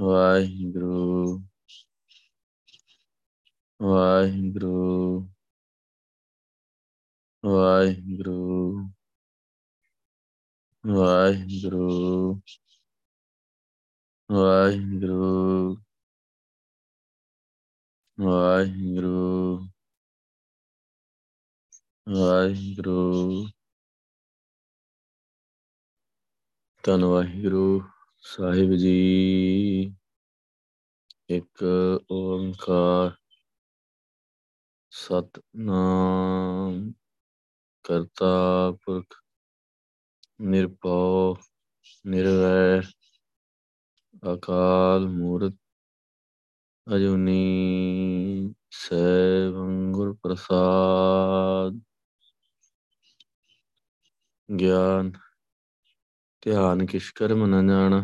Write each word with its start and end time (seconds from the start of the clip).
ਵਾਹਿਗੁਰੂ 0.00 1.38
ਵਾਹਿਗੁਰੂ 3.80 5.26
ਵਾਹਿਗੁਰੂ 7.42 8.90
ਵਾਹਿਗੁਰੂ 10.94 12.40
ਵਾਹਿਗੁਰੂ 14.30 15.76
ਵਾਹਿਗੁਰੂ 18.18 19.58
ਵਾਹਿਗੁਰੂ 22.06 23.46
ਧੰਨ 26.84 27.04
ਵਾਹਿਗੁਰੂ 27.04 27.80
ਸਾਹਿਬ 28.24 28.74
ਜੀ, 28.74 29.94
ਇੱਕ 31.28 31.64
ਓੰਕਾਰ 32.10 33.16
ਸਤਨਾਮ 34.92 36.92
ਕਰਤਾ 37.84 38.70
ਪੁਰਖ 38.84 39.22
ਨਿਰਭਉ, 40.40 41.36
ਨਿਰਵੈਰ, 42.04 42.84
ਅਕਾਲ 44.34 45.08
ਮੂਰਤ, 45.08 45.54
ਅਜੂਨੀ 46.86 48.54
ਸੈਭੰ 48.72 49.92
ਗੁਰ 49.92 50.14
ਪ੍ਰਸਾਦ, 50.14 51.80
ਗਿਆਨ 54.48 55.12
ਧਿਆਨ 56.42 56.86
ਕਿਛ 56.86 57.10
ਕਰਮ 57.10 57.46
ਨ 57.46 57.66
ਜਾਣ। 57.68 58.00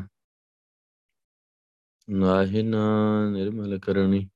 ਨਾਹਿ 2.08 2.62
ਨਾ 2.62 2.84
ਨਿਰਮਲ 3.30 3.78
ਕਰਨੀ। 3.78 4.28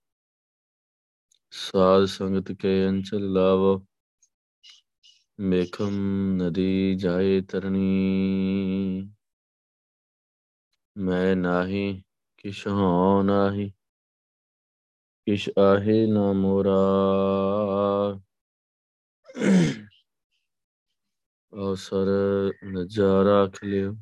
ਸਾਧ 1.53 2.05
ਸੰਗਤ 2.07 2.53
ਕੇ 2.53 2.89
ਅੰਚਲ 2.89 3.33
ਲਾਵੋ। 3.33 3.81
ਮੇਖਮ 5.39 5.95
ਨਦੀ 6.37 6.95
ਜਾਏ 6.95 7.41
ਤਰਨੀ 7.41 7.89
ਮੈਂ 10.97 11.37
ਨਾਹੀ, 11.37 12.03
ਕਿਛ 12.39 12.67
ਹਉ 12.67 13.23
ਨਾਹੀ। 13.23 13.71
ਕਿਛ 15.27 15.49
ਆਹੇ 15.59 16.07
ਨਾ 16.07 16.33
ਮੋਰਾ। 16.33 16.79
ਅਵਸਰ 21.53 22.07
ਨਜ਼ਾਰਾ 22.65 23.47
ਖਲਿਓ 23.47 23.95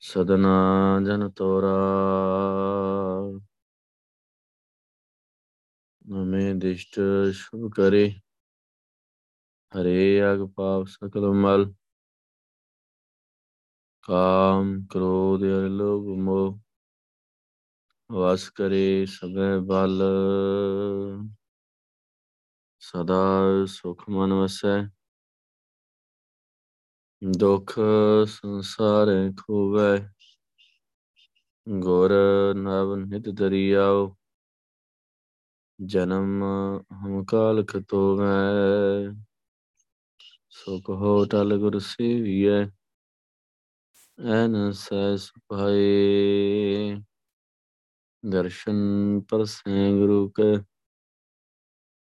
ਸਦਨਾ 0.00 1.00
ਜਨ 1.06 1.30
ਤੋਰਾ। 1.30 1.72
ਨਮੇ 6.10 6.54
ਦਿਸ਼ਟ 6.54 7.00
ਸ਼ੁਭ 7.32 7.70
ਕਰੇ। 7.72 8.20
ਹਰੇ 9.72 10.32
ਅਗ 10.32 10.46
ਪਾਪ 10.56 10.86
ਸਕਲ 10.86 11.30
ਮਲ। 11.32 11.74
ਕਾਮ 14.02 14.86
ਕ੍ਰੋਧ 14.90 15.42
ਅਰ 15.42 15.68
ਲੋਭ 15.68 16.06
ਮੋਹ। 16.18 16.58
ਵਾਸ 18.10 18.50
ਕਰੇ 18.50 19.06
ਸਭੈ 19.06 19.58
ਬਲ। 19.58 20.02
ਸਦਾ 22.80 23.64
ਸੁਖ 23.66 24.08
ਮਨ 24.08 24.32
ਵਸੈ। 24.32 25.01
ਦੁਖ 27.22 27.74
ਸੰਸਾਰ 28.28 29.08
ਖੋਵੈ, 29.36 30.10
ਗੁਰ 31.66 32.10
ਨਵ 32.56 32.94
ਨਿਤ 32.96 33.28
ਦਰਿਆਓ, 33.28 34.16
ਜਨਮ 35.80 36.42
ਹਮ 36.92 37.24
ਕਾਲ 37.24 37.64
ਖਤੋਵੈ 37.64 38.34
ਸੁਖ 40.50 40.90
ਹੋ 40.90 41.24
ਟਲ 41.24 41.58
ਗੁਰ 41.58 41.78
ਸੇਵੀਐ, 41.78 42.66
ਐਨ 44.18 44.72
ਸੈ 44.72 45.16
ਸੁਭਾਏ। 45.16 46.96
ਦਰਸ਼ਨ 48.24 49.20
ਪਰਸੈ 49.20 49.90
ਗੁਰੂ 49.92 50.28
ਕੈ, 50.30 50.64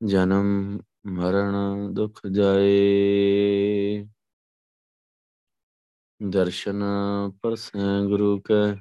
ਜਨਮ 0.02 0.80
ਮਰਨ 1.08 1.94
ਦੁਖ 1.94 2.28
ਜਾਏ। 2.28 4.06
ਦਰਸ਼ਨ 6.22 6.84
ਪਰਸੈ 7.42 7.80
ਗੁਰੂ 8.08 8.42
ਕੈ 8.42 8.76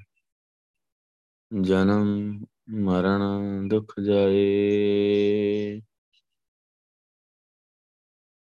ਜਨਮ 1.62 2.44
ਮਰਨ 2.70 3.68
ਦੁਖ 3.68 4.00
ਜਾਏ। 4.00 5.80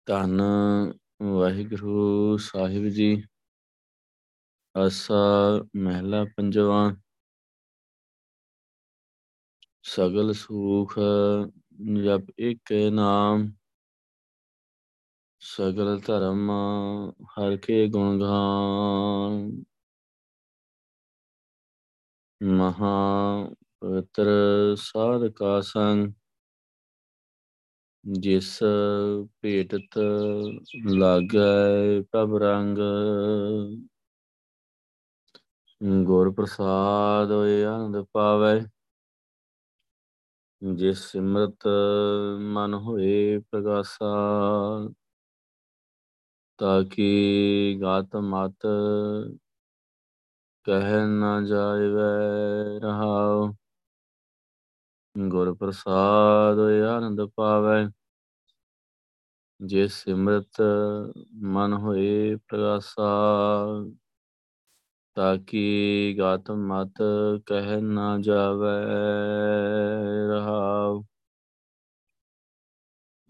ਧੰਨ 0.06 0.40
ਵਾਹਿਗੁਰੂ 1.22 2.36
ਸਾਹਿਬ 2.36 2.88
ਜੀ, 2.88 3.24
ਆਸਾ 4.76 5.14
ਮਹਿਲਾ 5.76 6.24
ਪੰਜਵਾ। 6.36 6.96
ਸਗਲ 9.82 10.32
ਸੁਖ 10.32 10.94
ਜਪ 12.04 12.32
ਏਕੇ 12.40 12.90
ਨਾਮ। 12.90 13.52
ਸਗਲ 15.42 16.00
ਧਰਮ 16.00 16.50
ਹਰ 17.30 17.56
ਕੇ 17.56 17.86
ਗੁਣ 17.88 18.20
ਗਾਨ। 18.20 19.62
ਮਹਾ 22.40 22.90
ਪਵਿੱਤਰ 23.80 24.26
ਸਾਧ 24.78 25.26
ਕਾ 25.36 25.60
ਸੰਗ 25.60 26.12
ਜਿਸ 28.04 28.58
ਭੇਟਤ 29.42 29.98
ਲਾਗੈ 30.92 32.00
ਪ੍ਰਭ 32.02 32.36
ਰੰਗ। 32.36 32.78
ਗੁਰ 36.06 36.30
ਪ੍ਰਸਾਦ 36.32 37.30
ਹੋਏ 37.32 37.62
ਆਨੰਦ 37.64 38.04
ਪਾਵੈ, 38.12 38.58
ਜਿਸ 40.62 41.04
ਸਿਮਰਤ 41.06 41.66
ਮਨ 42.54 42.74
ਹੋਏ 42.74 43.38
ਪ੍ਰਗਾਸਾ। 43.50 44.12
ਤਾਕੀ 46.62 47.78
ਗਾਤ 47.82 48.16
ਮਤ 48.16 48.56
ਕਹਿ 50.64 51.06
ਨਾ 51.06 51.42
ਜਾਇਵੈ 51.42 52.80
ਰਹਾਉ। 52.80 53.54
ਗੁਰ 55.28 55.54
ਪ੍ਰਸਾਦ 55.54 56.58
ਆਨੰਦ 56.96 57.20
ਪਾਵੈ। 57.36 57.90
ਜੇ 59.64 59.88
ਸਿਮਰਤ 59.88 60.62
ਮਨ 61.34 61.72
ਹੋਏ 61.72 62.36
ਪ੍ਰਗਾਸਾ 62.36 63.10
ਤਾਕੀ 65.14 66.16
ਗਾਤ 66.18 66.50
ਮਤ 66.50 66.94
ਕਹਿ 67.46 67.80
ਨਾ 67.80 68.18
ਜਾਵੇ 68.18 68.84
ਰਹਾਉ। 70.28 71.04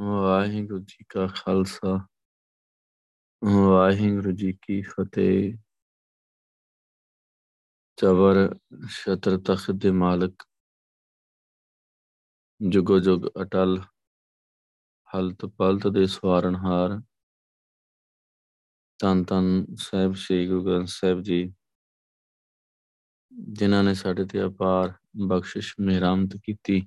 ਵਾਹਿਗੁਰੂ 0.00 0.79
ਜੀ 0.79 1.05
ਕਾ 1.08 1.26
ਖਾਲਸਾ। 1.26 2.06
ਵਾਹਿਗੁਰੂ 3.44 4.32
ਜੀ 4.32 4.58
ਕੀ 4.62 4.82
ਫਤਿਹ। 4.82 5.54
ਚਵਰ 7.96 8.58
ਛਤਰ 8.90 9.38
ਤਖਤ 9.38 9.70
ਦੇ 9.70 9.90
ਮਾਲਕ। 9.90 10.42
ਜੁਗੋ 12.68 12.98
ਜੁਗ 12.98 13.22
ਅਟਲ। 13.42 13.82
ਹਲਤ 15.16 15.46
ਪਲਤ 15.46 15.86
ਦੇ 15.86 16.06
ਸਵਾਰਨਹਾਰ। 16.06 17.00
ਤਨ 18.98 19.24
ਤਨ 19.24 19.66
ਸਾਹਿਬ 19.76 20.14
ਸ੍ਰੀ 20.14 20.48
ਗੁਰੂ 20.48 20.64
ਗ੍ਰੰਥ 20.64 20.88
ਸਾਹਿਬ 20.88 21.22
ਜੀ। 21.22 21.54
ਜਿਨ੍ਹਾਂ 23.48 23.84
ਨੇ 23.84 23.94
ਸਾਡੇ 23.94 24.24
ਤੇ 24.24 24.44
ਅਪਾਰ 24.44 24.92
ਬਖਸ਼ਿਸ਼ 25.26 25.74
ਮਿਹਰਮਤ 25.80 26.36
ਕੀਤੀ। 26.36 26.86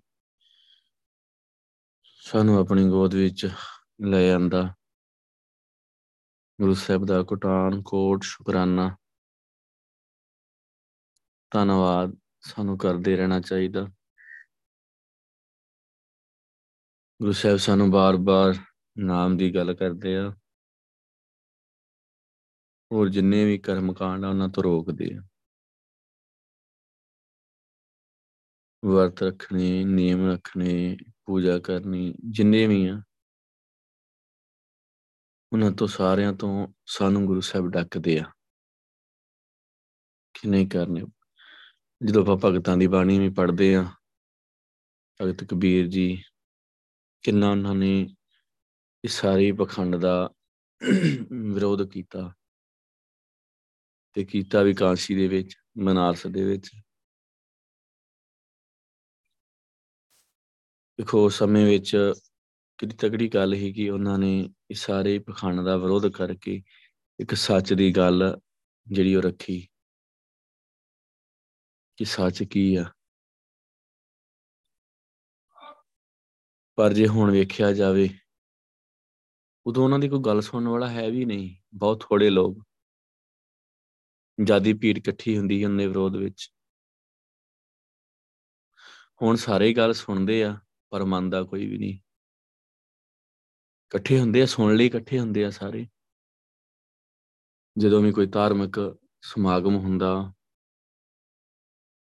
ਸਾਨੂੰ 2.21 2.59
ਆਪਣੀ 2.59 2.89
ਗੋਦ 2.89 3.15
ਵਿੱਚ 3.15 3.49
ਲੈ 4.01 4.33
ਆਂਦਾ। 4.33 4.73
ਗੁਰੂ 6.61 6.73
ਸਾਹਿਬ 6.73 7.05
ਦਾ 7.05 7.23
ਕੋਟਾਨ 7.23 7.81
ਕੋਟ, 7.81 8.23
ਸ਼ੁਕਰਾਨਾ। 8.23 8.97
ਧੰਨਵਾਦ, 11.51 12.17
ਸਾਨੂੰ 12.41 12.77
ਕਰਦੇ 12.77 13.15
ਰਹਿਣਾ 13.15 13.41
ਚਾਹੀਦਾ। 13.41 13.81
ਗੁਰੂ 17.21 17.31
ਸਾਹਿਬ 17.31 17.57
ਸਾਨੂੰ 17.57 17.91
ਬਾਰ-ਬਾਰ 17.91 18.53
ਨਾਮ 18.97 19.37
ਦੀ 19.37 19.55
ਗੱਲ 19.55 19.73
ਕਰਦੇ 19.73 20.17
ਆ। 20.17 20.35
ਹੋਰ 22.91 23.09
ਜਿੰਨੇ 23.09 23.45
ਵੀ 23.45 23.57
ਕਰਮ 23.57 23.93
ਕਾਂਡ 23.93 24.23
ਆ, 24.23 24.29
ਉਹਨਾਂ 24.29 24.49
ਤੋਂ 24.49 24.63
ਰੋਕਦੇ 24.63 25.09
ਆ। 25.15 25.21
ਵਰਤ 28.85 29.23
ਰੱਖਣੇ, 29.23 29.83
ਨਿਯਮ 29.83 30.31
ਰੱਖਣੇ, 30.31 30.97
ਪੂਜਾ 31.25 31.59
ਕਰਨੀ, 31.59 32.15
ਜਿੰਨੇ 32.29 32.67
ਵੀ 32.67 32.87
ਆ 32.87 33.01
ਉਹਨਾਂ 35.53 35.71
ਤੋਂ 35.71 35.87
ਸਾਰਿਆਂ 35.87 36.33
ਤੋਂ 36.33 36.67
ਸਾਨੂੰ 36.85 37.25
ਗੁਰੂ 37.25 37.41
ਸਾਹਿਬ 37.41 37.67
ਡੱਕਦੇ 37.67 38.19
ਆ। 38.19 38.31
ਕਿ 40.33 40.47
ਨਹੀਂ 40.47 40.67
ਕਰਨੇ? 40.67 41.01
ਜਦੋਂ 42.01 42.21
ਆਪਾਂ 42.21 42.37
ਭਗਤਾਂ 42.37 42.77
ਦੀ 42.77 42.87
ਬਾਣੀ 42.87 43.19
ਵੀ 43.19 43.29
ਪੜ੍ਹਦੇ 43.29 43.75
ਆ, 43.75 43.83
ਭਗਤ 45.21 45.43
ਕਬੀਰ 45.43 45.87
ਜੀ, 45.87 46.23
ਕਿੰਨਾ 47.23 47.51
ਉਹਨਾਂ 47.51 47.75
ਨੇ 47.75 48.07
ਇਸ 49.03 49.21
ਸਾਰੇ 49.21 49.51
ਪਖੰਡ 49.51 49.95
ਦਾ 49.95 50.29
ਵਿਰੋਧ 51.53 51.89
ਕੀਤਾ 51.89 52.33
ਤੇ 54.13 54.23
ਕੀਤਾ 54.25 54.61
ਵੀ 54.61 54.73
ਕਾਂਸੀ 54.73 55.15
ਦੇ 55.15 55.27
ਵਿੱਚ, 55.27 55.55
ਮਨਾਰਸ 55.77 56.27
ਦੇ 56.27 56.43
ਵਿੱਚ। 56.43 56.69
ਦੇਖੋ 60.99 61.29
ਸਮੇਂ 61.29 61.65
ਵਿੱਚ 61.65 62.13
ਕਿੰਨੀ 62.77 62.95
ਤਗੜੀ 62.95 63.27
ਗੱਲ 63.27 63.53
ਹੀ 63.53 63.73
ਕਿ 63.73 63.89
ਉਹਨਾਂ 63.89 64.19
ਨੇ 64.19 64.49
ਇਸ 64.71 64.85
ਸਾਰੇ 64.85 65.19
ਪਖੰਡ 65.19 65.61
ਦਾ 65.61 65.77
ਵਿਰੋਧ 65.77 66.07
ਕਰਕੇ 66.07 66.63
ਇੱਕ 67.19 67.33
ਸੱਚ 67.33 67.73
ਦੀ 67.73 67.91
ਗੱਲ 67.91 68.39
ਜਿਹੜੀ 68.87 69.15
ਉਹ 69.15 69.21
ਰੱਖੀ। 69.21 69.67
ਕਿ 71.97 72.05
ਸੱਚ 72.05 72.43
ਕੀ 72.43 72.75
ਆ? 72.75 72.85
ਪਰ 76.75 76.93
ਜੇ 76.93 77.07
ਹੁਣ 77.07 77.31
ਵੇਖਿਆ 77.31 77.73
ਜਾਵੇ, 77.73 78.09
ਉਦੋਂ 79.65 79.83
ਉਹਨਾਂ 79.83 79.99
ਦੀ 79.99 80.09
ਕੋਈ 80.09 80.19
ਗੱਲ 80.19 80.41
ਸੁਣਨ 80.41 80.67
ਵਾਲਾ 80.67 80.89
ਹੈ 80.89 81.11
ਵੀ 81.11 81.25
ਨਹੀਂ, 81.25 81.55
ਬਹੁਤ 81.73 82.01
ਥੋੜੇ 82.01 82.29
ਲੋਕ। 82.29 82.63
ਜਿਆਦੀ 84.43 84.73
ਭੀੜ 84.73 84.97
ਇਕੱਠੀ 84.97 85.37
ਹੁੰਦੀ 85.37 85.63
ਹੈ 85.63 85.67
ਉਹਨੇ 85.67 85.87
ਵਿਰੋਧ 85.87 86.15
ਵਿੱਚ। 86.15 86.51
ਹੁਣ 89.21 89.35
ਸਾਰੇ 89.35 89.73
ਗੱਲ 89.73 89.93
ਸੁਣਦੇ 89.93 90.43
ਆ, 90.43 90.59
ਪਰ 90.89 91.03
ਮੰਨਦਾ 91.03 91.43
ਕੋਈ 91.43 91.65
ਵੀ 91.65 91.77
ਨਹੀਂ। 91.77 91.99
ਇਕੱਠੇ 93.85 94.19
ਹੁੰਦੇ 94.19 94.41
ਆ 94.41 94.45
ਸੁਣ 94.45 94.75
ਲਈ 94.75 94.85
ਇਕੱਠੇ 94.85 95.19
ਹੁੰਦੇ 95.19 95.45
ਆ 95.45 95.49
ਸਾਰੇ। 95.49 95.87
ਜਦੋਂ 97.77 98.01
ਵੀ 98.01 98.11
ਕੋਈ 98.11 98.27
ਧਾਰਮਿਕ 98.27 98.97
ਸਮਾਗਮ 99.21 99.75
ਹੁੰਦਾ, 99.75 100.33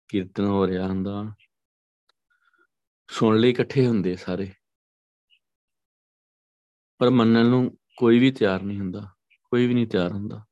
ਕੀਰਤਨ 0.08 0.44
ਹੋ 0.44 0.67
ਰਿਹਾ 0.67 0.87
ਹੁੰਦਾ 0.87 1.34
ਸੁਣ 3.08 3.38
ਲਈ 3.38 3.50
ਇਕੱਠੇ 3.50 3.87
ਹੁੰਦੇ 3.87 4.17
ਸਾਰੇ। 4.17 4.52
ਪਰ 6.99 7.11
ਮੰਨਣ 7.11 7.46
ਨੂੰ 7.46 7.79
ਕੋਈ 7.96 8.19
ਵੀ 8.19 8.31
ਤਿਆਰ 8.31 8.62
ਨਹੀਂ 8.62 8.79
ਹੁੰਦਾ, 8.79 9.11
ਕੋਈ 9.44 9.67
ਵੀ 9.67 9.75
ਨਹੀਂ 9.75 9.87
ਤਿਆਰ 9.87 10.12
ਹੁੰਦਾ। 10.12 10.44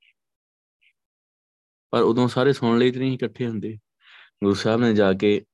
ਪਰ 1.91 2.03
ਉਦੋਂ 2.03 2.29
ਸਾਰੇ 2.29 2.53
ਸੁਣ 2.53 2.79
ਲਈ 2.79 2.91
ਤੇ 2.91 3.01
ਨਹੀਂ 3.01 3.15
ਇਕੱਠੇ 3.15 3.47
ਹੁੰਦੇ। 3.47 3.79
ਗੁਰੂ 4.45 4.55
ਸਾਹਿਬ 4.55 4.81
ਨੇ 4.81 4.95
ਜਾ 4.95 5.13
ਕੇ 5.13 5.45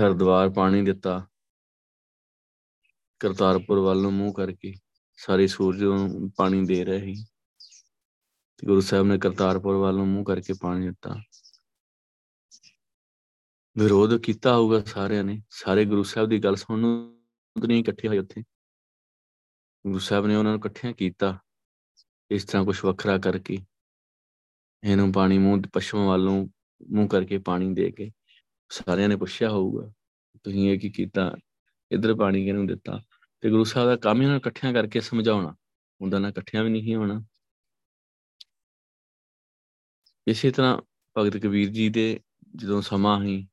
ਹਰਦੁਆਰ 0.00 0.50
ਪਾਣੀ 0.50 0.82
ਦਿੱਤਾ। 0.82 1.26
ਕਰਤਾਰਪੁਰ 3.20 3.78
ਵੱਲ 3.78 4.02
ਨੂੰ 4.02 4.12
ਮੂੰਹ 4.12 4.34
ਕਰਕੇ 4.34 4.74
ਸਾਰੇ 5.18 5.46
ਸੂਰਜ 5.46 5.84
ਨੂੰ 5.84 6.30
ਪਾਣੀ 6.36 6.64
ਦੇ 6.66 6.84
ਰਹੇ 6.84 7.14
ਸੀ। 7.14 7.24
ਤੇ 8.58 8.66
ਗੁਰੂ 8.66 8.80
ਸਾਹਿਬ 8.80 9.06
ਨੇ 9.06 9.18
ਕਰਤਾਰਪੁਰ 9.18 9.76
ਵੱਲ 9.76 9.96
ਨੂੰ 9.96 10.08
ਮੂੰਹ 10.08 10.24
ਕਰਕੇ 10.24 10.52
ਪਾਣੀ 10.52 10.86
ਦਿੱਤਾ। 10.86 11.16
ਵਿਰੋਧ 13.76 14.16
ਕੀਤਾ 14.22 14.54
ਹੋਊਗਾ 14.56 14.80
ਸਾਰਿਆਂ 14.80 15.24
ਨੇ। 15.24 15.42
ਸਾਰੇ 15.50 15.84
ਗੁਰੂ 15.84 16.02
ਸਾਹਿਬ 16.02 16.28
ਦੀ 16.28 16.38
ਗੱਲ 16.38 16.56
ਸੁਣਨ 16.56 16.80
ਨੂੰ 16.80 17.68
ਨਹੀਂ 17.68 17.80
ਇਕੱਠੇ 17.80 18.08
ਹੋਏ 18.08 18.18
ਉੱਥੇ। 18.18 18.42
ਗੁਰੂ 19.86 19.98
ਸਾਹਿਬ 19.98 20.26
ਨੇ 20.26 20.36
ਉਹਨਾਂ 20.36 20.52
ਨੂੰ 20.52 20.60
ਇਕੱਠਿਆਂ 20.60 20.92
ਕੀਤਾ 20.92 21.38
ਇਸ 22.30 22.44
ਤਰ੍ਹਾਂ 22.44 22.64
ਕੁਝ 22.64 22.84
ਵੱਖਰਾ 22.84 23.18
ਕਰਕੇ। 23.18 23.58
ਇਹਨੂੰ 24.84 25.12
ਪਾਣੀ 25.12 25.38
ਮੂੰਹ 25.38 25.62
ਪਸ਼ੂਆਂ 25.72 26.06
ਵੱਲ 26.06 26.24
ਨੂੰ 26.24 26.50
ਮੂੰਹ 26.90 27.08
ਕਰਕੇ 27.08 27.38
ਪਾਣੀ 27.38 27.74
ਦੇ 27.74 27.90
ਕੇ 27.90 28.10
ਸਾਰਿਆਂ 28.70 29.08
ਨੇ 29.08 29.16
ਪੁੱਛਿਆ 29.16 29.50
ਹੋਊਗਾ, 29.50 29.92
ਤੁਸੀਂ 30.44 30.70
ਇਹ 30.70 30.80
ਕੀ 30.80 30.90
ਕੀਤਾ? 30.90 31.34
ਇਧਰ 31.92 32.14
ਪਾਣੀ 32.14 32.44
ਕਿਹਨੂੰ 32.44 32.66
ਦਿੱਤਾ। 32.66 33.00
ਤੇ 33.40 33.50
ਗੁਰੂ 33.50 33.64
ਸਾਹਿਬ 33.64 33.88
ਦਾ 33.88 33.96
ਕੰਮ 33.96 34.20
ਹੀ 34.20 34.26
ਉਹਨਾਂ 34.26 34.38
ਇਕੱਠਿਆਂ 34.38 34.72
ਕਰਕੇ 34.72 35.00
ਸਮਝਾਉਣਾ। 35.00 35.54
ਹੁੰਦਾ 36.02 36.18
ਨਾ 36.18 36.28
ਇਕੱਠਿਆਂ 36.28 36.64
ਵੀ 36.64 36.70
ਨਹੀਂ 36.70 36.96
ਹੋਣਾ। 36.96 37.24
ਇਸੇ 40.28 40.50
ਤਰ੍ਹਾਂ 40.50 40.78
ਭਗਤ 41.18 41.36
ਕਬੀਰ 41.36 41.68
ਜੀ 41.68 41.88
ਦੇ 41.88 42.20
ਜਦੋਂ 42.56 42.82
ਸਮਾਂ 42.82 43.24
ਹੀ 43.24 43.48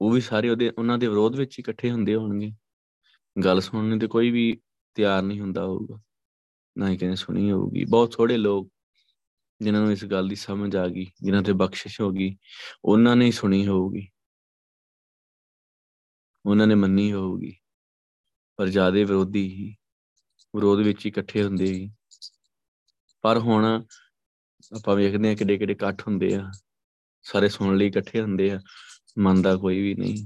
ਉਹ 0.00 0.10
ਵੀ 0.10 0.20
ਸਾਰੇ 0.20 0.48
ਉਹਦੇ, 0.48 0.70
ਉਹਨਾਂ 0.78 0.98
ਦੇ 0.98 1.06
ਵਿਰੋਧ 1.08 1.36
ਵਿੱਚ 1.36 1.58
ਇਕੱਠੇ 1.58 1.90
ਹੁੰਦੇ 1.90 2.14
ਹੋਣਗੇ। 2.14 2.52
ਗੱਲ 3.44 3.60
ਸੁਣਨ 3.60 3.98
ਤੇ 3.98 4.06
ਕੋਈ 4.06 4.30
ਵੀ 4.30 4.60
ਤਿਆਰ 4.94 5.22
ਨਹੀਂ 5.22 5.40
ਹੁੰਦਾ 5.40 5.64
ਹੋਊਗਾ। 5.64 6.00
ਨਾ 6.78 6.88
ਹੀ 6.88 6.96
ਕਹਿੰਦੇ 6.96 7.16
ਸੁਣੀ 7.16 7.52
ਹੋਊਗੀ। 7.52 7.84
ਬਹੁਤ 7.84 8.14
ਥੋੜੇ 8.14 8.36
ਲੋਕ 8.36 8.70
ਜਿਨ੍ਹਾਂ 9.62 9.82
ਨੂੰ 9.82 9.92
ਇਸ 9.92 10.04
ਗੱਲ 10.04 10.28
ਦੀ 10.28 10.34
ਸਮਝ 10.34 10.76
ਆ 10.76 10.88
ਗਈ, 10.88 11.06
ਜਿਨ੍ਹਾਂ 11.22 11.42
ਤੇ 11.42 11.52
ਬਖਸ਼ਿਸ਼ 11.52 12.00
ਹੋ 12.00 12.10
ਗਈ, 12.10 12.36
ਉਹਨਾਂ 12.84 13.16
ਨੇ 13.16 13.26
ਹੀ 13.26 13.30
ਸੁਣੀ 13.30 13.66
ਹੋਊਗੀ। 13.66 14.08
ਉਹਨਾਂ 16.44 16.66
ਨੇ 16.66 16.74
ਮੰਨੀ 16.74 17.12
ਹੋਊਗੀ, 17.12 17.56
ਪਰ 18.56 18.68
ਜਿਆਦੇ 18.68 19.04
ਵਿਰੋਧੀ 19.04 19.46
ਹੀ 19.54 19.74
ਵਿਰੋਧ 20.54 20.78
ਵਿੱਚ 20.78 21.06
ਇਕੱਠੇ 21.06 21.44
ਹੁੰਦੇ 21.44 21.64
ਹੀ 21.64 21.90
ਪਰ 23.24 23.38
ਹੁਣ 23.38 23.64
ਆਪਾਂ 24.76 24.96
ਵੇਖਦੇ 24.96 25.30
ਆ 25.30 25.34
ਕਿੱਡੇ 25.34 25.58
ਕਿੱਡੇ 25.58 25.72
ਇਕੱਠ 25.72 26.02
ਹੁੰਦੇ 26.08 26.34
ਆ। 26.34 26.50
ਸਾਰੇ 27.22 27.48
ਸੁਣਨ 27.48 27.76
ਲਈ 27.76 27.86
ਇਕੱਠੇ 27.86 28.20
ਹੁੰਦੇ 28.20 28.50
ਆ। 28.50 28.60
ਮੰਨਦਾ 29.18 29.56
ਕੋਈ 29.56 29.80
ਵੀ 29.82 29.94
ਨਹੀਂ। 29.94 30.24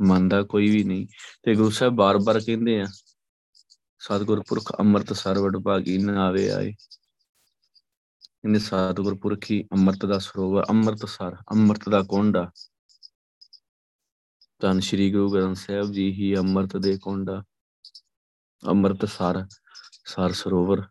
ਮੰਨਦਾ 0.00 0.42
ਕੋਈ 0.42 0.70
ਵੀ 0.70 0.84
ਨਹੀਂ। 0.84 1.06
ਤੇ 1.42 1.54
ਗੁਰੂ 1.54 1.70
ਸਾਹਿਬ 1.70 1.94
ਬਾਰ-ਬਾਰ 1.94 2.40
ਕਹਿੰਦੇ 2.40 2.80
ਆ 2.80 2.86
ਸਤਿਗੁਰ 3.98 4.42
ਪੁਰਖ 4.48 4.72
ਅੰਮ੍ਰਿਤ 4.80 5.12
ਸਰਵੜ 5.12 5.56
ਭਾਗੀ 5.58 5.98
ਨਾਵੇ 5.98 6.50
ਆਏ। 6.50 6.72
ਇਹਨੇ 8.44 8.58
ਸਤਿਗੁਰ 8.58 9.14
ਪੁਰਖੀ 9.18 9.62
ਅੰਮ੍ਰਿਤ 9.72 10.06
ਦਾ 10.06 10.18
ਸਰੋਵਰ 10.18 10.64
ਅੰਮ੍ਰਿਤ 10.70 11.08
ਸਰ 11.08 11.36
ਅੰਮ੍ਰਿਤ 11.52 11.88
ਦਾ 11.88 12.02
ਕੋਂਡਾ। 12.02 12.50
ਤਨ 14.62 14.80
ਸ੍ਰੀ 14.80 15.10
ਗੁਰੂ 15.12 15.32
ਗ੍ਰੰਥ 15.32 15.56
ਸਾਹਿਬ 15.56 15.92
ਜੀ 15.92 16.12
ਹੀ 16.12 16.36
ਅੰਮ੍ਰਿਤ 16.36 16.76
ਦੇ 16.76 16.98
ਕੋਂਡਾ 16.98 17.42
ਅੰਮ੍ਰਿਤ 18.68 19.04
ਸਰ 19.04 19.46
ਸਰ 20.04 20.32
ਸਰੋਵਰ। 20.32 20.82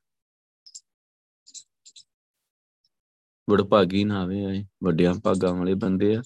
ਵਡਭਾਗੀ 3.49 4.03
ਨਾਵੇਂ 4.03 4.45
ਆਏ 4.45 4.65
ਵੱਡਿਆਂ 4.83 5.13
ਭਾਗਾਂ 5.13 5.53
ਵਾਲੇ 5.53 5.73
ਬੰਦੇ 5.73 6.15
ਆ, 6.15 6.21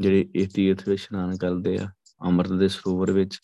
ਜਿਹੜੇ 0.00 0.30
ਇਸ 0.34 0.52
ਤੀਰਥ 0.52 0.88
ਵਿੱਚ 0.88 1.02
ਇਸ਼ਨਾਨ 1.02 1.36
ਕਰਦੇ 1.38 1.78
ਆ, 1.78 1.88
ਅੰਮ੍ਰਿਤ 2.24 2.52
ਦੇ 2.52 2.68
ਸਰੋਵਰ 2.68 3.12
ਵਿੱਚ 3.12 3.38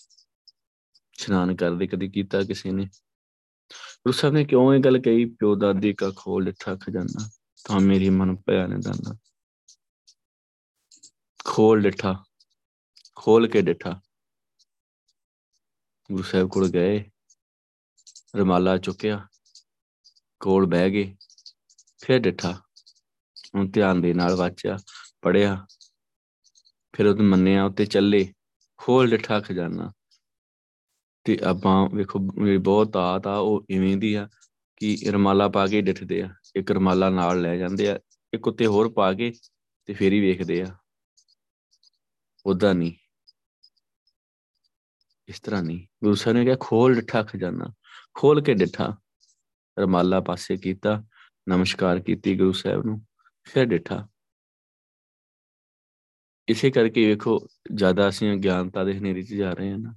ਇਸ਼ਨਾਨ 1.18 1.56
ਕਰਦੇ, 1.56 1.86
ਕਦੀ 1.86 2.08
ਕੀਤਾ 2.08 2.42
ਕਿਸੇ 2.42 2.72
ਨੇ? 2.72 2.86
ਗੁਰੂ 3.72 4.12
ਸਾਹਿਬ 4.12 4.34
ਨੇ 4.34 4.44
ਕਿਉਂ 4.44 4.75
ਇਹ 4.75 4.80
ਗੱਲ 4.80 4.98
ਕਹੀ? 4.98 5.25
ਪਿਓ 5.25 5.54
ਦਾਦੀ 5.54 5.92
ਕਾ 5.92 6.12
ਖੋਲ 6.16 6.44
ਲਿਠਾ 6.44 6.76
ਖਜ਼ਾਨਾ, 6.76 7.28
ਤਾਂ 7.64 7.80
ਮੇਰੀ 7.80 8.10
ਮਨ 8.10 8.36
ਪਿਆ 8.36 8.66
ਨੇ 8.66 8.76
ਦਾਨਾ। 8.76 9.16
ਖੋਲ 11.44 11.80
ਲਿਠਾ। 11.80 12.25
ਖੋਲ 13.16 13.49
ਕੇ 13.49 13.62
ਡਿਠਾ। 13.62 14.00
ਗੁਰੂ 16.12 16.23
ਸਾਹਿਬ 16.23 16.49
ਕੋਲ 16.49 16.68
ਗਏ, 16.68 17.04
ਰਮਾਲਾ 18.37 18.78
ਚੁੱਕਿਆ, 18.78 19.28
ਕੋਲ 20.40 20.66
ਬਹਿ 20.66 20.90
ਗਏ, 20.90 21.16
ਫਿਰ 21.99 22.18
ਡਿਠਾ। 22.18 22.62
ਹੁਣ 23.54 23.70
ਧਿਆਨ 23.70 24.00
ਦੇ 24.00 24.14
ਨਾਲ 24.14 24.35
ਵਾਚਿਆ 24.35 24.78
ਪੜਿਆ 25.23 25.66
ਫਿਰ 26.96 27.06
ਉਹ 27.06 27.16
ਮੰਨਿਆ, 27.16 27.64
ਉੱਤੇ 27.64 27.87
ਚੱਲੇ, 27.87 28.35
ਖੋਲ 28.76 29.11
ਡਿਠਾ 29.11 29.40
ਖਜ਼ਾਨਾ। 29.40 29.92
ਤੇ 31.25 31.38
ਆਪਾਂ 31.46 31.88
ਵੇਖੋ, 31.94 32.18
ਮੇਰੀ 32.18 32.58
ਬਹੁਤ 32.58 32.96
ਆਤ 32.96 33.26
ਆ, 33.26 33.37
ਉਹ 33.37 33.66
ਇਵੇਂ 33.70 33.96
ਦੀ 33.96 34.14
ਆ 34.14 34.28
ਕਿ 34.76 34.99
ਰਮਾਲਾ 35.11 35.49
ਪਾ 35.49 35.66
ਕੇ 35.66 35.80
ਡਿੱਠਦੇ 35.80 36.23
ਆ। 36.23 36.35
ਇੱਕ 36.56 36.70
ਰਮਾਲਾ 36.70 37.11
ਨਾਲ 37.11 37.40
ਲੈ 37.40 37.56
ਜਾਂਦੇ 37.56 37.90
ਆ, 37.90 38.00
ਇੱਕ 38.35 38.49
ਉੱਤੇ 38.49 38.66
ਹੋਰ 38.66 38.92
ਪਾ 38.92 39.12
ਕੇ 39.12 39.32
ਤੇ 39.85 39.94
ਫੇਰ 39.94 40.12
ਹੀ 40.12 40.20
ਵੇਖਦੇ 40.20 40.62
ਆ। 40.62 40.76
ਉਦਾਂ 42.46 42.75
ਨਹੀਂ। 42.75 43.05
ਇਸ 45.28 45.40
ਤਰ੍ਹਾਂ 45.40 45.62
ਨਹੀਂ। 45.62 45.87
ਗੁਰੂ 46.04 46.14
ਸਾਹਿਬ 46.14 46.38
ਨੇ 46.38 46.45
ਕਿਹਾ, 46.45 46.56
ਖੋਲ 46.61 46.95
ਡਿਠਾ 46.95 47.23
ਖਜ਼ਾਨਾ, 47.23 47.73
ਖੋਲ 48.14 48.42
ਕੇ 48.42 48.54
ਡਿਠਾ। 48.54 48.97
ਰਮਾਲਾ 49.78 50.21
ਪਾਸੇ 50.21 50.56
ਕੀਤਾ, 50.56 51.04
ਨਮਸਕਾਰ 51.49 52.00
ਕੀਤੀ 52.00 52.38
ਗੁਰੂ 52.38 52.52
ਸਾਹਿਬ 52.52 52.87
ਨੂੰ, 52.87 53.06
ਫਿਰ 53.45 53.64
ਡਿਠਾ। 53.64 54.09
ਇਸੇ 56.49 56.71
ਕਰਕੇ 56.71 57.06
ਵੇਖੋ, 57.06 57.49
ਜ਼ਿਆਦਾ 57.75 58.09
ਅਸੀਂ 58.09 58.35
ਅਗਿਆਨਤਾ 58.35 58.85
ਦੇ 58.85 58.99
ਹਨੇਰੇ 58.99 59.23
'ਚ 59.23 59.35
ਜਾ 59.35 59.52
ਰਹੇ 59.52 59.71
ਹਾਂ 59.71 59.78
ਨਾ। 59.78 59.95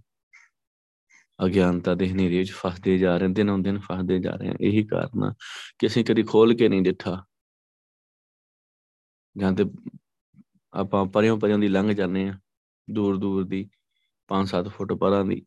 ਅਗਿਆਨਤਾ 1.46 1.96
ਦੇ 1.96 2.10
ਹਨੇਰੇ 2.10 2.38
ਵਿੱਚ 2.38 2.52
ਫਸਦੇ 2.52 2.98
ਜਾ 2.98 3.18
ਰਹੇ 3.18 3.28
ਦਿਨੋਂ 3.28 3.60
ਦਿਨ 3.60 3.80
ਫਸਦੇ 3.80 4.20
ਜਾ 4.20 4.32
ਰਹੇ 4.32 4.48
ਹਾਂ। 4.48 4.56
ਇਹੀ 4.62 4.84
ਕਾਰਨ 4.84 5.24
ਆ 5.24 5.34
ਕਿ 5.80 5.88
ਅਸੀਂ 5.88 6.06
ਕਦੀ 6.06 6.24
ਖੋਲ 6.24 6.54
ਕੇ 6.54 6.70
ਨਹੀਂ 6.70 6.82
ਡਿਠਾ। 6.82 7.26
ਜਾਂ 9.38 9.52
ਤੇ 9.54 9.66
ਆਪਾਂ 10.74 11.06
ਪਰਿਓਂ 11.06 11.40
ਪਰਿਓਂ 11.40 11.60
ਦੀ 11.60 11.68
ਲੰਘ 11.68 11.94
ਜਾਂਦੇ 11.94 12.30
ਆ 12.30 12.40
ਦੂਰ 12.90 13.18
ਦੂਰ 13.18 13.44
ਦੀ। 13.44 13.70
5-7 14.30 14.68
ਫੁੱਟ 14.68 14.94
ਪਰਾਂ 14.94 15.26
ਦੀ। 15.26 15.46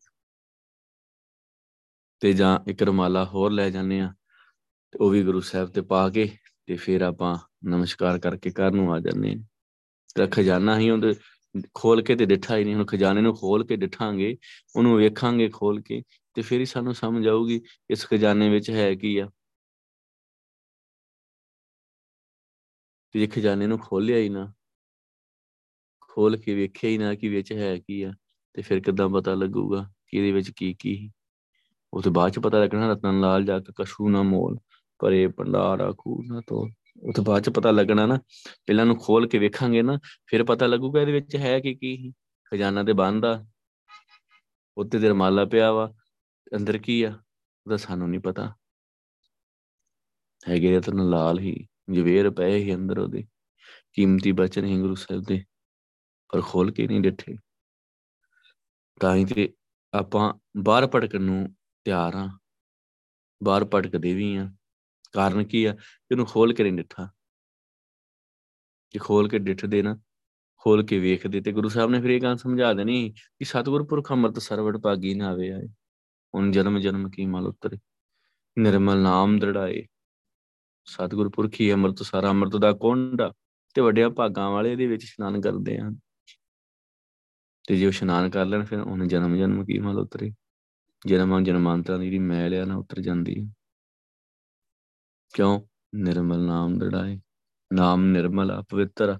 ਤੇ 2.21 2.33
ਜਾਂ 2.33 2.59
ਇੱਕ 2.69 2.83
ਰਮਾਲਾ 2.83 3.25
ਹੋਰ 3.25 3.51
ਲੈ 3.51 3.69
ਜਾਂਦੇ 3.69 3.99
ਆ 3.99 4.13
ਤੇ 4.91 4.99
ਉਹ 5.01 5.09
ਵੀ 5.09 5.23
ਗੁਰੂ 5.23 5.39
ਸਾਹਿਬ 5.41 5.69
ਤੇ 5.69 5.81
ਪਾ 5.81 6.09
ਕੇ 6.09 6.37
ਤੇ 6.65 6.75
ਫਿਰ 6.75 7.01
ਆਪਾਂ 7.01 7.37
ਨਮਸਕਾਰ 7.69 8.19
ਕਰਕੇ 8.19 8.51
ਘਰ 8.51 8.71
ਨੂੰ 8.71 8.93
ਆ 8.93 8.99
ਜਾਂਦੇ 8.99 9.31
ਆ 9.31 9.35
ਤੇ 10.15 10.27
ਖਜ਼ਾਨਾ 10.27 10.79
ਹੀ 10.79 10.89
ਉਹਦੇ 10.89 11.13
ਖੋਲ 11.73 12.01
ਕੇ 12.01 12.15
ਤੇ 12.15 12.25
ਡਿਠਾ 12.25 12.57
ਹੀ 12.57 12.63
ਨਹੀਂ, 12.63 12.75
ਹੁਣ 12.75 12.85
ਖਜ਼ਾਨੇ 12.85 13.21
ਨੂੰ 13.21 13.35
ਖੋਲ 13.35 13.65
ਕੇ 13.65 13.75
ਡਿਠਾਂਗੇ, 13.75 14.37
ਉਹਨੂੰ 14.75 14.97
ਵੇਖਾਂਗੇ 14.97 15.49
ਖੋਲ 15.49 15.81
ਕੇ 15.81 16.01
ਤੇ 16.33 16.41
ਫਿਰ 16.41 16.59
ਹੀ 16.59 16.65
ਸਾਨੂੰ 16.65 16.95
ਸਮਝ 16.95 17.27
ਆਊਗੀ 17.27 17.61
ਇਸ 17.89 18.07
ਖਜ਼ਾਨੇ 18.07 18.49
ਵਿੱਚ 18.49 18.69
ਹੈ 18.69 18.95
ਕੀ 18.95 19.17
ਆ। 19.17 19.29
ਤੇ 23.11 23.19
ਜੇ 23.19 23.27
ਖਜ਼ਾਨੇ 23.27 23.67
ਨੂੰ 23.67 23.79
ਖੋਲਿਆ 23.79 24.17
ਹੀ 24.17 24.29
ਨਾ 24.29 24.53
ਖੋਲ 26.01 26.37
ਕੇ 26.37 26.55
ਵੇਖਿਆ 26.55 26.89
ਹੀ 26.89 26.97
ਨਾ 26.97 27.15
ਕਿ 27.15 27.29
ਵਿੱਚ 27.29 27.53
ਹੈ 27.53 27.77
ਕੀ 27.77 28.01
ਆ। 28.03 28.13
ਤੇ 28.53 28.61
ਫਿਰ 28.61 28.79
ਕਿਦਾਂ 28.79 29.09
ਪਤਾ 29.09 29.33
ਲੱਗੂਗਾ 29.33 29.91
ਕਿ 30.07 30.17
ਇਹਦੇ 30.17 30.31
ਵਿੱਚ 30.31 30.51
ਕੀ 30.51 30.73
ਕੀ 30.73 31.11
ਉਹ 31.93 32.01
ਤੇ 32.01 32.09
ਬਾਅਦ 32.09 32.31
ਚ 32.31 32.39
ਪਤਾ 32.39 32.59
ਲੱਗਣਾ 32.59 32.91
ਰਤਨ 32.91 33.21
ਲਾਲ 33.21 33.43
ਜਾ 33.43 33.59
ਕੇ 33.59 33.73
ਕਸ਼ੂ 33.79 34.09
ਨਾ 34.09 34.23
ਮੋਲ, 34.23 34.57
ਪਰੇ 34.99 35.27
ਭੰਡਾਰਾ 35.27 35.93
ਖੂ 35.97 36.23
ਨਾ 36.23 36.41
ਤੋ 36.47 36.69
ਉਹ 37.03 37.13
ਤੋਂ 37.13 37.23
ਬਾਅਦ 37.23 37.43
ਚ 37.43 37.49
ਪਤਾ 37.49 37.71
ਲੱਗਣਾ 37.71 38.05
ਨਾ, 38.05 38.19
ਪਹਿਲਾਂ 38.65 38.85
ਨੂੰ 38.85 38.97
ਖੋਲ 38.97 39.27
ਕੇ 39.27 39.37
ਵੇਖਾਂਗੇ 39.37 39.81
ਨਾ, 39.81 39.99
ਫਿਰ 40.27 40.43
ਪਤਾ 40.43 40.67
ਲੱਗੂਗਾ 40.67 41.01
ਇਹਦੇ 41.01 41.11
ਵਿੱਚ 41.11 41.35
ਹੈ 41.35 41.59
ਕੀ 41.59 41.75
ਕੀ 41.75 42.11
ਖਜ਼ਾਨਾ 42.45 42.83
ਤੇ 42.83 42.93
ਬੰਦ 42.93 43.25
ਆ। 43.25 43.45
ਉੱਤੇ 44.77 44.99
ਤੇ 44.99 45.09
ਰਮਾਲਾ 45.09 45.45
ਪਿਆ 45.45 45.71
ਵਾ। 45.71 45.93
ਅੰਦਰ 46.55 46.77
ਕੀ 46.77 47.03
ਆ? 47.03 47.09
ਉਹਦਾ 47.65 47.77
ਸਾਨੂੰ 47.77 48.09
ਨਹੀਂ 48.09 48.21
ਪਤਾ। 48.21 48.53
ਹੈਗੇ 50.49 50.79
ਤਾਂ 50.79 50.93
ਲਾਲ 50.93 51.39
ਹੀ, 51.39 51.67
ਜਵੇਰ 51.91 52.29
ਪਏ 52.29 52.57
ਹੀ 52.57 52.75
ਅੰਦਰ 52.75 52.99
ਉਹਦੇ। 52.99 53.23
ਕੀਮਤੀ 53.93 54.31
ਬਚਨ 54.31 54.65
ਹੀ 54.65 54.79
ਗੁਰੂ 54.79 54.95
ਸਾਹਿਬ 54.95 55.23
ਦੇ। 55.23 55.43
ਪਰ 56.33 56.41
ਖੋਲ 56.41 56.71
ਕੇ 56.71 56.87
ਨਹੀਂ 56.87 57.01
ਡਿੱਠੇ 57.01 57.37
ਤਾਂ 58.99 59.15
ਹੀ 59.15 59.25
ਤੇ 59.25 59.53
ਆਪਾਂ 59.93 60.33
ਬਾਹਰ 60.57 60.87
ਭਟਕਣ 60.87 61.21
ਨੂੰ 61.21 61.55
ਤਿਆਰ 61.83 62.15
ਆ 62.15 62.29
ਬਾਹਰ 63.43 63.65
ਭਟਕਦੇ 63.65 64.13
ਵੀ 64.13 64.35
ਆ 64.35 64.51
ਕਾਰਨ 65.11 65.43
ਕੀ 65.43 65.65
ਆ? 65.65 65.75
ਇਹਨੂੰ 66.11 66.25
ਖੋਲ 66.25 66.53
ਕੇ 66.53 66.63
ਨਹੀਂ 66.63 66.73
ਡਿੱਠਾ। 66.73 67.09
ਕਿ 68.91 68.99
ਖੋਲ 68.99 69.29
ਕੇ 69.29 69.39
ਡਿੱਠਦੇ 69.39 69.81
ਨਾ 69.81 69.97
ਖੋਲ 70.57 70.83
ਕੇ 70.85 70.99
ਵੇਖਦੇ 70.99 71.41
ਤੇ 71.41 71.51
ਗੁਰੂ 71.51 71.69
ਸਾਹਿਬ 71.69 71.89
ਨੇ 71.89 72.01
ਫਿਰ 72.01 72.09
ਇਹ 72.09 72.21
ਗੱਲ 72.21 72.37
ਸਮਝਾ 72.37 72.73
ਦੇਣੀ 72.73 73.09
ਕਿ 73.09 73.45
ਸਤਿਗੁਰ 73.45 73.83
ਪੁਰਖ 73.83 74.11
ਅੰਮ੍ਰਿਤ 74.11 74.39
ਸਰਵੜ 74.39 74.77
ਭਾਗੀ 74.77 75.13
ਨਾ 75.15 75.27
ਆਵੇ 75.27 75.51
ਆਏ 75.51 75.67
ਹੁਣ 76.35 76.51
ਜਨਮ 76.51 76.79
ਜਨਮ 76.79 77.09
ਕੀ 77.09 77.25
ਮਲ 77.25 77.47
ਉਤਰੇ। 77.47 77.77
ਨਿਰਮਲ 78.57 78.97
ਨਾਮ 78.97 79.39
ਦੜਾਏ 79.39 79.83
ਸਤਿਗੁਰ 80.85 81.29
ਪੁਰਖ 81.29 81.61
ਹੀ 81.61 81.71
ਅੰਮ੍ਰਿਤ 81.73 82.03
ਸਾਰਾ 82.03 82.29
ਅੰਮ੍ਰਿਤ 82.29 82.55
ਦਾ 82.55 82.71
ਕੁੰਡ 82.73 83.21
ਤੇ 83.73 83.81
ਵੱਡਿਆਂ 83.81 84.09
ਭਾਗਾਂ 84.09 84.49
ਵਾਲੇ 84.51 84.71
ਇਹਦੇ 84.71 84.87
ਵਿੱਚ 84.87 85.03
ਇਸ਼ਨਾਨ 85.03 85.41
ਕਰਦੇ 85.41 85.77
ਹਨ। 85.79 85.95
ਤੇ 87.67 87.75
ਜੇ 87.75 87.85
ਉਹ 87.85 87.89
ਇਸ਼ਨਾਨ 87.89 88.29
ਕਰ 88.29 88.45
ਲੈਣ, 88.45 88.63
ਫਿਰ 88.65 88.79
ਉਹਨੇ 88.79 89.07
ਜਨਮ 89.07 89.35
ਜਨਮ 89.37 89.65
ਕੀ 89.65 89.79
ਮਲ 89.79 89.99
ਉਤਰੇ? 89.99 90.31
ਜਨਮਾਂ 91.05 91.41
ਜਨਮਾਂਤਰਾਂ 91.41 91.99
ਦੀ 91.99 92.19
ਮੈਲ 92.19 92.53
ਆ 92.55 92.65
ਨਾ, 92.65 92.75
ਉਤਰ 92.75 92.99
ਜਾਂਦੀ 92.99 93.35
ਹੈ 93.39 93.45
ਕਿਉਂ? 95.33 95.59
ਨਿਰਮਲ 95.95 96.39
ਨਾਮ 96.39 96.77
ਦੜਾਏ 96.79 97.19
ਨਾਮ 97.71 98.03
ਨਿਰਮਲ 98.05 98.51
ਆ, 98.51 98.61
ਪਵਿੱਤਰ 98.61 99.17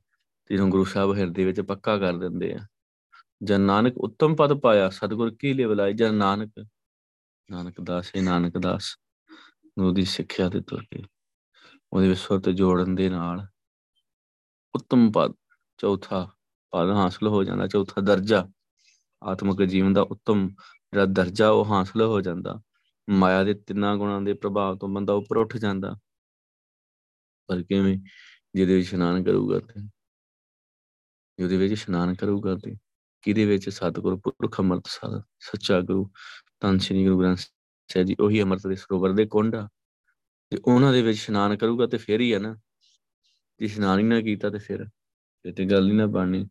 ਜਿਹਨੂੰ 0.49 0.69
ਗੁਰੂ 0.69 0.83
ਸਾਹਿਬ 0.83 1.15
ਹਿਰਦੇ 1.17 1.45
ਵਿੱਚ 1.45 1.61
ਪੱਕਾ 1.61 1.97
ਕਰ 1.97 2.17
ਦਿੰਦੇ 2.17 2.53
ਆ। 2.53 2.59
ਜਨ 3.43 3.61
ਨਾਨਕ 3.61 3.97
ਉੱਤਮ 3.97 4.35
ਪਦ 4.35 4.53
ਪਾਇਆ, 4.53 4.89
ਸਤਿਗੁਰ 4.89 5.33
ਕੀ 5.39 5.53
ਲੈ 5.53 5.67
ਬੁਲਾਏ 5.67 5.93
ਜਨ 5.93 6.15
ਨਾਨਕ 6.15 6.51
ਨਾਨਕ 7.49 7.81
ਦਾਸ 7.81 8.11
ਹੈ 8.15 8.21
ਨਾਨਕ 8.21 8.57
ਦਾਸ। 8.57 8.95
ਉਹਦੀ 9.77 10.05
ਸਿੱਖਿਆ 10.05 10.49
ਦੇ 10.49 10.61
ਤੁਰ 10.61 10.83
ਕੇ, 10.83 11.03
ਉਹਦੇ 11.93 12.07
ਵਿੱਚ 12.07 12.19
ਸੁਰਤ 12.19 12.49
ਜੋੜਨ 12.49 12.95
ਦੇ 12.95 13.09
ਨਾਲ, 13.09 13.45
ਉੱਤਮ 14.75 15.11
ਪਦ, 15.11 15.33
ਚੌਥਾ 15.77 16.27
ਪਦ 16.73 16.89
ਹਾਸਲ 16.89 17.27
ਹੋ 17.27 17.43
ਜਾਂਦਾ, 17.43 17.67
ਚੌਥਾ 17.67 18.01
ਦਰਜਾ, 18.01 18.47
ਆਤਮਿਕ 19.23 19.63
ਜੀਵਨ 19.63 19.93
ਦਾ 19.93 20.01
ਉੱਤਮ 20.01 20.49
ਜਿਹੜਾ 20.49 21.05
ਦਰਜਾ, 21.05 21.49
ਉਹ 21.49 21.65
ਹਾਸਲ 21.65 22.01
ਹੋ 22.01 22.21
ਜਾਂਦਾ। 22.21 22.61
ਮਾਇਆ 23.09 23.43
ਦੇ 23.43 23.53
ਤਿੰਨਾਂ 23.53 23.97
ਗੁਣਾਂ 23.97 24.21
ਦੇ 24.21 24.33
ਪ੍ਰਭਾਵ 24.33 24.77
ਤੋਂ 24.77 24.89
ਬੰਦਾ 24.89 25.13
ਉੱਪਰ 25.13 25.37
ਉੱਠ 25.37 25.57
ਜਾਂਦਾ। 25.57 25.99
ਪਰ 27.47 27.63
ਕਿਵੇਂ? 27.63 27.97
ਜਿਹਦੇ 28.55 28.75
ਵਿੱਚ 28.75 28.87
ਇਸ਼ਨਾਨ 28.87 29.23
ਕਰੂਗਾ 29.23 29.59
ਤੇ 29.59 29.81
ਜਿਹਦੇ 31.39 31.57
ਵਿੱਚ 31.57 31.73
ਇਸ਼ਨਾਨ 31.73 32.13
ਕਰੂਗਾ 32.15 32.55
ਤੇ 32.55 32.75
ਕਿਹਦੇ 33.21 33.45
ਵਿੱਚ? 33.45 33.69
ਸਤਿਗੁਰ 33.69 34.15
ਪੁਰਖ 34.15 34.59
ਅੰਮ੍ਰਿਤ 34.59 34.83
ਸਾਧ, 34.87 35.21
ਸੱਚਾ 35.39 35.81
ਗੁਰੂ 35.81 36.11
ਤਨ 36.59 36.77
ਸ੍ਰੀ 36.77 37.03
ਗੁਰੂ 37.03 37.19
ਗ੍ਰੰਥ 37.19 37.39
ਸਾਹਿਬ 37.39 38.07
ਜੀ, 38.07 38.15
ਉਹੀ 38.19 38.41
ਅੰਮ੍ਰਿਤ 38.41 38.67
ਦੇ 38.67 38.75
ਸਰੋਵਰ 38.75 39.11
ਦੇ 39.11 39.25
ਕੁੰਡਾ 39.25 39.69
ਤੇ 40.49 40.57
ਉਹਨਾਂ 40.65 40.93
ਦੇ 40.93 41.01
ਵਿੱਚ 41.01 41.17
ਇਸ਼ਨਾਨ 41.17 41.57
ਕਰੂਗਾ 41.57 41.87
ਤੇ 41.87 41.97
ਫੇਰ 41.97 42.21
ਹੀ 42.21 42.31
ਆ 42.31 42.39
ਨਾ। 42.39 42.55
ਜੇ 43.59 43.65
ਇਸ਼ਨਾਨ 43.65 43.99
ਹੀ 43.99 44.03
ਨਾ 44.03 44.21
ਕੀਤਾ 44.21 44.49
ਤੇ 44.49 44.57
ਫਿਰ 44.57 44.85
ਇਹ 45.45 45.53
ਤੇ 45.53 45.65
ਗੱਲ 45.65 45.87
ਹੀ 45.87 45.91
ਨਾ 45.91 46.05
ਬਣਨੀ। 46.05 46.49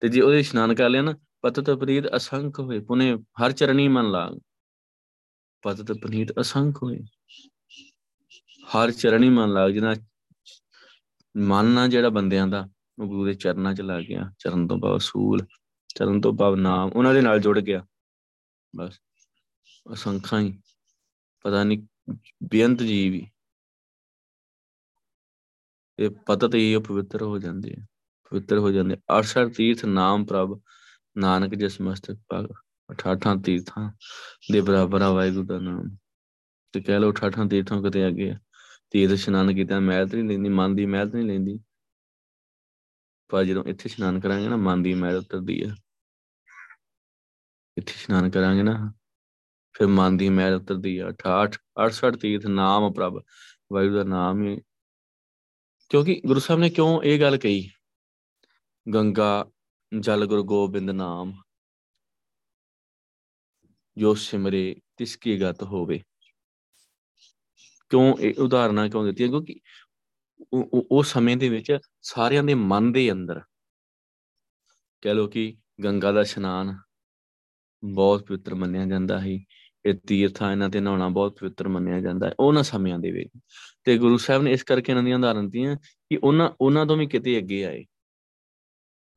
ਤੇ 0.00 0.08
ਜੇ 0.08 0.20
ਉਹਦੇ 0.20 0.40
ਇਸ਼ਨਾਨ 0.40 0.74
ਕਰ 0.74 0.88
ਲਿਆ 0.88 1.02
ਨਾ 1.02 1.14
ਪਤਤ 1.42 1.70
ਪ੍ਰੀਤ 1.70 2.04
ਅਸੰਖ 2.16 2.60
ਹੋਏ, 2.60 2.80
ਪੁਨੇ 2.80 3.14
ਹਰ 3.14 3.52
ਚਰਣੀ 3.52 3.88
ਮਨ 3.88 4.10
ਲਾਗ। 4.10 4.38
ਪਤਤ 5.62 5.92
ਪ੍ਰੀਤ 5.92 6.40
ਅਸੰਖ 6.40 6.82
ਹੋਏ। 6.82 6.98
ਹਰ 8.64 8.92
ਚਰਣੀ 8.92 9.28
ਮਨ 9.28 9.52
ਲਾਗ 9.52 9.70
ਜਿਨਾ 9.70 9.94
ਮਨ 11.36 11.64
ਨਾ 11.64 11.88
ਜਿਹੜਾ 11.88 12.08
ਬੰਦਿਆਂ 12.08 12.46
ਦਾ, 12.48 12.68
ਉਹ 12.98 13.06
ਗੁਰੂ 13.06 13.26
ਦੇ 13.26 13.34
ਚਰਨਾਂ 13.34 13.74
'ਚ 13.74 13.80
ਲੱਗ 13.80 14.04
ਗਿਆ, 14.04 14.32
ਚਰਨ 14.38 14.68
ਤੋਂ 14.68 14.78
ਭਾਵ 14.78 14.98
ਸੂਲ, 14.98 15.46
ਚਰਨ 15.96 16.20
ਤੋਂ 16.20 16.32
ਭਾਵ 16.32 16.54
ਨਾਮ, 16.54 16.90
ਉਹਨਾਂ 16.90 17.14
ਦੇ 17.14 17.20
ਨਾਲ 17.20 17.40
ਜੁੜ 17.40 17.58
ਗਿਆ। 17.60 17.86
ਬਸ, 18.76 19.00
ਅਸੰਖਾਂ 19.92 20.40
ਹੀ, 20.40 20.60
ਪਤਾ 21.42 21.64
ਨਹੀਂ 21.64 21.86
ਬੇਅੰਤ 22.42 22.82
ਜੀਵ 22.82 23.26
ਇਹ 25.98 26.10
ਪਤਾ 26.10 26.48
ਤੇ 26.48 26.58
ਹੀ 26.58 26.78
ਪਵਿੱਤਰ 26.78 27.22
ਹੋ 27.22 27.38
ਜਾਂਦੇ 27.38 27.76
ਆ। 27.80 27.86
ਪਵਿੱਤਰ 28.30 28.58
ਹੋ 28.58 28.70
ਜਾਂਦੇ। 28.70 28.96
ਅਰਸ਼ਰ 28.96 29.48
ਤੀਰਥ 29.48 29.84
ਨਾਮ 29.84 30.24
ਪ੍ਰਭ, 30.24 30.60
ਨਾਨਕ 31.18 31.54
ਜਿਸ 31.54 31.80
ਮਸਤਕ 31.80 32.14
ਪਗ 32.14 32.54
88 32.90 33.42
ਤੀਰਥਾਂ 33.42 33.92
ਦੇ 34.52 34.60
ਬਰਾਬਰ 34.60 35.02
ਆ 35.02 35.12
ਵਾਹਿਗੁਰੂ 35.12 35.46
ਦਾ 35.46 35.58
ਨਾਮ। 35.58 35.96
ਤੇ 36.72 36.80
ਕਹਿ 36.80 37.00
ਲਓ 37.00 37.12
88 37.12 37.48
ਤੀਰਥਾਂ 37.48 37.82
ਕਿਤੇ 37.82 38.08
ਅੱਗੇ 38.08 38.30
ਆ। 38.30 38.38
ਤੀਰਥ 38.90 39.12
ਇਸ਼ਨਾਨ 39.12 39.54
ਕੀਤਾ 39.54 39.80
ਮੈਲ 39.80 40.08
ਤੇ 40.08 40.22
ਨਹੀਂ 40.22 40.38
ਲੈਂਦੀ, 40.38 40.48
ਮਨ 40.48 40.76
ਦੀ 40.76 40.86
ਮੈਲ 40.86 41.10
ਤੇ 41.10 41.18
ਨਹੀਂ 41.18 41.28
ਲੈਂਦੀ। 41.28 41.60
ਪਰ 43.28 43.44
ਜਦੋਂ 43.44 43.64
ਇੱਥੇ 43.64 43.82
ਇਸ਼ਨਾਨ 43.86 44.20
ਕਰਾਂਗੇ 44.20 44.48
ਨਾ, 44.48 44.56
ਮਨ 44.56 44.82
ਦੀ 44.82 44.94
ਮੈਲ 44.94 45.16
ਉਤਰਦੀ 45.16 45.62
ਆ। 45.62 45.76
ਇੱਥੇ 47.78 47.92
ਇਸ਼ਨਾਨ 47.92 48.30
ਕਰਾਂਗੇ 48.30 48.62
ਨਾ, 48.62 48.92
ਫਿਰ 49.72 49.86
ਮਨ 49.86 50.16
ਦੀ 50.16 50.28
ਮੈਲ 50.28 50.54
ਉਤਰਦੀ 50.54 50.98
ਆ। 50.98 51.08
68 51.08 51.58
68 51.76 52.16
ਤੀਰਥ 52.16 52.46
ਨਾਮ 52.46 52.92
ਪ੍ਰਭ, 52.92 53.22
ਵਾਹਿਗੁਰੂ 53.72 53.96
ਦਾ 53.96 54.04
ਨਾਮ 54.04 54.42
ਹੀ। 54.42 54.60
ਕਿਉਂਕਿ 55.88 56.22
ਗੁਰੂ 56.26 56.40
ਸਾਹਿਬ 56.40 56.60
ਨੇ 56.60 56.70
ਕਿਉਂ 56.70 57.02
ਇਹ 57.02 57.20
ਗੱਲ 57.20 57.36
ਕਹੀ? 57.36 57.70
ਗੰਗਾ, 58.94 59.50
ਜਲ 60.00 60.26
ਗੁਰੂ 60.26 60.44
ਗੋਬਿੰਦ 60.44 60.90
ਨਾਮ। 60.90 61.42
ਜੋ 63.96 64.14
ਸਿਮਰੇ, 64.14 64.76
ਤਿਸ 64.96 65.16
ਕੀ 65.16 65.42
ਗਤ 65.42 65.62
ਹੋਵੇ। 65.62 66.02
ਕਿਉਂ 67.88 68.16
ਇਹ 68.20 68.34
ਉਦਾਹਰਨਾਂ 68.38 68.88
ਕਿਉਂ 68.88 69.04
ਦਿੱਤੀਆਂ? 69.04 69.28
ਕਿਉਂਕਿ 69.28 69.60
ਉਹ 70.92 71.02
ਸਮੇਂ 71.02 71.36
ਦੇ 71.36 71.48
ਵਿੱਚ 71.48 71.78
ਸਾਰਿਆਂ 72.02 72.42
ਦੇ 72.42 72.54
ਮਨ 72.54 72.92
ਦੇ 72.92 73.12
ਅੰਦਰ 73.12 73.40
ਕਹਿ 75.00 75.14
ਲੋ 75.14 75.26
ਕਿ 75.26 75.56
ਗੰਗਾ 75.84 76.12
ਦਾ 76.12 76.20
ਇਸ਼ਨਾਨ 76.20 76.78
ਬਹੁਤ 77.84 78.22
ਪਵਿੱਤਰ 78.22 78.54
ਮੰਨਿਆ 78.54 78.86
ਜਾਂਦਾ 78.86 79.20
ਹੈ 79.20 79.38
ਇਹ 79.86 79.94
ਤੀਰਥਾਂ 80.06 80.52
ਇਹਨਾਂ 80.52 80.70
ਤੇ 80.70 80.80
ਨਹਾਉਣਾ 80.80 81.08
ਬਹੁਤ 81.08 81.38
ਪਵਿੱਤਰ 81.40 81.68
ਮੰਨਿਆ 81.68 82.00
ਜਾਂਦਾ 82.00 82.28
ਹੈ 82.28 82.34
ਉਹਨਾਂ 82.40 82.62
ਸਮਿਆਂ 82.62 82.98
ਦੇ 82.98 83.10
ਵਿੱਚ। 83.10 83.40
ਤੇ 83.84 83.98
ਗੁਰੂ 83.98 84.16
ਸਾਹਿਬ 84.16 84.42
ਨੇ 84.42 84.52
ਇਸ 84.52 84.62
ਕਰਕੇ 84.62 84.92
ਇਹਨਾਂ 84.92 85.02
ਦੀਆਂ 85.02 85.18
ਉਦਾਹਰਨ 85.18 85.44
ਦਿੱਤੀਆਂ 85.44 85.76
ਕਿ 85.76 86.18
ਉਹਨਾਂ 86.22 86.50
ਉਹਨਾਂ 86.60 86.86
ਤੋਂ 86.86 86.96
ਵੀ 86.96 87.06
ਕਿਤੇ 87.06 87.38
ਅੱਗੇ 87.38 87.64
ਆਏ। 87.64 87.84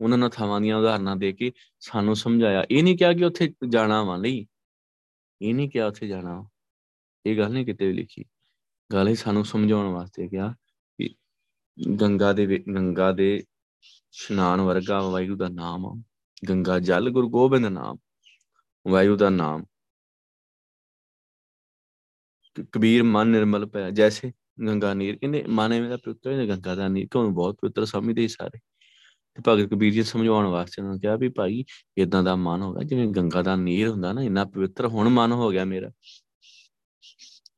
ਉਹਨਾਂ 0.02 0.18
ਨਾਲ 0.18 0.30
ਥਾਵਾਂ 0.30 0.62
ਦੀਆਂ 0.62 0.78
ਉਦਾਹਰਨਾਂ 0.78 1.16
ਦੇ 1.16 1.32
ਕੇ 1.32 1.52
ਸਾਨੂੰ 1.80 2.16
ਸਮਝਾਇਆ। 2.16 2.66
ਇਹ 2.72 2.84
ਨਹੀਂ 2.84 2.98
ਕਿਹਾ 2.98 3.14
ਕਿ 3.14 3.26
ਉੱਥੇ 3.26 3.54
ਜਾਣਾ 3.70 4.04
ਵਾ 4.04 4.18
ਨਹੀਂ। 4.18 4.46
ਇਹ 5.42 5.56
ਨਹੀਂ 5.56 5.70
ਕਿਹਾ 5.70 5.88
ਉੱਥੇ 5.88 6.08
ਜਾਣਾ 6.08 6.50
ਇਹ 7.26 7.38
ਗੱਲ 7.38 7.52
ਨਹੀਂ 7.52 7.66
ਕਿਤੇ 7.66 7.88
ਵੀ 7.88 7.94
ਲਿਖੀ। 7.94 8.26
ਗੱਲ 8.94 9.08
ਹੀ 9.08 9.16
ਸਾਨੂੰ 9.16 9.46
ਸਮਝਾਉਣ 9.46 9.94
ਵਾਸਤੇ 9.94 10.28
ਕਿਹਾ 10.28 10.56
ਕਿ 10.98 11.16
ਗੰਗਾ 12.02 12.34
ਦੇ 12.34 12.60
ਗੰਗਾ 12.76 13.12
ਦੇ 13.12 13.38
ਇਸ਼ਨਾਨ 13.38 14.62
ਵਰਗਾ 14.62 15.02
ਵਾਹਿਗੁਰੂ 15.02 15.38
ਦਾ 15.38 15.50
ਨਾਮ 15.50 15.86
ਆ। 15.86 16.04
ਗੰਗਾ 16.50 16.80
ਜਲ, 16.80 17.10
ਗੁਰੂ 17.10 17.30
ਗੋਬਿੰਦ 17.30 17.66
ਨਾਮ, 17.66 17.98
ਵਾਹਿਗੁਰੂ 18.88 19.18
ਦਾ 19.18 19.30
ਨਾਮ। 19.30 19.66
ਕਬੀਰ 22.72 23.04
ਮਨ 23.04 23.28
ਨਿਰਮਲ 23.28 23.66
ਪਿਆ 23.66 23.90
ਜੈਸੇ 23.90 24.32
ਗੰਗਾ 24.68 24.94
ਨੀਰ। 24.94 25.16
ਕਹਿੰਦੇ 25.16 25.44
ਮਨ 25.48 25.82
ਮੇਰਾ 25.82 25.98
ਪਵਿੱਤਰ 25.98 26.32
ਹੈ 26.32 26.48
ਗੰਗਾ 26.48 26.76
ਦਾ 26.76 26.88
ਨੀਰ। 26.88 27.08
ਕਿਉਂ? 27.12 27.32
ਬਹੁਤ 27.32 27.56
ਪਵਿੱਤਰ 27.56 27.86
ਸਮਝਦੇ 27.86 28.28
ਸਾਰੇ। 28.28 28.60
ਤੇ 29.36 29.44
ਭਗਤ 29.48 29.70
ਕਬੀਰ 29.70 29.94
ਜੀ 29.94 30.04
ਸਮਝਾਉਣ 30.04 30.46
ਵਾਸਤੇ 30.46 30.82
ਉਹਨਾਂ 30.82 30.98
ਕਿਹਾ 30.98 31.16
ਵੀ 31.16 31.30
ਭਾਈ 31.30 31.64
ਇਦਾਂ 31.98 32.24
ਦਾ 32.24 32.36
ਮਨ 32.36 32.62
ਹੋਗਾ 32.62 32.84
ਜਿਵੇਂ 32.84 33.08
ਗੰਗਾ 33.08 33.42
ਦਾ 33.42 33.56
ਨੀਰ 33.56 33.88
ਹੁੰਦਾ 33.88 34.14
ਨਾ, 34.14 34.22
ਇੰਨਾ 34.22 34.46
ਪਵਿੱਤਰ 34.46 34.86
ਹੁਣ 34.86 35.10
ਮਨ 35.10 35.32
ਹੋ 35.32 35.52
ਗਿਆ 35.52 35.66
ਮੇਰਾ। 35.66 35.92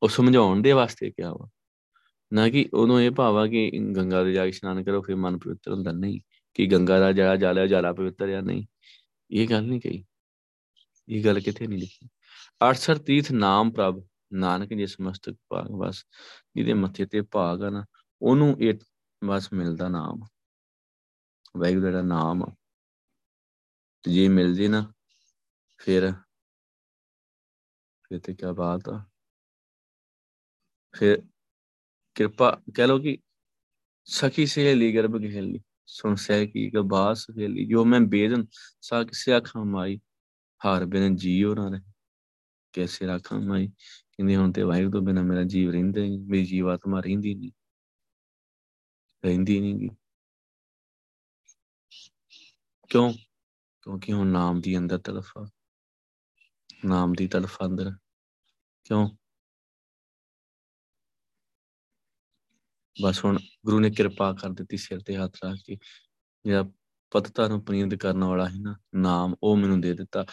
ਉਹ 0.02 0.08
ਸਮਝਾਉਣ 0.08 0.62
ਦੇ 0.62 0.72
ਵਾਸਤੇ 0.72 1.10
ਕਿਹਾ 1.10 1.32
ਵਾ। 1.32 1.48
ਨਾ 2.32 2.48
ਕਿ 2.48 2.68
ਉਹਨੂੰ 2.74 3.02
ਇਹ 3.02 3.10
ਭਾਵਾ 3.10 3.46
ਕਿ 3.46 3.72
ਗੰਗਾ 3.96 4.24
ਦੇ 4.24 4.32
ਜਾ 4.32 4.42
ਕੇ 4.42 4.48
ਇਸ਼ਨਾਨ 4.48 4.84
ਕਰੋ, 4.84 5.02
ਫਿਰ 5.02 5.16
ਮਨ 5.16 5.38
ਪਵਿੱਤਰ 5.38 5.72
ਹੁੰਦਾ। 5.72 5.92
ਨਹੀਂ, 5.92 6.20
ਕਿ 6.54 6.66
ਗੰਗਾ 6.66 6.98
ਦਾ 6.98 7.12
ਜਿਹੜਾ 7.12 7.36
ਜਲ 7.36 7.58
ਹੈ 7.58 7.66
ਜ਼ਿਆਦਾ 7.66 7.92
ਪਵਿੱਤਰ 7.92 8.28
ਜਾਂ 8.28 8.42
ਨਹੀਂ। 8.42 8.66
ਇਹ 9.30 9.48
ਗੱਲ 9.48 9.62
ਨਹੀਂ 9.62 9.80
ਕਹੀ। 9.80 10.04
ਇਹ 11.08 11.24
ਗੱਲ 11.24 11.40
ਕਿੱਥੇ 11.40 11.66
ਨਹੀਂ 11.66 11.78
ਲਿਖੀ। 11.78 12.08
68 12.60 12.98
ਤੀਰਥ 12.98 13.32
ਨਾਮ 13.32 13.70
ਪ੍ਰਭ, 13.72 14.06
ਨਾਨਕ 14.32 14.74
ਜਿਸ 14.74 15.00
ਮਸਤਕ 15.00 15.34
ਭਾਗ, 15.48 15.66
ਬਸ 15.66 16.04
ਜਿਹਦੇ 16.56 16.74
ਮੱਥੇ 16.74 17.06
ਤੇ 17.06 17.22
ਭਾਗ 17.22 17.62
ਆ 17.62 17.70
ਨਾ, 17.70 17.84
ਉਹਨੂੰ 18.22 18.56
ਇਹ 18.60 18.74
ਬਸ 19.24 19.52
ਮਿਲਦਾ 19.52 19.88
ਨਾਮ। 19.88 20.20
ਵਾਹਿਗੁਰੂ 21.56 21.92
ਦਾ 21.92 22.02
ਨਾਮ। 22.02 22.44
ਤੇ 24.02 24.12
ਜੇ 24.12 24.28
ਮਿਲ 24.28 24.54
ਜੇ 24.54 24.68
ਨਾ, 24.68 24.92
ਫਿਰ 25.78 26.12
ਫਿਰ 28.04 28.18
ਤੇ 28.20 28.34
ਕੀ 28.34 28.54
ਬਾਤ 28.56 28.88
ਆ। 28.88 29.04
ਫਿਰ 30.96 31.22
ਕਿਰਪਾ, 32.14 32.62
ਕਹਿ 32.74 32.86
ਲੋ 32.86 32.98
ਕਿ 32.98 33.18
ਸਖੀ 34.04 34.46
ਸਹੇਲੀ, 34.46 34.96
ਗਰਭ 34.96 35.10
ਗਹਿਲੀ, 35.10 35.60
ਸੁਣ 35.86 36.14
ਸਹਿ 36.14 36.46
ਕੀ 36.46 36.70
ਗਬਾਸ 36.74 37.18
ਸਹੇਲੀ, 37.18 37.66
ਜੋ 37.66 37.84
ਮੈਂ 37.84 38.00
ਬੇਦਨ 38.00 38.46
ਸਾ 38.80 39.04
ਕਿਸੇ 39.04 39.36
ਅੱਖਾਂ 39.36 39.64
ਮਾਈ, 39.64 40.00
ਹਾਰ 40.64 40.84
ਬਿਨ 40.84 41.16
ਜੀਉ 41.16 41.54
ਨਾ 41.54 41.68
ਰਹੇ। 41.68 41.80
ਕੈਸੇ 42.72 43.06
ਰੱਖਾਂ 43.06 43.40
ਮਾਈ? 43.40 43.68
ਕਹਿੰਦੇ 44.12 44.36
ਹੁਣ 44.36 44.52
ਤੇ 44.52 44.62
ਵਾਹਿਗੁਰੂ 44.62 44.92
ਤੋਂ 44.92 45.02
ਬਿਨਾ 45.02 45.22
ਮੇਰਾ 45.22 45.42
ਜੀਵ 45.42 45.70
ਰਹਿੰਦਾ 45.70 46.00
ਨਹੀਂ, 46.00 46.18
ਮੇਰੀ 46.18 46.44
ਜੀਵਾਤਮਾ 46.44 47.00
ਰਹਿੰਦੀ 47.00 47.34
ਨਹੀਂ। 47.34 47.50
ਰਹਿੰਦੀ 49.24 49.60
ਨਹੀਂ 49.60 49.74
ਗੀ। 49.74 49.90
ਕਿਉਂ? 52.94 53.12
ਕਿਉਂਕਿ 53.82 54.12
ਹੁਣ 54.12 54.26
ਨਾਮ 54.26 54.60
ਦੀ 54.60 54.78
ਅੰਦਰ 54.78 54.98
ਤਲਫਾ 54.98 55.48
ਨਾਮ 56.84 57.12
ਦੀ 57.12 57.28
ਤਲਫ 57.28 57.62
ਅੰਦਰ। 57.64 57.92
ਕਿਉਂ? 58.84 59.10
ਬਸ 63.02 63.24
ਹੁਣ 63.24 63.38
ਗੁਰੂ 63.64 63.80
ਨੇ 63.80 63.90
ਕਿਰਪਾ 63.90 64.32
ਕਰ 64.32 64.50
ਦਿੱਤੀ 64.50 64.76
ਸਿਰ 64.76 65.00
ਤੇ 65.00 65.16
ਹੱਥ 65.16 65.36
ਰੱਖ 65.44 65.58
ਕੇ। 65.66 65.78
ਜਿਹੜਾ 66.44 66.70
ਪਤਤਾ 67.10 67.48
ਨੂੰ 67.48 67.64
ਪਨੀਤ 67.64 67.94
ਕਰਨ 67.94 68.24
ਵਾਲਾ 68.24 68.48
ਹੈ 68.48 68.54
ਨਾ, 68.56 68.76
ਨਾਮ 68.94 69.34
ਉਹ 69.42 69.56
ਮੈਨੂੰ 69.56 69.80
ਦੇ 69.80 69.94
ਦਿੱਤਾ। 69.94 70.26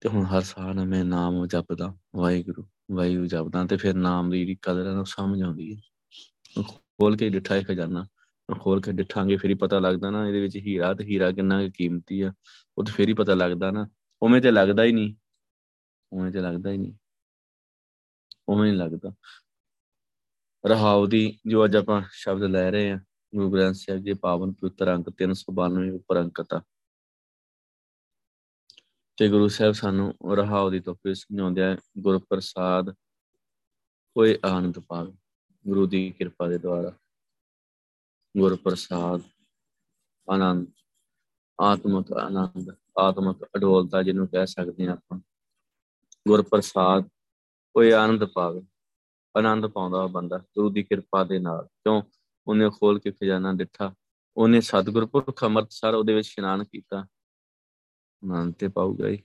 ਤੇ 0.00 0.08
ਹੁਣ 0.08 0.24
ਹਰ 0.24 0.42
ਸਾਹ 0.42 0.74
ਮੈਂ 0.74 1.04
ਨਾਮ 1.04 1.46
ਜਪਦਾ, 1.46 1.96
ਵਾਹਿਗੁਰੂ 2.16 2.68
ਵਾਹਿਗੁਰੂ 2.92 3.26
ਜਪਦਾ। 3.26 3.66
ਤੇ 3.66 3.76
ਫਿਰ 3.76 3.94
ਨਾਮ 3.94 4.30
ਦੀ 4.30 4.38
ਜਿਹੜੀ 4.38 4.56
ਕਦਰ 4.62 4.86
ਹੈ 4.86 4.98
ਉਹ 4.98 5.04
ਸਮਝ 5.04 5.42
ਆਉਂਦੀ 5.42 5.74
ਹੈ। 5.74 5.80
ਖੋਲ 6.68 7.16
ਕੇ 7.16 7.28
ਡਿਠਾ 7.28 7.54
ਹੈ 7.54 7.62
ਖਜ਼ਾਨਾ। 7.62 8.06
ਖੋਲ 8.60 8.80
ਕੇ 8.80 8.92
ਡਿਠਾਂਗੇ, 8.92 9.36
ਫਿਰ 9.36 9.50
ਹੀ 9.50 9.54
ਪਤਾ 9.54 9.78
ਲੱਗਦਾ 9.78 10.10
ਨਾ 10.10 10.26
ਇਹਦੇ 10.26 10.40
ਵਿੱਚ 10.40 10.56
ਹੀਰਾ 10.56 10.94
ਤੇ 10.94 11.04
ਹੀਰਾ 11.04 11.32
ਕਿੰਨਾ 11.32 11.68
ਕੀਮਤੀ 11.68 12.20
ਆ, 12.20 12.32
ਉਹ 12.78 12.84
ਤੇ 12.84 12.92
ਫਿਰ 12.92 13.08
ਹੀ 13.08 13.12
ਪਤਾ 13.12 13.34
ਲੱਗਦਾ 13.34 13.70
ਨਾ, 13.70 13.88
ਉਵੇਂ 14.22 14.42
ਤੇ 14.42 14.50
ਲੱਗਦਾ 14.50 14.84
ਹੀ 14.84 14.92
ਨਹੀਂ। 14.92 15.14
ਉਵੇਂ 16.12 16.32
ਤੇ 16.32 16.40
ਲੱਗਦਾ 16.40 16.70
ਹੀ 16.70 16.76
ਨਹੀਂ। 16.76 16.94
ਉਵੇਂ 18.48 18.72
ਨਹੀਂ 18.72 18.80
ਲੱਗਦਾ। 18.80 19.14
ਰਹਾਉ 20.66 21.06
ਦੀ 21.06 21.38
ਜੋ 21.46 21.64
ਅੱਜ 21.64 21.76
ਆਪਾਂ 21.76 22.02
ਸ਼ਬਦ 22.10 22.42
ਲੈ 22.42 22.70
ਰਹੇ 22.70 22.90
ਆ 22.90 23.00
ਗੁਰੂ 23.34 23.52
ਗ੍ਰੰਥ 23.52 23.74
ਸਾਹਿਬ 23.74 24.00
ਜੀ 24.00 24.14
ਪਾਵਨ 24.14 24.52
ਪਵਿੱਤਰ 24.52 24.94
ਅੰਕ 24.94 25.10
392 25.10 25.90
ਉੱਪਰ 25.90 26.20
ਅੰਕਤਾ 26.20 26.62
ਤੇ। 29.16 29.28
ਗੁਰੂ 29.28 29.48
ਸਾਹਿਬ 29.48 29.72
ਸਾਨੂੰ 29.72 30.14
ਰਹਾਉ 30.34 30.70
ਦੀ 30.70 30.80
ਤੋਪੇ 30.80 31.14
ਸਮਝਾਉਂਦੇ 31.14 31.62
ਆ 31.62 31.76
ਗੁਰ 31.98 32.18
ਪ੍ਰਸਾਦ 32.18 32.90
ਕੋਈ 34.14 34.38
ਆਨੰਦ 34.44 34.78
ਪਾਵੇ, 34.78 35.12
ਗੁਰੂ 35.66 35.86
ਦੀ 35.86 36.10
ਕਿਰਪਾ 36.10 36.48
ਦੇ 36.48 36.58
ਦੁਆਰਾ। 36.58 36.92
ਗੁਰ 38.38 38.56
ਪ੍ਰਸਾਦ, 38.56 39.20
ਆਨੰਦ, 40.30 40.66
ਆਤਮਕ 41.60 42.12
ਆਨੰਦ, 42.12 42.70
ਆਤਮਕ 42.98 43.44
ਅਡੋਲਤਾ 43.56 44.02
ਜਿਹਨੂੰ 44.02 44.28
ਕਹਿ 44.28 44.46
ਸਕਦੇ 44.46 44.86
ਆ 44.86 44.92
ਆਪਾਂ। 44.92 45.18
ਗੁਰ 46.28 46.42
ਪ੍ਰਸਾਦ 46.42 47.08
ਕੋਈ 47.74 47.90
ਆਨੰਦ 47.90 48.24
ਪਾਵੇ, 48.24 48.62
ਆਨੰਦ 49.38 49.66
ਪਾਉਂਦਾ 49.66 50.06
ਬੰਦਾ, 50.06 50.38
ਗੁਰੂ 50.38 50.70
ਦੀ 50.70 50.82
ਕਿਰਪਾ 50.82 51.24
ਦੇ 51.24 51.38
ਨਾਲ। 51.38 51.66
ਕਿਉਂ? 51.66 52.02
ਉਹਨੇ 52.46 52.70
ਖੋਲ 52.70 52.98
ਕੇ 52.98 53.10
ਖਜ਼ਾਨਾ 53.10 53.52
ਦਿੱਤਾ। 53.52 53.94
ਉਹਨੇ 54.36 54.60
ਸਤਿਗੁਰ 54.60 55.06
ਪੁਰਖ 55.06 55.44
ਅੰਮ੍ਰਿਤਸਰ 55.44 55.94
ਉਹਦੇ 55.94 56.14
ਵਿੱਚ 56.14 56.28
ਇਸ਼ਨਾਨ 56.28 56.64
ਕੀਤਾ। 56.64 56.98
ਆਨੰਦ 58.24 58.54
ਤੇ 58.54 58.68
ਪਾਊਗਾ 58.68 59.08
ਹੀ। 59.08 59.22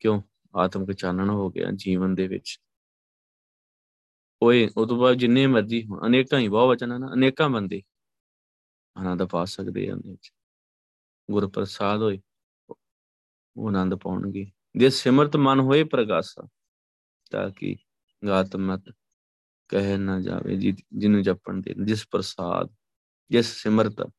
ਕਿਉਂ? 0.00 0.22
ਆਤਮਿਕ 0.56 0.92
ਚਾਨਣ 0.92 1.30
ਹੋ 1.30 1.50
ਗਿਆ 1.50 1.68
ਜੀਵਨ 1.76 2.14
ਦੇ 2.14 2.28
ਵਿੱਚ। 2.28 2.60
ਓਏ, 4.42 4.68
ਉਹ 4.76 4.86
ਤੋਂ 4.86 4.96
ਬਾਅਦ 4.96 5.14
ਜਿੰਨੇ 5.14 5.46
ਮਰਜ਼ੀ, 5.46 5.86
ਅਨੇਕਾਂ 6.06 6.38
ਹੀ 6.38 6.48
ਬਹੁਤ 6.48 6.68
ਵਚਨ 6.68 6.92
ਹਨ 6.92 7.12
ਅਨੇਕਾਂ 7.12 7.50
ਬੰਦੇ। 7.50 7.82
ਆਨੰਦ 8.96 9.22
ਪਾ 9.24 9.44
ਸਕਦੇ 9.44 9.88
ਆ 9.88 9.92
ਉਹਦੇ 9.92 10.10
ਵਿੱਚ। 10.10 10.32
ਗੁਰ 11.30 11.48
ਪ੍ਰਸਾਦ 11.48 12.00
ਹੋਏ, 12.02 12.20
ਉਹ 13.56 13.68
ਆਨੰਦ 13.68 13.94
ਪਾਉਣਗੇ। 13.94 14.50
ਜੇ 14.76 14.90
ਸਿਮਰਤ 14.90 15.36
ਮਨ 15.36 15.60
ਹੋਏ 15.60 15.84
ਪ੍ਰਗਾਸਾ, 15.84 16.48
ਤਾਂ 17.30 17.50
ਕਿ 17.50 17.76
ਗਾਤ 18.26 18.56
ਮਤ 18.56 18.92
ਕਹਿ 19.68 19.96
ਨਾ 19.98 20.20
ਜਾਵੇ 20.20 20.56
ਜਿਹਨੂੰ 20.56 21.22
ਜਪਣ 21.22 21.60
ਦੇ, 21.60 21.74
ਜਿਸ 21.84 22.06
ਪ੍ਰਸਾਦ, 22.10 22.74
ਜਿਸ 23.30 23.46
ਸਿਮਰਤ 23.62 24.10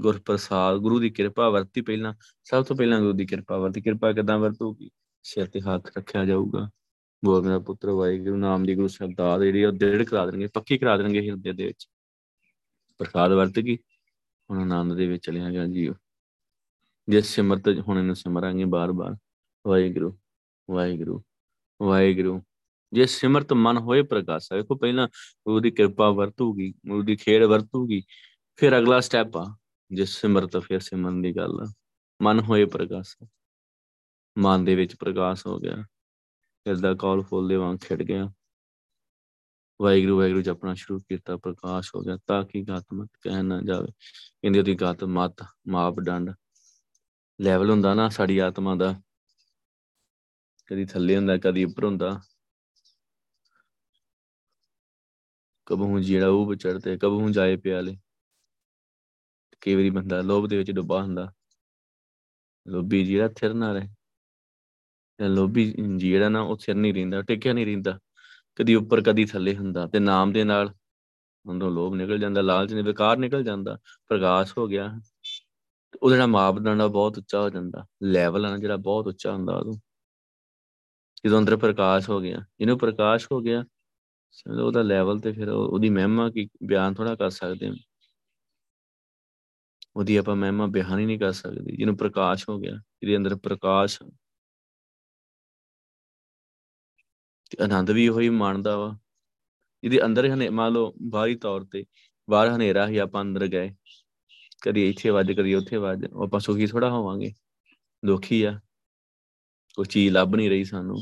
ਗੁਰ 0.00 0.18
ਪ੍ਰਸਾਦ 0.20 0.76
ਗੁਰੂ 0.76 0.98
ਦੀ 0.98 1.10
ਕਿਰਪਾ 1.10 1.48
ਵਰਤੀ 1.48 1.80
ਪਹਿਲਾਂ, 1.80 2.14
ਸਭ 2.44 2.64
ਤੋਂ 2.64 2.76
ਪਹਿਲਾਂ 2.76 3.00
ਗੁਰੂ 3.00 3.12
ਦੀ 3.12 3.26
ਕਿਰਪਾ 3.26 3.56
ਵਰਤੀ। 3.58 3.80
ਕਿਰਪਾ 3.80 4.12
ਕਿਦਾਂ 4.12 4.38
ਵਰਤੂਗੀ? 4.38 4.90
ਸਿਰ 5.22 5.46
ਤੇ 5.46 5.60
ਹੱਥ 5.60 5.98
ਰੱਖਿਆ 5.98 6.24
ਜਾਊਗਾ। 6.24 6.70
ਬੋਲ 7.24 7.42
ਮੇਰਾ 7.42 7.58
ਪੁੱਤਰ 7.58 7.90
ਵਾਹਿਗੁਰੂ, 7.90 8.36
ਨਾਮ 8.36 8.64
ਦੀ 8.66 8.74
ਗੁਰੂ 8.74 8.88
ਸ਼ਬਦਾਤ 8.88 9.40
ਜਿਹੜੀ 9.40 9.64
ਉਹ 9.64 9.72
ਦੇੜ 9.72 10.02
ਕਰਾ 10.04 10.26
ਦੇਣਗੇ, 10.26 10.46
ਪੱਕੀ 10.54 10.78
ਕਰਾ 10.78 10.96
ਦੇਣਗੇ 10.96 11.20
ਹਿਰਦੇ 11.20 11.52
ਦੇ 11.52 11.66
ਵਿੱਚ। 11.66 11.86
ਪ੍ਰਸਾਦ 13.00 13.32
ਵਰਤ 13.32 13.60
ਗਈ। 13.60 13.78
ਹੁਣ 14.50 14.72
ਆਨੰਦ 14.72 14.94
ਦੇ 14.94 15.06
ਵਿੱਚ 15.06 15.26
ਚਲਿਆ 15.26 15.50
ਗਿਆ 15.50 15.66
ਜੀਓ। 15.66 15.94
ਜਿਸ 17.08 17.26
ਸਿਮਰਤ 17.26 17.62
ਹੁਣ 17.88 17.98
ਇਹਨੂੰ 17.98 18.16
ਸਿਮਰਾਂਗੇ 18.16 18.64
ਬਾਰ-ਬਾਰ। 18.64 19.16
ਵਾਹਿਗੁਰੂ 19.66 20.18
ਵਾਹਿਗੁਰੂ 20.70 21.22
ਵਾਹਿਗੁਰੂ। 21.82 22.42
ਜੇ 22.92 23.06
ਸਿਮਰਤ 23.06 23.52
ਮਨ 23.52 23.78
ਹੋਏ 23.78 24.02
ਪ੍ਰਕਾਸ਼ 24.02 24.52
ਵੇਖੋ 24.52 24.76
ਪਹਿਲਾਂ 24.76 25.08
ਗੁਰੂ 25.46 25.60
ਦੀ 25.60 25.70
ਕਿਰਪਾ 25.70 26.10
ਵਰਤੂਗੀ 26.10 26.74
ਗੁਰੂ 26.88 27.02
ਦੀ 27.02 27.16
ਖੇੜ 27.16 27.44
ਵਰਤੂਗੀ, 27.44 28.02
ਫਿਰ 28.56 28.78
ਅਗਲਾ 28.78 29.00
ਸਟੈਪ 29.00 29.36
ਆ, 29.36 29.56
ਜੇ 29.92 30.04
ਸਿਮਰਤ 30.04 30.56
ਫਿਰ 30.56 30.80
ਸਿਮਰਨ 30.80 31.22
ਦੀ 31.22 31.36
ਗੱਲ 31.36 31.66
ਮਨ 32.22 32.40
ਹੋਏ 32.40 32.64
ਪ੍ਰਕਾਸ਼ 32.64 33.28
ਮਨ 34.38 34.64
ਦੇ 34.64 34.74
ਵਿੱਚ 34.74 34.96
ਪ੍ਰਕਾਸ਼ 34.96 35.46
ਹੋ 35.46 35.58
ਗਿਆ। 35.58 35.82
ਫਿਰ 36.64 36.76
ਦਾ 36.76 36.94
ਕਾਲ 36.94 37.22
ਫੁੱਲ 37.22 37.48
ਦੇ 37.48 37.56
ਵਾਂਗ 37.56 37.78
ਖਿੜ 37.78 38.02
ਗਿਆ। 38.02 38.32
ਵਾਹਿਗੁਰੂ 39.80 40.18
ਵਾਹਿਗੁਰੂ, 40.18 40.42
ਜਪਣਾ 40.42 40.74
ਸ਼ੁਰੂ 40.74 41.00
ਕੀਤਾ, 41.00 41.36
ਪ੍ਰਕਾਸ਼ 41.36 41.94
ਹੋ 41.94 42.00
ਗਿਆ, 42.00 42.18
ਤਾਂ 42.26 42.44
ਕਿ 42.44 42.62
ਗਾਤਮਤ 42.62 43.08
ਕਹਿ 43.22 43.42
ਨਾ 43.42 43.60
ਜਾਵੇ। 43.62 43.92
ਕਹਿੰਦੇ 44.42 44.58
ਉਹਦੀ 44.58 44.74
ਗਾਤ 44.74 45.04
ਮਤ 45.04 45.36
ਮਾਪਦੰਡ 45.68 46.30
ਲੈਵਲ 47.40 47.70
ਹੁੰਦਾ 47.70 47.94
ਨਾ 47.94 48.08
ਸਾਡੀ 48.08 48.38
ਆਤਮਾ 48.38 48.74
ਦਾ। 48.74 49.00
ਕਦੀ 50.66 50.84
ਥੱਲੇ 50.84 51.16
ਹੁੰਦਾ, 51.16 51.36
ਕਦੀ 51.36 51.64
ਉੱਪਰ 51.64 51.84
ਹੁੰਦਾ। 51.84 52.20
ਕਬਹੂ 55.66 56.00
ਜਿਹੜਾ 56.00 56.28
ਉਹ 56.28 56.54
ਚੜਦੇ 56.54 56.98
ਕਬਹੂ 56.98 57.30
ਜਾਏ 57.30 57.56
ਪਿਆਲੇ। 57.56 57.98
ਕਈ 59.60 59.74
ਵਾਰੀ 59.74 59.90
ਬੰਦਾ 59.90 60.20
ਲੋਭ 60.20 60.48
ਦੇ 60.48 60.56
ਵਿੱਚ 60.56 60.70
ਡੁੱਬਾ 60.70 61.02
ਹੁੰਦਾ। 61.02 61.32
ਲੋਭੀ 62.68 63.04
ਜਿਹੜਾ 63.04 63.28
ਥਿਰ 63.28 63.54
ਨਾ 63.54 63.72
ਰਹੇ। 63.72 63.88
ਲੋਭੀ 65.28 65.74
ਜਿਹੜਾ 65.96 66.28
ਨਾ 66.28 66.40
ਉਹ 66.40 66.56
ਥਿਰ 66.56 66.74
ਨਹੀਂ 66.74 66.94
ਰਹਿੰਦਾ, 66.94 67.22
ਟਿਕਿਆ 67.22 67.52
ਨਹੀਂ 67.52 67.66
ਰਹਿੰਦਾ। 67.66 67.98
ਕਦੀ 68.60 68.74
ਉੱਪਰ, 68.74 69.00
ਕਦੀ 69.02 69.24
ਥੱਲੇ 69.24 69.56
ਹੁੰਦਾ 69.56 69.86
ਤੇ 69.86 69.98
ਨਾਮ 69.98 70.32
ਦੇ 70.32 70.44
ਨਾਲ 70.44 70.72
ਅੰਦਰੋਂ 71.44 71.70
ਲੋਭ 71.70 71.94
ਨਿਕਲ 71.94 72.18
ਜਾਂਦਾ, 72.18 72.40
ਲਾਲਚ 72.40 72.72
ਨੇ, 72.72 72.82
ਵਿਕਾਰ 72.82 73.16
ਨਿਕਲ 73.16 73.44
ਜਾਂਦਾ, 73.44 73.78
ਪ੍ਰਕਾਸ਼ 74.08 74.52
ਹੋ 74.58 74.66
ਗਿਆ। 74.68 74.86
ਉਹਦਾ 76.02 76.14
ਜਿਹੜਾ 76.16 76.26
ਮਾਪਦੰਡ 76.26 76.82
ਆ 76.82 76.86
ਬਹੁਤ 76.88 77.18
ਉੱਚਾ 77.18 77.40
ਹੋ 77.40 77.50
ਜਾਂਦਾ 77.50 77.84
ਲੈਵਲ 78.02 78.46
ਆ 78.46 78.56
ਜਿਹੜਾ 78.58 78.76
ਬਹੁਤ 78.76 79.06
ਉੱਚਾ 79.06 79.32
ਹੁੰਦਾ 79.32 79.56
ਉਹ 79.56 79.74
ਜਦੋਂ 81.26 81.38
ਅੰਦਰ 81.38 81.56
ਪ੍ਰਕਾਸ਼ 81.56 82.08
ਹੋ 82.10 82.20
ਗਿਆ 82.20 82.38
ਇਹਨੂੰ 82.60 82.78
ਪ੍ਰਕਾਸ਼ 82.78 83.26
ਹੋ 83.32 83.40
ਗਿਆ 83.40 83.64
ਉਹਦਾ 84.62 84.82
ਲੈਵਲ 84.82 85.18
ਤੇ 85.20 85.32
ਫਿਰ 85.32 85.48
ਉਹਦੀ 85.48 85.90
ਮਹਿਮਾ 85.90 86.28
ਕੀ, 86.30 86.48
ਬਿਆਨ 86.64 86.94
ਥੋੜਾ 86.94 87.14
ਕਰ 87.14 87.30
ਸਕਦੇ 87.30 87.68
ਹਾਂ। 87.68 87.74
ਉਹਦੀ 89.96 90.16
ਆਪਾਂ 90.16 90.36
ਮਹਿਮਾ 90.36 90.66
ਬਿਆਨ 90.66 90.98
ਹੀ 90.98 91.06
ਨਹੀਂ 91.06 91.18
ਕਰ 91.18 91.32
ਸਕਦੇ, 91.32 91.76
ਜਿਹਨੂੰ 91.76 91.96
ਪ੍ਰਕਾਸ਼ 91.96 92.48
ਹੋ 92.48 92.58
ਗਿਆ, 92.58 92.72
ਜਿਹਦੇ 92.72 93.16
ਅੰਦਰ 93.16 93.36
ਪ੍ਰਕਾਸ਼ 93.36 94.02
ਤੇ 97.50 97.64
ਆਨੰਦ 97.64 97.90
ਵੀ 97.90 98.08
ਉਹੀ 98.08 98.28
ਮੰਨਦਾ 98.28 98.76
ਵਾ। 98.76 98.98
ਜਿਹਦੇ 99.82 100.04
ਅੰਦਰ 100.04 100.28
ਹਨੇ 100.28 100.48
ਮੰਨ 100.48 100.72
ਲਓ 100.72 100.94
ਬਾਹਰੀ 101.02 101.34
ਤੌਰ 101.34 101.64
ਤੇ 101.72 101.84
ਬਾਹਰ 102.30 102.48
ਹਨੇਰਾ 102.48 102.88
ਹੀ 102.88 102.96
ਆਪਾਂ 102.98 103.22
ਅੰਦਰ 103.22 103.46
ਗਏ। 103.46 103.70
ਕਦੀ 104.62 104.88
ਇੱਥੇ 104.88 105.10
ਵੱਜ 105.10 105.32
ਕਦੀ 105.32 105.54
ਉੱਥੇ 105.54 105.76
ਵੱਜ 105.76 106.04
ਆਪਾਂ 106.24 106.40
ਸੁਖੀ 106.40 106.66
ਥੋੜਾ 106.66 106.90
ਹੋਵਾਂਗੇ। 106.90 107.32
ਦੁਖੀ 108.06 108.42
ਆ। 108.42 108.60
ਕੋਈ 109.74 109.86
ਚੀਜ਼ 109.86 110.12
ਲੱਭ 110.14 110.34
ਨਹੀਂ 110.34 110.50
ਰਹੀ 110.50 110.64
ਸਾਨੂੰ। 110.64 110.96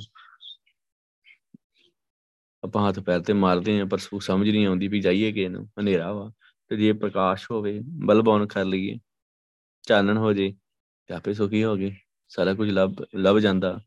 ਆਪਾਂ 2.64 2.88
ਹੱਥ 2.88 2.98
ਪੈਰ 3.00 3.20
ਤੇ 3.20 3.32
ਮਾਰਦੇ 3.32 3.80
ਆਂ 3.80 3.86
ਪਰ 3.86 3.98
ਸਮਝ 3.98 4.48
ਨਹੀਂ 4.50 4.66
ਆਉਂਦੀ 4.66 4.88
ਵੀ 4.88 5.00
ਜਾਈਏ 5.00 5.32
ਕਿ 5.32 5.42
ਇਹਨੂੰ 5.42 5.70
ਹਨੇਰਾ 5.80 6.12
ਵਾ। 6.12 6.32
ਤੇ 6.68 6.76
ਜੇ 6.76 6.92
ਪ੍ਰਕਾਸ਼ 6.92 7.50
ਹੋਵੇ, 7.50 7.80
ਬਲਬ 7.82 8.28
ਔਨ 8.28 8.46
ਕਰ 8.46 8.64
ਲਈਏ। 8.64 8.98
ਚਾਨਣ 9.82 10.16
ਹੋ 10.18 10.32
ਜੇ, 10.32 10.54
ਤੇ 11.06 11.14
ਆਪੇ 11.14 11.34
ਸੁਖੀ 11.34 11.64
ਹੋ 11.64 11.76
ਗਏ। 11.76 11.96
ਸਾਰਾ 12.28 12.54
ਕੁਝ 12.54 12.70
ਲੱਭ 12.70 12.94
ਲੱਭ 13.14 13.38
ਜਾਂਦਾ। 13.38 13.80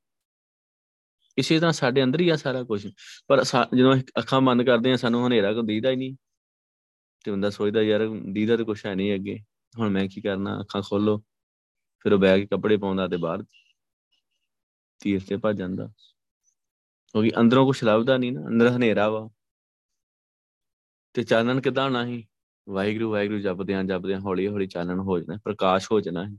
ਇਸੇ 1.42 1.58
ਤਰ੍ਹਾਂ 1.60 1.74
ਸਾਡੇ 1.74 2.04
ਅੰਦਰ 2.04 2.20
ਹੀ 2.20 2.30
ਆ 2.30 2.36
ਸਾਰਾ 2.36 2.64
ਕੁਝ 2.64 2.88
ਪਰ 3.28 3.44
ਜਦੋਂ 3.78 3.96
ਅੱਖਾਂ 4.20 4.42
ਬੰਦ 4.42 4.64
ਕਰਦੇ 4.64 4.92
ਆ 4.92 4.96
ਸਾਨੂੰ 4.96 5.28
ਹਨੇਰਾ 5.28 5.54
ਕੋ 5.54 5.62
ਦੀਦਾ 5.62 5.90
ਹੀ 5.90 5.96
ਨਹੀਂ। 5.96 6.16
ਤੇ 7.24 7.32
ਬੰਦਾ 7.32 7.50
ਸੋਚਦਾ 7.50 7.82
ਯਾਰ, 7.82 8.08
ਦੀਦਾ 8.34 8.58
ਤੇ 8.58 8.64
ਕੁਛ 8.64 8.86
ਹੈ 8.86 8.96
ਨਹੀਂ 8.96 9.16
ਅੱਗੇ। 9.16 9.40
ਹੁਣ 9.80 9.90
ਮੈਂ 9.90 10.08
ਕੀ 10.08 10.22
ਕਰਨਾ, 10.22 10.62
ਅੱਖਾਂ 10.62 10.82
ਖੋਲੋ। 10.82 11.18
ਫਿਰ 12.00 12.14
ਉਹ 12.14 12.20
ਬੈਗ 12.20 12.40
ਕੇ 12.40 12.48
ਕੱਪੜੇ 12.48 12.78
ਪਾਉਂਦਾ 12.78 13.08
ਤੇ 13.08 13.18
ਬਾਹਰ 13.18 13.44
ਤੀਰ 15.00 15.22
ਤੇ 15.28 15.38
ਭੱਜ 15.38 15.58
ਜਾਂਦਾ। 15.58 15.88
ਕਿਉਂਕਿ 17.12 17.32
ਅੰਦਰੋਂ 17.40 17.66
ਕੁਛ 17.66 17.84
ਲੱਭਦਾ 17.84 18.18
ਨਹੀਂ 18.18 18.32
ਨਾ, 18.32 18.48
ਅੰਦਰ 18.48 18.68
ਹਨੇਰਾ 18.70 19.10
ਵਾ। 19.10 19.30
ਤੇ 21.14 21.24
ਚਾਨਣ 21.24 21.62
ਕਿਦਾਂ 21.62 21.84
ਹੋਣਾ 21.84 22.06
ਸੀ? 22.06 22.28
ਵਾਹਿਗੁਰੂ 22.70 23.12
ਵਾਹਿਗੁਰੂ 23.12 23.40
ਜਪਦੇ 23.40 23.74
ਆਂ 23.74 23.84
ਜਪਦੇ 23.84 24.14
ਆਂ 24.14 24.20
ਹੌਲੀ 24.20 24.48
ਹੌਲੀ 24.48 24.68
ਚਾਨਣ 24.68 25.00
ਹੋ 25.00 25.20
ਜਾਣਾ, 25.20 25.40
ਪ੍ਰਕਾਸ਼ 25.44 25.92
ਹੋ 25.92 26.00
ਜਾਣਾ 26.00 26.26
ਹੈ 26.26 26.30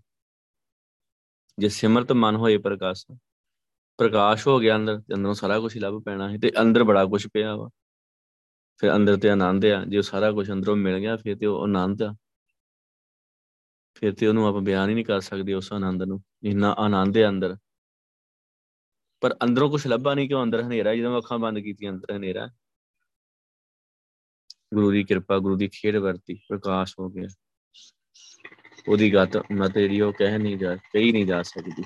ਜੇ 1.59 1.69
ਸਿਮਰਤ 1.69 2.13
ਮਨ 2.13 2.37
ਹੋਏ 2.37 2.59
ਪ੍ਰਕਾਸ਼ 2.59 3.07
ਪ੍ਰਕਾਸ਼ 3.99 4.47
ਹੋ 4.47 4.59
ਗਿਆ 4.59 4.77
ਅੰਦਰ, 4.77 5.01
ਤੇ 5.01 5.15
ਅੰਦਰੋਂ 5.15 5.35
ਸਾਰਾ 5.35 5.61
ਕੁਝ 5.61 5.79
ਲੱਭ 5.79 6.03
ਪੈਣਾ 6.05 6.33
ਹੈ 6.33 6.39
ਤੇ 6.39 6.51
ਅੰਦਰ 6.61 6.85
ਬੜਾ 6.85 7.05
ਕੁਝ 7.05 7.27
ਪਿਆ 7.35 7.57
ਵਾ। 7.57 7.69
ਫਿਰ 8.79 8.97
ਅੰਦਰ 8.97 9.17
ਤੇ 9.17 9.31
ਆਨੰਦ 9.31 9.65
ਆ, 9.65 9.85
ਜੇ 9.85 10.03
ਸਾਰਾ 10.03 10.33
ਕੁਝ 10.33 10.53
ਅੰਦਰੋਂ 10.53 10.77
ਮਿਲ 10.77 10.99
ਗਿਆ, 10.99 11.17
ਫਿਰ 11.17 11.37
ਤੇ 11.39 11.47
ਉਹ 11.47 11.63
ਆਨੰਦ 11.63 12.03
ਆ। 12.03 12.15
ਫਿਰ 13.95 14.15
ਤੇ 14.15 14.27
ਉਹਨੂੰ 14.27 14.47
ਆਪਾਂ 14.47 14.61
ਬਿਆਨ 14.61 14.89
ਹੀ 14.89 14.95
ਨਹੀਂ 14.95 15.05
ਕਰ 15.05 15.21
ਸਕਦੇ 15.21 15.53
ਉਸ 15.53 15.73
ਆਨੰਦ 15.73 16.03
ਨੂੰ, 16.03 16.23
ਇੰਨਾ 16.43 16.73
ਆਨੰਦ 16.73 17.17
ਹੈ 17.17 17.29
ਅੰਦਰ। 17.29 17.57
ਪਰ 19.21 19.37
ਅੰਦਰੋਂ 19.43 19.71
ਕੁਝ 19.71 19.87
ਲੱਭਾ 19.87 20.15
ਨਹੀਂ, 20.15 20.29
ਕਿਉਂ 20.29 20.43
ਅੰਦਰ 20.43 20.63
ਹਨੇਰਾ, 20.63 20.95
ਜਦੋਂ 20.95 21.19
ਅੱਖਾਂ 21.19 21.39
ਬੰਦ 21.39 21.59
ਕੀਤੀਆਂ, 21.59 21.93
ਅੰਦਰ 21.93 22.17
ਹਨੇਰਾ। 22.17 22.49
ਗੁਰੂ 24.75 24.91
ਦੀ 24.91 25.05
ਕਿਰਪਾ, 25.05 25.39
ਗੁਰੂ 25.39 25.57
ਦੀ 25.57 25.69
ਖੇਡ 25.69 25.97
ਵਰਤੀ, 25.97 26.35
ਪ੍ਰਕਾਸ਼ 26.49 26.95
ਹੋ 26.99 27.11
ਗਿਆ। 27.11 27.29
ਉਹਦੀ 28.89 29.15
ਗੱਤ 29.15 29.53
ਮਤ 29.53 29.79
ਜਿਹੜੀ 29.79 30.01
ਉਹ 30.01 30.13
ਕਹਿ 30.13 30.39
ਨਹੀਂ 30.39 30.59
ਜਾ, 30.59 30.77
ਕਹੀ 30.77 31.13
ਨਹੀਂ 31.13 31.27
ਜਾ 31.27 31.43
ਸਕਦੀ। 31.43 31.85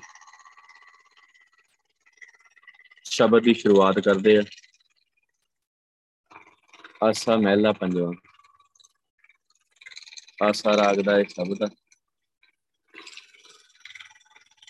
ਸ਼ਬਦ 3.17 3.43
ਦੀ 3.43 3.55
ਸ਼ੁਰੂਆਤ 3.55 3.99
ਕਰਦੇ 3.99 4.39
ਆ। 4.39 4.43
ਆਸਾ 7.09 7.37
ਮਹਿਲਾ 7.37 7.73
ਪੰਜਵਾਂ। 7.73 8.13
ਆਸਾ 10.43 10.77
ਰਾਗ 10.77 10.97
ਦਾ 11.01 11.19
ਇੱਕ 11.19 11.31
ਸ਼ਬਦ 11.31 11.63
ਆ। 11.63 11.69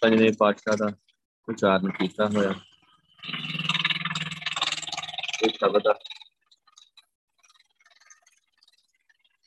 ਪੰਜਵੇਂ 0.01 0.33
ਪਾਤਸ਼ਾਹ 0.39 0.77
ਦਾ 0.77 0.97
ਉਚਾਰਨ 1.49 1.91
ਕੀਤਾ 1.91 2.27
ਹੋਇਆ। 2.27 2.55
ਇਹ 5.45 5.49
ਸ਼ਬਦ 5.49 5.87
ਆ। 5.87 5.99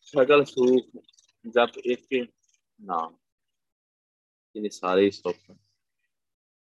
ਸਗਲ 0.01 0.45
ਸੂਖ 0.45 1.03
ਜਪ 1.47 1.77
ਇੱਕ 1.77 2.33
ਨਾਮ। 2.81 3.17
ਇਹਦੇ 4.55 4.69
ਸਾਰੇ 4.69 5.05
ਹੀ 5.05 5.12
ਸੁੱਖ 5.12 5.51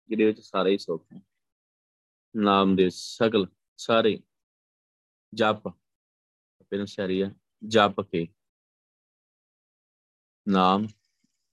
ਜਿਹਦੇ 0.09 0.25
ਵਿੱਚ 0.25 0.39
ਸਾਰੇ 0.39 0.71
ਹੀ 0.71 0.77
ਸੁੱਖ 0.77 1.03
ਹੈ 1.13 1.21
ਨਾਮ 2.37 2.75
ਦੇ 2.75 2.89
ਸਗਲ 2.89 3.47
ਸਾਰੇ 3.77 4.19
ਜਪ 5.33 5.67
ਪਹਿਲਾਂ 6.69 6.85
ਸ਼ਰੀ 6.85 7.23
ਹੈ 7.23 7.35
ਜਪ 7.67 8.01
ਕੇ, 8.01 8.27
ਨਾਮ 10.47 10.87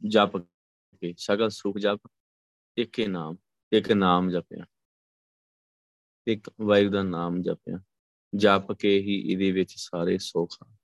ਜਪ 0.07 0.37
ਕੇ, 0.37 1.15
ਸਗਲ 1.19 1.49
ਸੁਖ 1.49 1.79
ਜਪ, 1.79 2.11
ਇੱਕ 2.77 2.99
ਹੀ 2.99 3.07
ਨਾਮ, 3.07 3.37
ਇੱਕ 3.73 3.93
ਨਾਮ 3.93 4.31
ਜਪਿਆ। 4.31 4.65
ਇੱਕ 6.27 6.51
ਵਾਹਿਗੁਰੂ 6.61 6.93
ਦਾ 6.93 7.03
ਨਾਮ 7.03 7.43
ਜਪਿਆ। 7.43 7.79
ਜਪ 8.37 8.73
ਕੇ 8.73 8.99
ਹੀ 8.99 9.33
ਇਹਦੇ 9.33 9.53
ਵਿੱਚ 9.53 9.75
ਸਾਰੇ 9.77 10.19
ਸੁੱਖ 10.19 10.57
ਆ। 10.65 10.77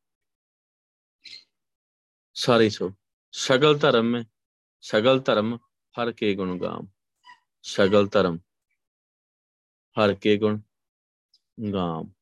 ਸਾਰੇ 2.35 2.69
ਸੁੱਖ। 2.69 2.95
ਸਗਲ 3.33 3.79
ਧਰਮ 3.79 4.17
ਹੈ। 4.17 4.25
ਸਗਲ 4.81 5.21
ਧਰਮ 5.21 5.59
ਹਰ 6.01 6.13
ਕੇ 6.13 6.35
ਗੁਣ 6.35 6.59
ਗਾਮ। 6.59 6.87
ਸਗਲ 7.63 8.09
ਧਰਮ 8.09 8.39
ਹਰ 10.05 10.15
ਕੇ 10.15 10.37
ਗੁਣ 10.37 10.61
ਗਾਮ। 11.73 12.13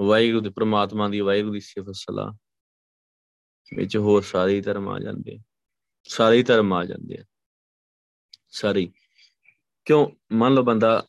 ਵਾਹਿਗੁਰੂ 0.00 0.40
ਦੇ 0.40 0.50
ਪ੍ਰਮਾਤਮਾ 0.50 1.08
ਦੀ 1.08 1.20
ਵਾਹਿਗੁਰੂ 1.20 1.52
ਦੀ 1.52 1.60
ਸਿਫਤ 1.60 1.94
ਸਲਾਹ। 1.94 2.32
ਵਿੱਚ 3.76 3.96
ਹੋਰ 3.96 4.22
ਸਾਰੇ 4.22 4.60
ਧਰਮ 4.60 4.88
ਆ 4.88 4.98
ਜਾਂਦੇ 4.98 5.38
ਸਾਰੇ 6.04 6.42
ਧਰਮ 6.42 6.72
ਆ 6.72 6.84
ਜਾਂਦੇ 6.84 7.18
ਆ। 7.20 7.24
ਸਾਰੇ 8.48 8.92
ਕਿਉਂ? 9.84 10.10
ਮੰਨ 10.32 10.54
ਲਓ 10.54 10.62
ਬੰਦਾ 10.62 11.06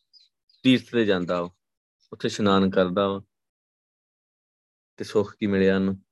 ਤੀਰਥ 0.63 0.91
ਤੇ 0.91 1.05
ਜਾਂਦਾ 1.05 1.39
ਉਹ 1.39 1.57
ਉੱਥੇ 2.13 2.27
ਇਸ਼ਨਾਨ 2.27 2.69
ਕਰਦਾ 2.69 3.07
ਵਾ, 3.07 3.21
ਤੇ 4.97 5.03
ਸੁੱਖ 5.03 5.35
ਕੀ 5.35 5.47
ਮਿਲਿਆ 5.47 5.75
ਉਹਨੂੰ? 5.75 6.05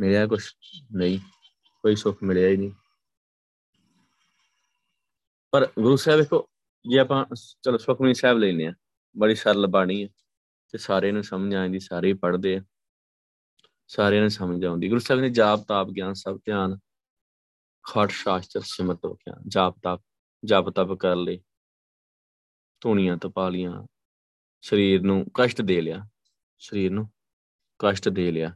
ਮਿਲਿਆ 0.00 0.26
ਕੁਛ? 0.26 0.54
ਨਹੀਂ। 0.92 1.18
ਕੋਈ 1.82 1.96
ਸੁੱਖ 1.96 2.22
ਮਿਲਿਆ 2.22 2.48
ਹੀ 2.48 2.56
ਨਹੀਂ। 2.56 2.72
ਪਰ 5.50 5.72
ਗੁਰੂ 5.80 5.96
ਸਾਹਿਬ 5.96 6.20
ਵੇਖੋ 6.20 6.50
ਜੇ 6.84 6.98
ਆਪਾਂ 6.98 7.24
ਚਲੋ 7.62 7.78
ਸੁਖਮਨੀ 7.78 8.14
ਸਾਹਿਬ 8.14 8.38
ਲੈਨੇ 8.38 8.66
ਆ, 8.66 8.72
ਬੜੀ 9.16 9.34
ਸਰਲ 9.34 9.66
ਬਾਣੀ 9.66 10.02
ਹੈ 10.02 10.08
ਤੇ 10.74 10.78
ਸਾਰੇ 10.78 11.12
ਨੂੰ 11.12 11.22
ਸਮਝ 11.24 11.54
ਆਉਂਦੀ 11.54 11.80
ਸਾਰੇ 11.80 12.08
ਹੀ 12.08 12.12
ਪੜ੍ਹਦੇ 12.12 12.56
ਆ, 12.56 12.62
ਸਾਰਿਆਂ 13.90 14.20
ਨੂੰ 14.20 14.30
ਸਮਝ 14.30 14.64
ਆਉਂਦੀ। 14.64 14.88
ਗੁਰੂ 14.88 15.00
ਸਾਹਿਬ 15.00 15.20
ਨੇ 15.22 15.30
ਜਾਪ, 15.30 15.64
ਤਾਪ, 15.68 15.90
ਗਿਆਨ 15.90 16.14
ਸਭ 16.14 16.38
ਧਿਆਨ 16.44 16.78
ਖਟ 17.84 18.10
ਸ਼ਾਸਤਰ 18.10 18.60
ਸਿਮਰਤ 18.60 19.06
ਗਿਆਨ 19.06 19.48
ਜਾਪ, 19.48 19.78
ਤਾਪ, 19.82 20.02
ਜਪ, 20.42 20.70
ਤਪ 20.70 20.92
ਕਰ 21.00 21.16
ਲਈ 21.16 21.40
ਧੂਣੀਆਂ 22.82 23.16
ਤਪਾ 23.16 23.48
ਲੀਆਂ 23.48 23.82
ਸਰੀਰ 24.64 25.02
ਨੂੰ 25.02 25.24
ਕਸ਼ਟ 25.34 25.60
ਦੇ 25.62 25.80
ਲਿਆ, 25.80 26.02
ਸਰੀਰ 26.58 26.90
ਨੂੰ 26.90 27.08
ਕਸ਼ਟ 27.80 28.08
ਦੇ 28.08 28.30
ਲਿਆ। 28.30 28.54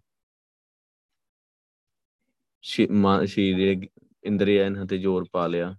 ਸਰੀਰ 2.65 3.57
ਦੇ 3.57 3.89
ਇੰਦਰੀਆਂ 4.25 4.65
ਇਹਨਾਂ 4.67 4.87
ਤੇ 4.87 4.99
ਜ਼ੋਰ 4.99 5.29
ਪਾ 5.33 5.47
ਲਿਆ, 5.47 5.75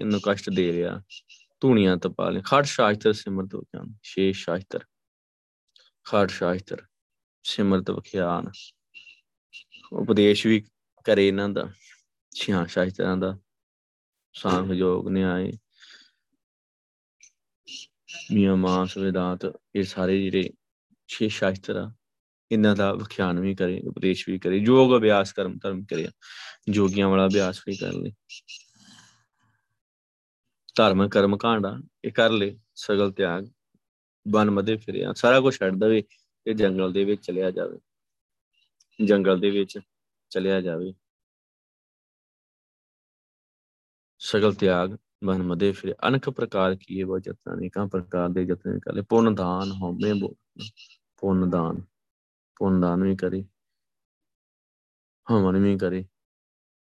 ਇਹਨੂੰ 0.00 0.20
ਕਸ਼ਟ 0.24 0.50
ਦੇ 0.50 0.70
ਲਿਆ। 0.72 1.02
ਧੂਣੀਆਂ 1.64 1.96
ਤਪਾ 1.96 2.30
ਲਿਆ 2.30 2.42
ਖਟ 2.42 2.64
ਸ਼ਾਸਤਰ, 2.64 3.12
ਸਿਮਰਤ 3.12 3.56
ਗਿਆਨ 3.56 3.94
ਸ਼ੇਸ਼ 4.02 4.44
ਸ਼ਾਸਤਰ। 4.44 4.84
ਖਟ 6.04 6.30
ਸ਼ਾਸਤਰ, 6.30 6.86
ਸਿਮਰਤ 7.42 7.90
ਵਿਖਿਆਨ 7.90 8.50
ਉਪਦੇਸ਼ 9.92 10.46
ਵੀ 10.46 10.64
ਕਰੇ 11.04 11.28
ਇਹਨਾਂ 11.28 11.48
ਦਾ। 11.48 11.72
ਛਿਆ 12.34 12.66
ਸ਼ਾਸਤਰਾਂ 12.66 13.16
ਦਾ 13.16 13.38
ਸਾਂਖ 14.32 14.70
ਯੋਗ 14.70 15.08
ਨਿਆਏ। 15.08 15.52
ਮੀਆਂ 18.32 18.56
ਮਾਸ 18.56 18.96
ਵਿਦਾਤ, 18.96 19.60
ਇਹ 19.74 19.84
ਸਾਰੇ 19.84 20.22
ਜਿਹੜੇ 20.22 20.50
ਛੇ 21.08 21.28
ਸ਼ਾਸਤਰ 21.28 21.76
ਆ, 21.76 21.94
ਇਹਨਾਂ 22.52 22.76
ਦਾ 22.76 22.92
ਵਿਖਿਆਨ 22.94 23.40
ਵੀ 23.40 23.54
ਕਰੇ, 23.54 23.80
ਉਪਦੇਸ਼ 23.88 24.28
ਵੀ 24.28 24.38
ਕਰੇ। 24.38 24.56
ਯੋਗ 24.56 24.98
ਅਭਿਆਸ 24.98 25.32
ਕਰਮ 25.32 25.58
ਧਰਮ 25.62 25.84
ਕਰੇ 25.84 26.08
ਜੋਗੀਆਂ 26.70 27.08
ਵਾਲਾ 27.08 27.26
ਅਭਿਆਸ 27.26 27.62
ਵੀ 27.68 27.76
ਕਰ 27.76 27.92
ਲੈ 27.92 28.10
ਧਰਮ, 30.76 31.08
ਕਰਮ, 31.08 31.36
ਕਾਂਡਾ 31.36 31.76
ਇਹ 32.04 32.12
ਕਰ 32.12 32.30
ਲੈ, 32.30 32.50
ਸਗਲ 32.74 33.12
ਤਿਆਗ, 33.12 33.46
ਬਨ 34.26 34.50
ਮਦੇ 34.50 34.76
ਫਿਰਿਆ 34.76 35.12
ਸਾਰਾ 35.12 35.40
ਕੁਝ 35.40 35.54
ਛੱਡ 35.58 35.74
ਦਵੇ 35.74 36.02
ਤੇ 36.46 36.54
ਜੰਗਲ 36.54 36.92
ਦੇ 36.92 37.04
ਵਿੱਚ 37.04 37.22
ਚਲਿਆ 37.26 37.50
ਜਾਵੇ। 37.50 37.78
ਜੰਗਲ 38.98 39.40
ਦੇ 39.40 39.50
ਵਿੱਚ 39.50 39.78
ਚਲਿਆ 40.30 40.60
ਜਾਵੇ। 40.60 40.94
ਸਗਲ 44.18 44.54
ਤਿਆਗ 44.54 44.96
ਮਨ 45.24 45.42
ਮਦੇ 45.42 45.72
ਫਿਰ, 45.72 45.94
ਅਨਕ 46.08 46.30
ਪ੍ਰਕਾਰ 46.30 46.74
ਕੀਏ 46.74 47.02
ਉਹ 47.02 47.18
ਜਤਨ 47.18 47.54
ਅਨੇਕਾਂ 47.54 47.86
ਪ੍ਰਕਾਰ 47.86 48.28
ਦੇ 48.28 48.42
ਯਤਨ 48.42 48.78
ਕਰੇ 48.78 49.02
ਪੁੰਨ 49.02 49.34
ਦਾਨ 49.34 49.72
ਹਉਮੈ 49.72 50.12
ਬੋ, 50.14 50.34
ਪੁੰਨ 51.18 51.50
ਦਾਨ 51.50 51.82
ਪੁੰਨ 52.56 52.80
ਦਾਨ 52.80 53.02
ਵੀ 53.02 53.16
ਕਰੇ, 53.16 53.44
ਹਵਨ 55.26 55.62
ਵੀ 55.62 55.76
ਕਰੇ, 55.78 56.04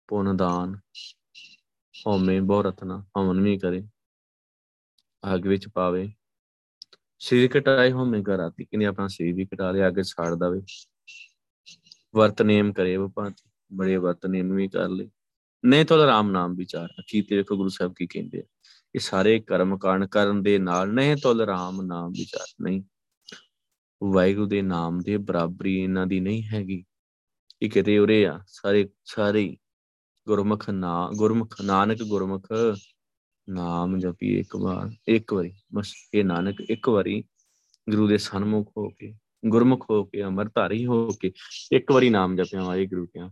ਪੁੰਨ 0.07 0.37
ਦਾਨ 0.37 0.79
ਹਉਮੈ 2.07 2.39
ਬਹੁ 2.39 2.61
ਰਤਨਾ 2.61 3.05
ਹਵਨ 3.17 3.41
ਵੀ 3.41 3.57
ਕਰੇ 3.57 3.83
ਆਗ 5.23 5.47
ਵਿੱਚ 5.47 5.67
ਪਾਵੇ। 5.67 6.13
ਸਰੀਰ 7.19 7.51
ਕਟਾਏ 7.51 7.91
ਹਉਮੈ 7.91 8.21
ਕਰਾਤੀ 8.21 8.65
ਕਿਨੇ 8.65 8.85
ਆਪਣਾ 8.85 9.07
ਸਰੀਰ 9.07 9.33
ਵੀ 9.35 9.45
ਕਟਾ 9.45 9.71
ਲਿਆ 9.71 9.87
ਅੱਗੇ 9.87 10.03
ਛਾੜ 10.03 10.35
ਦਵੇ। 10.35 10.61
ਵਰਤ 12.15 12.41
ਨੇਮ 12.41 12.73
ਕਰੇ 12.73 12.95
ਉਹ 12.95 13.09
ਭਾਂਤੀ, 13.09 13.49
ਬੜੇ 13.73 13.97
ਵਰਤ 13.97 14.25
ਨੇਮ 14.25 14.55
ਵੀ 14.55 14.67
ਕਰ 14.67 14.89
ਲੇ 14.89 15.09
ਨਹੀਂ 15.65 15.85
ਤਾਂ 15.85 16.05
ਰਾਮ 16.07 16.31
ਨਾਮ 16.31 16.55
ਵਿਚਾਰ 16.55 16.87
ਅਖੀਤੇ 16.99 17.37
ਵੇਖੋ 17.37 17.57
ਗੁਰੂ 17.57 17.69
ਸਾਹਿਬ 17.69 17.93
ਕੀ 17.93 18.07
ਕਹਿੰਦੇ 18.07 18.39
ਆ? 18.39 18.43
ਇਹ 18.95 18.99
ਸਾਰੇ 18.99 19.39
ਕਰਮ 19.39 19.77
ਕਾਰਨ 19.77 20.07
ਕਰਨ 20.07 20.43
ਦੇ 20.43 20.57
ਨਾਲ 20.59 20.93
ਨਹੀਂ 20.93 21.15
ਤਾਂ 21.15 21.45
ਰਾਮ 21.45 21.81
ਨਾਮ 21.81 22.11
ਵਿਚਾਰ, 22.11 22.47
ਨਹੀਂ। 22.61 22.83
ਵਾਹਿਗੁਰੂ 24.03 24.45
ਦੇ 24.45 24.61
ਨਾਮ 24.61 24.99
ਦੇ 24.99 25.17
ਬਰਾਬਰੀ 25.17 25.79
ਇਹਨਾਂ 25.79 26.07
ਦੀ 26.07 26.19
ਨਹੀਂ 26.19 26.43
ਹੈਗੀ। 26.43 26.85
ਇਹ 27.61 27.69
ਕਿਤੇ 27.69 27.97
ਉਰੇ 27.97 28.25
ਆ, 28.27 28.39
ਸਾਰੇ 28.47 28.89
ਸਾਰੇ 29.05 29.57
ਗੁਰਮੁਖ 30.27 30.69
ਨਾ, 30.69 31.09
ਗੁਰਮੁਖ 31.15 31.61
ਨਾਨਕ 31.61 32.01
ਗੁਰਮੁਖ 32.03 32.47
ਨਾਮ 33.47 33.97
ਜਪੀ 33.99 34.37
ਇੱਕ 34.39 34.55
ਵਾਰ, 34.55 34.89
ਇੱਕ 35.07 35.33
ਵਾਰੀ, 35.33 35.51
ਬਸ 35.73 35.93
ਇਹ 36.13 36.23
ਨਾਨਕ 36.25 36.61
ਇੱਕ 36.69 36.89
ਵਾਰੀ 36.89 37.21
ਗੁਰੂ 37.87 38.07
ਦੇ 38.07 38.17
ਸਨਮੁਖ 38.17 38.71
ਹੋ 38.77 38.87
ਕੇ, 38.89 39.13
ਗੁਰਮੁਖ 39.45 39.85
ਹੋ 39.89 40.03
ਕੇ, 40.03 40.23
ਅਮਰਧਾਰੀ 40.23 40.85
ਹੋ 40.85 41.07
ਕੇ 41.21 41.31
ਇੱਕ 41.71 41.91
ਵਾਰੀ 41.91 42.09
ਨਾਮ 42.09 42.35
ਜਪਿਆ 42.35 42.63
ਵਾਹਿਗੁਰੂ 42.63 43.05
ਕਿਆ। 43.07 43.29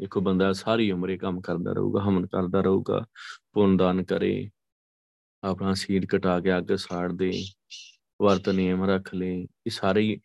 ਦੇਖੋ 0.00 0.20
ਬੰਦਾ 0.20 0.52
ਸਾਰੀ 0.52 0.90
ਉਮਰ 0.92 1.10
ਇਹ 1.10 1.18
ਕੰਮ 1.18 1.40
ਕਰਦਾ 1.40 1.72
ਰਹੂਗਾ, 1.72 2.02
ਹਮਨ 2.02 2.26
ਕਰਦਾ 2.26 2.60
ਰਹੂਗਾ, 2.60 3.04
ਪੁੰਨ 3.52 3.76
ਦਾਨ 3.76 4.02
ਕਰੇ, 4.04 4.50
ਆਪਣਾ 5.42 5.74
ਸੀਰ 5.74 6.06
ਕਟਾ 6.06 6.38
ਕੇ 6.40 6.56
ਅੱਗ 6.58 6.74
ਸਾੜ 6.76 7.10
ਦੇ, 7.12 7.30
ਵਰਤ 8.20 8.48
ਨਿਯਮ 8.48 8.84
ਰੱਖ 8.84 9.14
ਲੇ, 9.14 9.32
ਇਹ 9.66 9.70
ਸਾਰੇ 9.70 10.18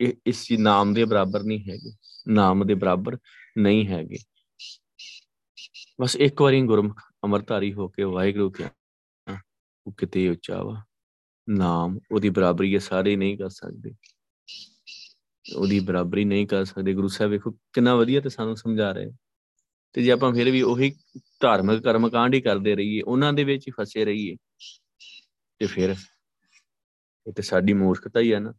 ਇਹ 0.00 0.12
ਇਸ 0.26 0.46
ਨਾਮ 0.52 0.94
ਦੇ 0.94 1.04
ਬਰਾਬਰ 1.04 1.42
ਨਹੀਂ 1.42 1.60
ਹੈਗੇ, 1.70 1.92
ਨਾਮ 2.28 2.66
ਦੇ 2.66 2.74
ਬਰਾਬਰ 2.74 3.18
ਨਹੀਂ 3.58 3.86
ਹੈਗੇ। 3.88 4.18
ਬਸ 6.00 6.16
ਇੱਕ 6.16 6.42
ਵਾਰੀ 6.42 6.62
ਗੁਰਮੁਖ 6.62 7.00
ਅਮਰਤਾਰੀ 7.24 7.72
ਹੋ 7.72 7.88
ਕੇ 7.88 8.04
ਵਾਹਿਗੁਰੂ 8.04 8.50
ਕਿਹਾ 8.50 8.70
ਉਹ 9.86 9.92
ਕਿਤੇ 9.92 10.28
ਉੱਚਾ 10.28 10.62
ਵਾ। 10.62 10.82
ਨਾਮ 11.48 11.98
ਉਹਦੀ 12.12 12.28
ਬਰਾਬਰੀ 12.28 12.74
ਇਹ 12.74 12.78
ਸਾਰੇ 12.78 13.16
ਨਹੀਂ 13.16 13.38
ਕਰ 13.38 13.48
ਸਕਦੇ। 13.48 13.94
ਉਹਦੀ 15.56 15.80
ਬਰਾਬਰੀ 15.80 16.24
ਨਹੀਂ 16.24 16.46
ਕਰ 16.46 16.64
ਸਕਦੇ। 16.64 16.94
ਗੁਰੂ 16.94 17.08
ਸਾਹਿਬ 17.08 17.32
ਵੇਖੋ 17.32 17.50
ਕਿੰਨਾ 17.50 17.94
ਵਧੀਆ 17.96 18.20
ਤੇ 18.20 18.28
ਸਾਨੂੰ 18.28 18.56
ਸਮਝਾ 18.56 18.92
ਰਹੇ। 18.92 19.10
ਤੇ 19.92 20.02
ਜੇ 20.02 20.10
ਆਪਾਂ 20.10 20.32
ਫਿਰ 20.34 20.50
ਵੀ 20.50 20.62
ਉਹੀ 20.62 20.92
ਧਾਰਮਿਕ 21.40 21.82
ਕਰਮ 21.82 22.08
ਕਾਂਡ 22.08 22.34
ਹੀ 22.34 22.40
ਕਰਦੇ 22.40 22.74
ਰਹੀਏ, 22.76 23.02
ਉਹਨਾਂ 23.02 23.32
ਦੇ 23.32 23.44
ਵਿੱਚ 23.44 23.68
ਹੀ 23.68 23.72
ਫਸੇ 23.80 24.04
ਰਹੀਏ, 24.04 24.36
ਤੇ 25.58 25.66
ਫਿਰ 25.66 25.94
ਇਹ 27.26 27.32
ਤੇ 27.32 27.42
ਸਾਡੀ 27.42 27.72
ਮੂਰਖਤਾ 27.72 28.20
ਹੀ 28.20 28.32
ਹੈ 28.34 28.38
ਨਾ। 28.40 28.52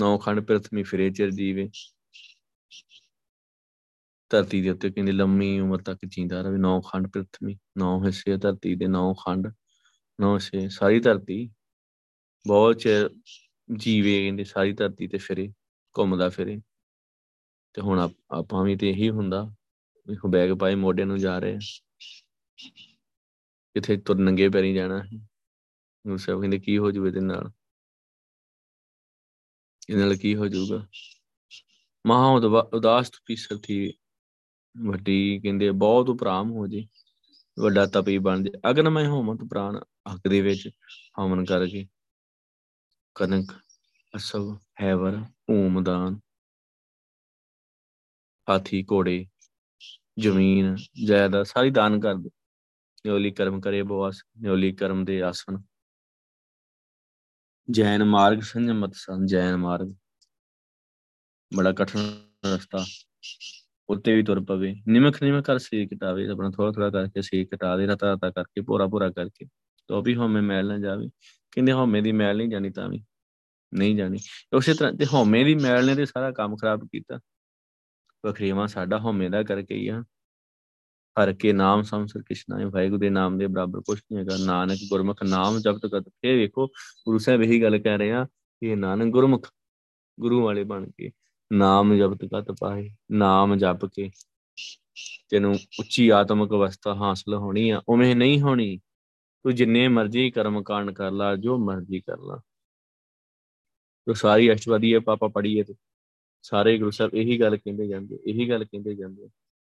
ਨੌ 0.00 0.18
ਖੰਡ 0.18 0.40
ਪ੍ਰਥਮੀ 0.40 0.82
ਫਿਰੇ 0.82 1.10
ਚਿਰ 1.10 1.30
ਜੀਵੇ। 1.30 1.70
ਧਰਤੀ 4.30 4.60
ਦੇ 4.62 4.70
ਉੱਤੇ 4.70 4.90
ਕਹਿੰਦੇ 4.90 5.12
ਲੰਮੀ 5.12 5.58
ਉਮਰ 5.60 5.82
ਤੱਕ 5.82 5.98
ਜੀਂਦਾ 6.06 6.40
ਰਹੇ, 6.42 6.56
ਨੌ 6.58 6.80
ਖੰਡ 6.80 7.06
ਪ੍ਰਥਮੀ, 7.08 7.56
ਨੌ 7.78 7.98
ਹਿੱਸੇ 8.04 8.36
ਧਰਤੀ 8.36 8.74
ਦੇ, 8.74 8.86
ਨੌ 8.86 9.12
ਖੰਡ, 9.14 9.46
ਨੌ 10.20 10.34
ਹਿੱਸੇ, 10.34 10.68
ਸਾਰੀ 10.68 11.00
ਧਰਤੀ। 11.00 11.48
ਬਹੁਤ 12.44 12.78
ਚਿਰ 12.78 13.08
ਜੀਵੇ 13.68 14.20
ਕਹਿੰਦੇ 14.22 14.44
ਸਾਰੀ 14.44 14.72
ਧਰਤੀ 14.72 15.08
ਤੇ 15.08 15.18
ਫਿਰੇ, 15.18 15.48
ਘੁੰਮਦਾ 15.94 16.28
ਫਿਰੇ। 16.28 16.60
ਤੇ 17.74 17.82
ਹੁਣ 17.82 17.98
ਆਪਾਂ 18.00 18.64
ਵੀ 18.64 18.76
ਤੇ 18.76 18.90
ਇਹੀ 18.90 19.10
ਹੁੰਦਾ 19.10 19.42
ਵੇਖੋ 20.08 20.28
ਬੈਗ 20.28 20.52
ਪਾਏ, 20.58 20.74
ਮੋਢੇ 20.74 21.04
ਨੂੰ 21.04 21.18
ਜਾ 21.18 21.38
ਰਹੇ। 21.38 21.58
ਕਿਥੇ 23.76 23.96
ਤੁਰ 23.96 24.16
ਨੰਗੇ 24.16 24.48
ਪੈਰੀ 24.48 24.74
ਜਾਣਾ 24.74 24.98
ਹੈ 25.02 25.18
ਉਹ 26.04 26.16
ਸਭ 26.18 26.40
ਕਹਿੰਦੇ, 26.40 26.58
ਕੀ 26.58 26.78
ਹੋ 26.78 26.90
ਜੂਵੇ 26.90 27.10
ਤੇ 27.12 27.20
ਨਾਲ? 27.20 27.50
ਇਹਦੇ 29.90 30.00
ਨਾਲ 30.00 30.16
ਕੀ 30.16 30.34
ਹੋ 30.36 30.46
ਜਾਊਗਾ 30.48 30.86
ਮਹਾ 32.04 32.26
ਉਦਾਸ 32.74 33.10
ਤੁਪੀ 33.10 33.36
ਸਥੀ 33.36 33.92
ਵੱਡੀ 34.74 35.40
ਕਹਿੰਦੇ 35.40 35.70
ਬਹੁਤ 35.70 36.08
ਉਪਰਾਮ 36.08 36.50
ਹੋ 36.50 36.66
ਜੇ। 36.66 36.86
ਵੱਡਾ 37.56 37.86
ਤਪੀ 37.86 38.18
ਬਣ 38.18 38.42
ਜੇ। 38.42 38.50
ਅਗਨ 38.70 38.88
ਮੈਂ 38.88 39.06
ਹੋਮਤ 39.08 39.44
ਪ੍ਰਾਨ 39.50 39.76
ਹੱਕ 40.14 40.28
ਦੇ 40.28 40.40
ਵਿੱਚ 40.40 40.68
ਹਮਨ 41.20 41.44
ਕਰਕੇ। 41.44 41.86
ਕਨਕ 43.16 43.52
ਅਸਵ 44.14 44.56
ਹੈਵਰ 44.82 45.18
ਓਮਦਾਨ 45.50 46.18
ਹਾਥੀ 48.48 48.84
ਘੋੜੇ 48.92 49.26
ਜ਼ਮੀਨ 50.18 50.76
ਜਾਇਦਾਦ 51.06 51.42
ਸਾਰੀ 51.42 51.70
ਦਾਨ 51.70 52.00
ਕਰ 52.00 52.14
ਦੇ। 52.14 52.30
ਨਿਉਲੀ 53.06 53.30
ਕਰਮ 53.30 53.60
ਕਰੇ 53.60 53.82
ਬਵਾਸ, 53.82 54.22
ਨਿਉਲੀ 54.40 54.72
ਕਰਮ 54.72 55.04
ਦੇ 55.04 55.22
ਆਸਣ 55.22 55.58
ਜੈਨ 57.70 58.04
ਮਾਰਗ 58.04 58.40
ਸੰਜਮਤ 58.40 58.94
ਸੰ 58.94 59.26
ਜੈਨ 59.26 59.56
ਮਾਰਗ। 59.56 59.94
ਬੜਾ 61.52 61.72
ਕਠਿਨ 61.72 62.00
ਰਸਤਾ। 62.46 62.84
ਉੱਤੇ 63.88 64.14
ਵੀ 64.14 64.22
ਤੁਰ 64.22 64.44
ਪਵੇ। 64.44 64.82
ਨਿਮਖ 64.88 65.22
ਨਿਮਖ 65.22 65.44
ਕਰ 65.44 65.58
ਸਰੀਰ 65.58 65.88
ਕਟਾਵੇ, 65.94 66.28
ਆਪਣਾ 66.28 66.50
ਥੋੜਾ 66.50 66.72
ਥੋੜਾ 66.72 66.90
ਕਰਕੇ 66.90 67.22
ਸਰੀਰ 67.22 67.46
ਕਟਾ 67.46 67.76
ਦੇ, 67.76 67.86
ਰਤਾ 67.86 68.12
ਰਤਾ 68.12 68.30
ਕਰਕੇ 68.30 68.60
ਪੂਰਾ 68.60 68.86
ਪੂਰਾ 68.86 69.10
ਕਰਕੇ। 69.10 69.46
ਤੋ 69.88 70.02
ਵੀ 70.02 70.16
ਹਉਮੈ 70.16 70.40
ਮੈਲ 70.40 70.66
ਨਾ 70.66 70.78
ਜਾਵੇ। 70.78 71.08
ਕਹਿੰਦੇ 71.50 71.72
ਹਉਮੈ 71.72 72.00
ਦੀ 72.00 72.12
ਮੈਲ 72.12 72.36
ਨਹੀਂ 72.36 72.48
ਜਾਣੀ 72.48 72.70
ਤਾਂ 72.70 72.88
ਵੀ। 72.88 73.04
ਨਹੀਂ 73.74 73.96
ਜਾਣੀ। 73.96 74.18
ਉਸੇ 74.52 74.74
ਤਰ੍ਹਾਂ 74.74 74.92
ਤੇ 74.92 75.06
ਹਉਮੈ 75.06 75.44
ਦੀ 75.44 75.54
ਮੈਲ 75.54 75.86
ਨੇ 75.86 75.94
ਤੇ 75.94 76.06
ਸਾਰਾ 76.06 76.30
ਕੰਮ 76.30 76.56
ਖਰਾਬ 76.56 76.84
ਕੀਤਾ। 76.84 77.20
ਵਖਰੀਵਾ 78.26 78.66
ਸਾਡਾ 78.66 78.98
ਹਉਮੈ 78.98 79.28
ਦਾ 79.28 79.42
ਕਰਕੇ 79.42 79.74
ਹੀ 79.74 79.88
ਆ। 79.88 80.04
ਹਰ 81.22 81.32
ਕੇ 81.32 81.52
ਨਾਮ 81.52 81.82
ਸੰਸਰ 81.82 82.22
ਕਿਸ਼ਨਾ 82.22 82.58
ਹੈ। 82.58 82.66
ਵਾਹਿਗੁਰੂ 82.66 83.00
ਦੇ 83.00 83.10
ਨਾਮ 83.10 83.38
ਦੇ 83.38 83.46
ਬਰਾਬਰ 83.46 83.80
ਕੁਝ 83.80 84.00
ਨਹੀਂ 84.12 84.18
ਹੈਗਾ। 84.18 84.44
ਨਾਨਕ 84.44 84.78
ਗੁਰਮੁਖ 84.90 85.22
ਨਾਮ 85.22 85.58
ਜਪਤ 85.58 85.86
ਕਰਤ। 85.86 86.08
ਫੇਰ 86.08 86.36
ਵੇਖੋ, 86.36 86.66
ਗੁਰੂ 87.06 87.18
ਸਾਹਿਬ 87.18 87.42
ਇਹੀ 87.42 87.62
ਗੱਲ 87.62 87.78
ਕਹਿ 87.78 87.98
ਰਹੇ 87.98 88.12
ਆ 88.12 88.24
ਕਿ 88.60 88.74
ਨਾਨਕ 88.74 89.12
ਗੁਰਮੁਖ 89.12 89.48
ਗੁਰੂ 90.20 90.44
ਵਾਲੇ 90.44 90.64
ਬਣ 90.64 90.90
ਕੇ 90.96 91.10
ਨਾਮ 91.52 91.94
ਜਪਤ 91.96 92.24
ਕਤ 92.24 92.52
ਪਾਏ 92.60 92.90
ਨਾਮ 93.10 93.56
ਜਪ 93.56 93.84
ਕੇ 93.86 94.10
ਤੈਨੂੰ 95.30 95.54
ਉੱਚੀ 95.78 96.08
ਆਤਮਿਕ 96.08 96.50
ਅਵਸਥਾ 96.50 96.94
ਹਾਸਲ 96.94 97.34
ਹੋਣੀ 97.34 97.70
ਆ, 97.70 97.82
ਉਵੇਂ 97.88 98.16
ਨਹੀਂ 98.16 98.40
ਹੋਣੀ। 98.40 98.76
ਤੂੰ 99.44 99.54
ਜਿੰਨੇ 99.54 99.88
ਮਰਜ਼ੀ 99.88 100.30
ਕਰਮ 100.30 100.62
ਕਾਂਡ 100.62 100.90
ਕਰ 100.90 101.10
ਲਾ, 101.10 101.36
ਜੋ 101.36 101.58
ਮਰਜ਼ੀ 101.58 102.00
ਕਰ 102.00 102.18
ਲਾ। 102.18 102.40
ਤੋ 104.06 104.14
ਸਾਰੀ 104.14 104.52
ਅਸ਼ਟਪਦੀ 104.52 104.94
ਹੈ 104.94 105.00
ਪਾਪਾ 105.00 105.28
ਪੜੀਏ 105.28 105.62
ਤੇ 105.62 105.74
ਸਾਰੇ 106.42 106.78
ਗੁਰੂ 106.78 106.90
ਸਾਹਿਬ 106.90 107.14
ਇਹੀ 107.14 107.40
ਗੱਲ 107.40 107.56
ਕਹਿੰਦੇ 107.56 107.86
ਜਾਂਦੇ, 107.88 108.18
ਇਹੀ 108.26 108.48
ਗੱਲ 108.50 108.64
ਕਹਿੰਦੇ 108.64 108.94
ਜਾਂਦੇ 108.94 109.28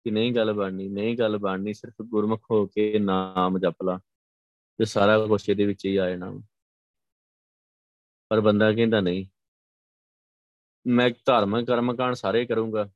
ਕਿ 0.04 0.10
ਨਹੀਂ 0.10 0.32
ਗੱਲ 0.32 0.52
ਬਣਨੀ, 0.52 0.88
ਨਹੀਂ 0.88 1.16
ਗੱਲ 1.18 1.38
ਬਣਨੀ, 1.38 1.72
ਸਿਰਫ 1.74 2.02
ਗੁਰਮੁਖ 2.02 2.46
ਹੋ 2.50 2.66
ਕੇ 2.66 2.98
ਨਾਮ 2.98 3.58
ਜਪ 3.58 3.82
ਲਾ 3.82 3.98
ਤੇ 4.78 4.84
ਸਾਰਾ 4.84 5.26
ਕੁਝ 5.26 5.48
ਇਹਦੇ 5.50 5.66
ਵਿੱਚ 5.66 5.86
ਹੀ 5.86 5.96
ਆ 5.96 6.08
ਜਾਣਾ। 6.10 6.32
ਪਰ 8.28 8.40
ਬੰਦਾ 8.40 8.72
ਕਹਿੰਦਾ 8.72 9.00
ਨਹੀਂ 9.00 9.26
ਮੈਂ 10.86 11.10
ਧਰਮ, 11.26 11.64
ਕਰਮ 11.64 11.94
ਕਾਂਡ 11.96 12.14
ਸਾਰੇ 12.14 12.44
ਕਰੂੰਗਾ। 12.46 12.88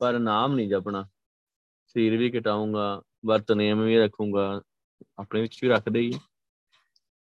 ਪਰ 0.00 0.18
ਨਾਮ 0.18 0.54
ਨਹੀਂ 0.54 0.68
ਜਪਣਾ। 0.68 1.02
ਸਰੀਰ 1.86 2.16
ਵੀ 2.16 2.30
ਕਟਾਉਂਗਾ 2.30 3.02
ਵਰਤ 3.26 3.52
ਨਿਯਮ 3.52 3.82
ਵੀ 3.84 3.98
ਰੱਖੂੰਗਾ। 3.98 4.62
ਆਪਣੇ 5.18 5.40
ਵਿੱਚ 5.40 5.58
ਵੀ 5.62 5.68
ਰੱਖਦੇ 5.68 6.00
ਹੀ 6.00 6.12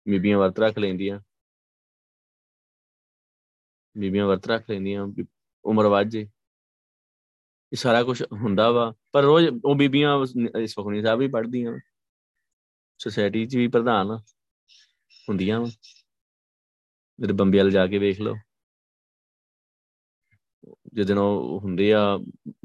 ਬੀਬੀਆਂ 0.07 0.39
ਵਰਤ 0.39 0.59
ਰੱਖ 0.61 0.79
ਲੈਂਦੀਆਂ। 0.79 1.21
ਬੀਬੀਆਂ 3.97 4.27
ਵਰਤ 4.27 4.47
ਰੱਖ 4.47 4.71
ਲੈਂਦੀਆਂ 4.71 5.07
ਉਮਰ 5.65 5.87
ਵਾਜੇ 5.87 6.21
ਇਹ 7.73 7.77
ਸਾਰਾ 7.77 8.03
ਕੁਝ 8.03 8.23
ਹੁੰਦਾ 8.33 8.71
ਵਾ। 8.71 8.93
ਪਰ 9.13 9.23
ਰੋਜ਼ 9.23 9.47
ਉਹ 9.65 9.75
ਬੀਬੀਆਂ 9.75 10.25
ਸੁਖਣੀ 10.67 11.03
ਸਾਹਿਬ 11.03 11.19
ਵੀ 11.21 11.29
ਪੜ੍ਹਦੀਆਂ 11.29 11.79
ਸੋਸਾਇਟੀ 13.01 13.47
'ਚ 13.47 13.57
ਵੀ 13.57 13.69
ਪ੍ਰਧਾਨ 13.69 14.11
ਹੁੰਦੀਆਂ 15.29 15.61
ਵਾ। 15.61 15.67
ਮੇਰੇ 17.19 17.33
ਬੰਬੇ 17.33 17.59
ਵਾਲ 17.59 17.71
ਜਾ 17.71 17.87
ਕੇ 17.87 17.99
ਵੇਖ 17.99 18.21
ਲਓ। 18.21 18.35
ਜਦੋਂ 20.95 21.61
ਹੁੰਦੇ 21.61 21.93
ਆ, 21.95 22.01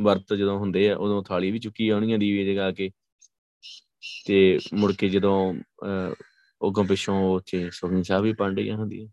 ਵਰਤ 0.01 0.33
ਜਦੋਂ 0.33 0.57
ਹੁੰਦੇ 0.59 0.89
ਆ, 0.89 0.95
ਉਦੋਂ 0.97 1.23
ਥਾਲੀ 1.23 1.51
ਵੀ 1.51 1.59
ਚੁੱਕੀ 1.59 1.89
ਆਉਣੀਆਂ 1.89 2.17
ਦੀਵੇ 2.19 2.53
ਜਗਾ 2.53 2.71
ਕੇ। 2.71 2.89
ਤੇ 4.25 4.59
ਮੁੜ 4.73 4.91
ਕੇ 4.93 5.09
ਜਦੋਂ 5.09 5.53
ਉਹ 6.61 6.83
ਪਿੱਛੋਂ 6.85 7.15
ਉੱਥੇ 7.35 7.69
ਸੁਖਨੀ 7.71 8.03
ਸਾਹਿਬ 8.03 8.23
ਵੀ 8.23 8.33
ਪੰਡਈਆਂ 8.33 8.77
ਹੁੰਦੀਆਂ। 8.77 9.07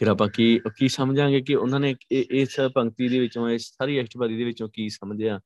ਫਿਰ 0.00 0.08
ਆਪਾਂ 0.08 0.28
ਕੀ 0.28 0.60
ਕੀ 0.76 0.88
ਸਮਝਾਂਗੇ 0.88 1.40
ਕਿ 1.40 1.54
ਉਹਨਾਂ 1.54 1.80
ਨੇ 1.80 1.94
ਇਸ 2.10 2.56
ਪੰਕਤੀ 2.74 3.08
ਦੇ 3.08 3.18
ਵਿੱਚੋਂ, 3.18 3.48
ਇਸ 3.50 3.68
ਸਾਰੀ 3.78 4.00
ਅਸ਼ਟਪਦੀ 4.02 4.36
ਦੇ 4.36 4.44
ਵਿੱਚੋਂ 4.44 4.68
ਕੀ 4.74 4.88
ਸਮਝਿਆ? 4.88 5.40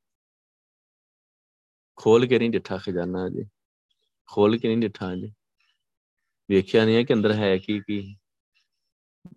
ਖੋਲ 1.98 2.26
ਕੇ 2.26 2.38
ਨਹੀਂ 2.38 2.50
ਡਿੱਠਾ 2.50 2.78
ਖਜ਼ਾਨਾ 2.78 3.28
ਜੀ 3.28 3.44
ਖੋਲ 4.28 4.58
ਕੇ 4.58 4.68
ਨਹੀਂ 4.68 4.78
ਡਿੱਠਾ 4.78 5.14
ਜੀ 5.16 5.32
ਵੇਖਿਆ 6.48 6.84
ਨਹੀਂ 6.84 6.96
ਹੈ 6.96 7.02
ਕਿ 7.02 7.14
ਅੰਦਰ 7.14 7.32
ਹੈ 7.32 7.56
ਕੀ 7.58 7.78
ਕੀ? 7.80 8.16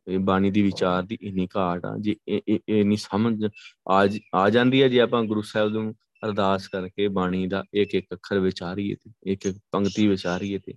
ਇਹ 0.07 0.19
ਬਾਣੀ 0.19 0.49
ਦੀ 0.51 0.61
ਵਿਚਾਰ 0.61 1.03
ਦੀ 1.03 1.17
ਇੰਨੀ 1.21 1.47
ਘਾਟ 1.55 1.85
ਆ, 1.85 1.95
ਜੇ 1.99 2.15
ਇਹ 2.27 2.85
ਨਹੀਂ 2.85 2.97
ਸਮਝ 2.97 3.45
ਆਜ 3.91 4.19
ਆ 4.35 4.49
ਜਾਂਦੀ 4.49 4.81
ਹੈ 4.83 4.87
ਜੇ 4.87 4.99
ਆਪਾਂ 5.01 5.23
ਗੁਰੂ 5.23 5.41
ਸਾਹਿਬ 5.41 5.71
ਨੂੰ 5.73 5.93
ਅਰਦਾਸ 6.25 6.67
ਕਰਕੇ 6.67 7.07
ਬਾਣੀ 7.07 7.45
ਦਾ 7.47 7.63
ਇੱਕ 7.73 7.93
ਇੱਕ 7.95 8.13
ਅੱਖਰ 8.13 8.39
ਵਿਚਾਰੀਏ 8.39 8.95
ਤੇ, 8.95 9.11
ਇੱਕ 9.31 9.45
ਇੱਕ 9.45 9.57
ਪੰਕਤੀ 9.71 10.07
ਵਿਚਾਰੀਏ 10.07 10.59
ਤੇ। 10.59 10.73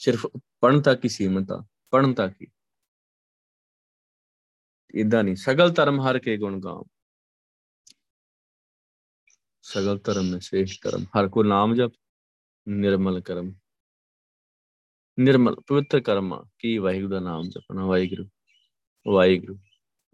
ਸਿਰਫ 0.00 0.26
ਪੜਨ 0.60 0.80
ਤੱਕ 0.82 1.04
ਹੀ 1.04 1.08
ਸੀਮਤ 1.08 1.50
ਆ 1.52 1.64
ਪੜਨ 1.90 2.14
ਤੱਕ 2.14 2.34
ਹੀ। 2.42 2.46
ਇਦਾਂ 4.94 5.22
ਨਹੀਂ, 5.24 5.36
ਸਗਲ 5.36 5.70
ਧਰਮ 5.70 6.00
ਹਰ 6.00 6.18
ਕੇ 6.18 6.36
ਗੁਣ 6.36 6.60
ਗਾਉ 6.60 6.84
ਸਗਲ 9.64 9.98
ਧਰਮ 10.04 10.30
ਮੇ 10.32 10.40
ਸੇਸ਼ 10.40 10.78
ਧਰਮ, 10.82 11.04
ਹਰ 11.16 11.28
ਕੋ 11.28 11.42
ਨਾਮ 11.42 11.74
ਜਪ 11.74 11.92
ਨਿਰਮਲ 12.66 13.20
ਕਰਮ। 13.20 13.52
ਨਿਰਮਲ, 15.18 15.56
ਪਵਿੱਤਰ 15.66 16.00
ਕਰਮ 16.00 16.44
ਕੀ 16.58 16.78
ਵਾਹਿਗੁਰੂ 16.78 17.08
ਦਾ 17.08 17.20
ਨਾਮ 17.20 17.42
ਜਪਣਾ? 17.42 17.86
ਵਾਹਿਗੁਰੂ 17.86 18.28
ਵਾਹਿਗੁਰੂ 19.08 19.58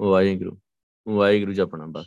ਵਾਹਿਗੁਰੂ 0.00 0.60
ਵਾਹਿਗੁਰੂ 1.08 1.52
ਜਪਣਾ 1.52 1.86
ਬਸ। 1.86 2.06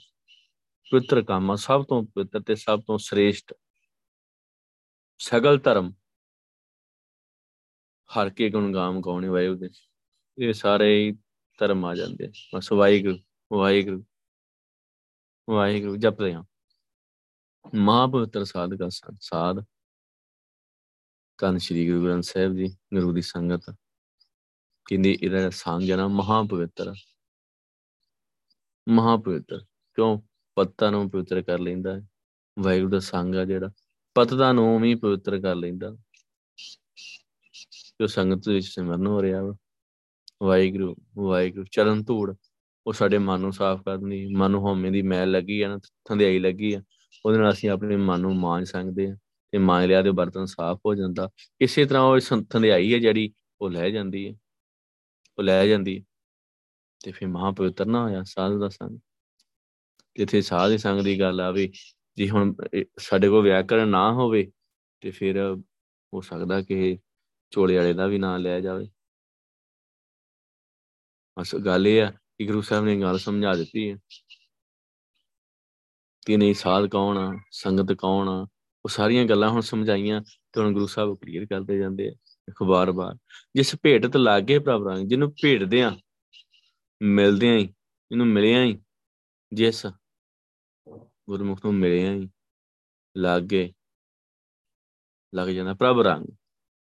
ਪਵਿੱਤਰ 0.91 1.21
ਕੰਮ 1.21 1.55
ਸਭ 1.55 1.83
ਤੋਂ 1.83 2.03
ਪਵਿੱਤਰ 2.03 2.41
ਤੇ 2.41 2.55
ਸਭ 2.55 2.81
ਤੋਂ 2.81 2.97
ਸ੍ਰੇਸ਼ਟ। 2.97 3.53
ਸਗਲ 5.19 5.57
ਧਰਮ। 5.57 5.93
ਹਰ 8.10 8.29
ਕੇ 8.29 8.49
ਗੁਣ 8.49 8.73
ਗਾਮ 8.73 9.01
ਗਾਉਣੇ 9.01 9.27
ਵਾਹਿਗੁਰੂ 9.27 9.60
ਦੇ। 9.60 9.69
ਇਹ 10.38 10.53
ਸਾਰੇ 10.53 11.13
ਧਰਮ 11.60 11.86
ਆ 11.86 11.95
ਜਾਂਦੇ 11.95 12.31
ਬਸ 12.55 12.71
ਵਾਹਿਗੁਰੂ 12.71 13.17
ਵਾਹਿਗੁਰੂ 13.53 14.03
ਵਾਹਿਗੁਰੂ 15.49 15.97
ਜਪਦੇ 15.97 16.33
ਹਾਂ 16.33 16.43
ਮਹਾਪਵਿੱਤਰ 17.75 18.45
ਸਾਧ 18.45 18.69
ਦਾ 18.69 18.89
ਸਾਧ। 19.21 19.65
ਤਨ 21.39 21.58
ਸ੍ਰੀ 21.58 21.89
ਗੁਰੂ 21.89 22.06
ਗ੍ਰੰਥ 22.06 22.23
ਸਾਹਿਬ 22.23 22.54
ਜੀ, 22.56 22.67
ਗੁਰੂ 22.67 23.13
ਦੀ 23.13 23.21
ਸੰਗਤ। 23.21 23.69
ਕਹਿੰਦੇ 24.89 25.17
ਇਹਦਾ 25.23 25.50
ਸੰਗ 25.50 25.82
ਜਨਾ 25.82 26.08
ਮਹਾ 26.08 26.43
ਪਵਿੱਤਰ 26.43 26.93
ਮਹਾ 28.89 29.17
ਪਵਿੱਤਰ 29.17 29.60
ਕਿਉਂ? 29.93 30.21
ਪੱਤਾ 30.56 30.89
ਨੂੰ 30.89 31.12
ਪਵਿੱਤਰ 31.12 31.41
ਕਰ 31.41 31.60
ਲੈਂਦਾ 31.60 31.95
ਹੈ। 31.95 32.08
ਵਾਹਿਗੁਰੂ 32.60 32.91
ਦਾ 32.91 33.00
ਸੰਗ 33.00 33.36
ਆ 33.36 33.45
ਜਿਹੜਾ। 33.45 33.71
ਪਤਦਾ 34.13 34.52
ਨੂੰ 34.52 34.82
ਵੀ 34.82 34.95
ਪਵਿੱਤਰ 34.95 35.39
ਕਰ 35.39 35.56
ਲੈਂਦਾ। 35.56 35.97
ਜੋ 38.02 38.08
ਸੰਗਤ 38.08 38.50
ਵਿੱਚ 38.50 38.67
ਸਿਮਰਨ 38.67 39.08
ਹੋ 39.08 39.21
ਰਿਹਾ 39.21 39.43
ਵਾ। 39.43 39.56
ਵਾਹਿਗੁਰੂ 40.43 40.95
ਵਾਹਿਗੁਰੂ, 41.17 41.65
ਚਰਨ 41.71 42.04
ਧੂੜ। 42.04 42.36
ਉਹ 42.88 42.93
ਸਾਡੇ 42.93 43.17
ਮਨ 43.17 43.39
ਨੂੰ 43.39 43.54
ਸਾਫ਼ 43.54 43.84
ਕਰਦੀ 43.84 44.36
ਮਨ 44.36 44.52
ਨੂੰ 44.52 44.62
ਹਉਮੈ 44.62 44.89
ਦੀ 44.89 45.02
ਮੈਲ 45.02 45.32
ਲੱਗੀ 45.32 45.62
ਆ 45.62 45.67
ਨਾ 45.67 45.80
ਥੰਦਿਆਈ 46.06 46.39
ਲੱਗੀ 46.39 46.73
ਆ। 46.73 46.84
ਉਹਦੇ 47.26 47.38
ਨਾਲ 47.38 47.54
ਅਸੀਂ 47.54 47.69
ਆਪਣੇ 47.69 47.95
ਮਨ 47.95 48.19
ਨੂੰ 48.19 48.36
ਮਾਂਜ 48.36 48.65
ਸਕਦੇ 48.65 49.12
ਆ 49.12 49.17
ਤੇ 49.58 49.63
ਮੰਗ 49.63 49.86
ਲਿਆ 49.86 50.02
ਤੇ 50.02 50.12
ਬਰਤਨ 50.12 50.46
ਸਾਫ਼ 50.46 50.80
ਹੋ 50.86 50.96
ਜਾਂਦਾ। 50.96 51.30
ਇਸੇ 51.62 51.86
ਤਰ੍ਹਾਂ 51.86 52.04
ਉਹ 52.04 52.20
ਸੰਥਿਆਈ 52.20 52.93
ਹੈ 52.93 53.00
ਜਿਹੜੀ, 53.00 53.34
ਉਹ 53.62 53.70
ਲੈ 53.70 53.89
ਜਾਂਦੀ 53.89 54.28
ਹੈ। 54.28 54.34
ਉਹ 55.39 55.43
ਲੈ 55.43 55.67
ਜਾਂਦੀ 55.67 56.06
ਤੇ 57.04 57.12
ਫਿਰ 57.12 57.28
ਮਹਾ 57.28 57.52
ਪਵਿੱਤਰ 57.52 57.86
ਨਾ 57.86 58.04
ਹੋਇਆ, 58.04 58.24
ਸਾਧ 58.24 58.52
ਦਾ 58.54 58.70
ਸੰਗ। 58.70 59.00
ਜਿੱਥੇ 60.15 60.41
ਸਾਧ 60.41 60.70
ਦੇ 60.70 60.78
ਸੰਗ 60.78 61.02
ਦੀ 61.02 61.20
ਗੱਲ 61.20 61.41
ਆਵੇ, 61.41 61.72
ਜੇ 62.17 62.30
ਹੁਣ 62.30 62.56
ਸਾਡੇ 63.00 63.30
ਕੋਲ 63.30 63.43
ਵਿਆਕਰਨ 63.43 63.88
ਨਾ 63.88 64.13
ਹੋਵੇ, 64.13 64.52
ਤੇ 65.02 65.12
ਫਿਰ 65.12 65.56
ਹੋ 66.13 66.22
ਸਕਦਾ 66.22 66.62
ਕਿ 66.62 66.98
ਚੋਲੇ 67.52 67.78
ਵਾਲੇ 67.78 67.93
ਦਾ 67.93 68.08
ਵੀ 68.08 68.17
ਨਾਂ 68.17 68.39
ਲਿਆ 68.39 68.60
ਜਾਵੇ। 68.60 68.89
ਅਸ 71.41 71.56
ਗੱਲ 71.56 71.88
ਇਹ 71.88 72.04
ਆ 72.04 72.12
ਕਿ 72.12 72.46
ਗੁਰੂ 72.46 72.62
ਸਾਹਿਬ 72.62 72.86
ਨੇ 72.86 73.02
ਗੱਲ 73.02 73.17
ਸਮਝਾ 73.17 73.56
ਦਿੱਤੀ 73.56 73.91
ਹੈ। 73.91 73.98
ਕਿ 76.26 76.38
ਨਹੀਂ, 76.38 76.54
ਸਾਧ 76.54 76.86
ਕੌਣ 76.86 77.17
ਆ? 77.17 77.39
ਸੰਗਤ 77.52 77.93
ਕੌਣ 77.93 78.30
ਆ? 78.30 78.48
ਉਹ 78.88 78.91
ਸਾਰੀਆਂ 78.91 79.26
ਗੱਲਾਂ 79.26 79.50
ਹੁਣ 79.50 79.62
ਸਮਝਾਈਆਂ 79.62 80.21
ਤੇ 80.21 80.62
ਹੁਣ 80.62 80.73
ਗੁਰੂ 80.73 80.86
ਸਾਹਿਬ 80.88 81.15
ਕਲੀਅਰ 81.15 81.45
ਕਰਦੇ 81.45 81.78
ਜਾਂਦੇ 81.78 82.08
ਆ 82.10 82.12
ਇੱਕ 82.50 82.62
ਵਾਰ-ਵਾਰ 82.63 83.15
ਜਿਸ 83.56 83.76
ਭੇਟ 83.84 84.06
ਤੇ 84.06 84.19
ਲਾਗੇ 84.19 84.60
ਪ੍ਰਭ 84.60 84.88
ਰੰਗ 84.88 85.10
ਜਿਹਨੂੰ 85.10 85.30
ਭੇਟਦੇ 85.41 85.82
ਆ 85.84 85.89
ਮਿਲਦੇ 87.02 87.50
ਆਂ 87.50 87.58
ਇਹਨੂੰ 87.58 88.28
ਮਿਲਿਆ 88.28 88.63
ਹੀ 88.63 88.78
ਜਿਸ 89.54 89.86
ਗੁਰਮੁਖ 91.30 91.65
ਨੂੰ 91.65 91.73
ਮਿਲਿਆ 91.73 92.13
ਹੀ 92.13 92.30
ਲਾਗੇ, 93.15 93.73
ਲੱਗ 95.34 95.50
ਜਾਂਦਾ 95.50 95.73
ਪ੍ਰਭ 95.73 96.00
ਰੰਗ 96.00 96.26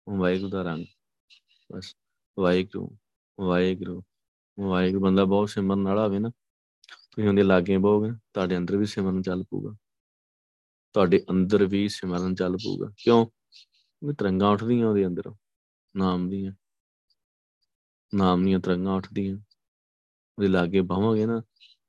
ਵਾਹਿਗੁਰੂ 0.06 0.50
ਦਾ 0.50 0.62
ਰੰਗ, 0.62 0.86
ਬਸ 1.70 1.94
ਵਾਹਿਗੁਰੂ 2.38 2.96
ਵਾਹਿਗੁਰੂ 3.40 4.02
ਵਾਹਿਗੁਰੂ, 4.58 5.00
ਬੰਦਾ 5.00 5.24
ਬਹੁਤ 5.24 5.48
ਸਿਮਰਨ 5.48 5.82
ਵਾਲਾ 5.82 6.06
ਹੋਵੇ 6.06 6.18
ਨਾ, 6.18 6.30
ਤੁਸੀਂ 7.10 7.28
ਉਹਦੇ 7.28 7.42
ਲਾਗੇ 7.42 7.78
ਬਹੋਗੇ 7.78 8.10
ਤੁਹਾਡੇ 8.32 8.56
ਅੰਦਰ 8.56 8.76
ਵੀ 8.76 8.86
ਸਿਮਰਨ 8.86 9.22
ਚੱਲ 9.22 9.44
ਪੂਗਾ 9.50 9.76
ਤੁਹਾਡੇ 10.92 11.24
ਅੰਦਰ 11.30 11.66
ਵੀ 11.66 11.88
ਸਿਮਰਨ 11.88 12.34
ਚੱਲ 12.34 12.56
ਪੂਗਾ 12.56 12.92
ਕਿਉਂ? 12.96 13.26
ਉਹ 14.02 14.12
ਤਰੰਗਾਂ 14.12 14.50
ਉੱਠਦੀਆਂ 14.50 14.88
ਉਹਦੇ 14.88 15.06
ਅੰਦਰ। 15.06 15.34
ਨਾਮ 15.96 16.30
ਦੀਆਂ। 16.30 16.52
ਨਾਮ 18.14 18.44
ਦੀਆਂ 18.44 18.60
ਤਰੰਗਾਂ 18.60 18.94
ਉੱਠਦੀਆਂ। 18.94 19.36
ਉਹਦੇ 20.38 20.48
ਲਾਗੇ 20.48 20.80
ਬਹਾਂਗੇ 20.80 21.26
ਨਾ 21.26 21.40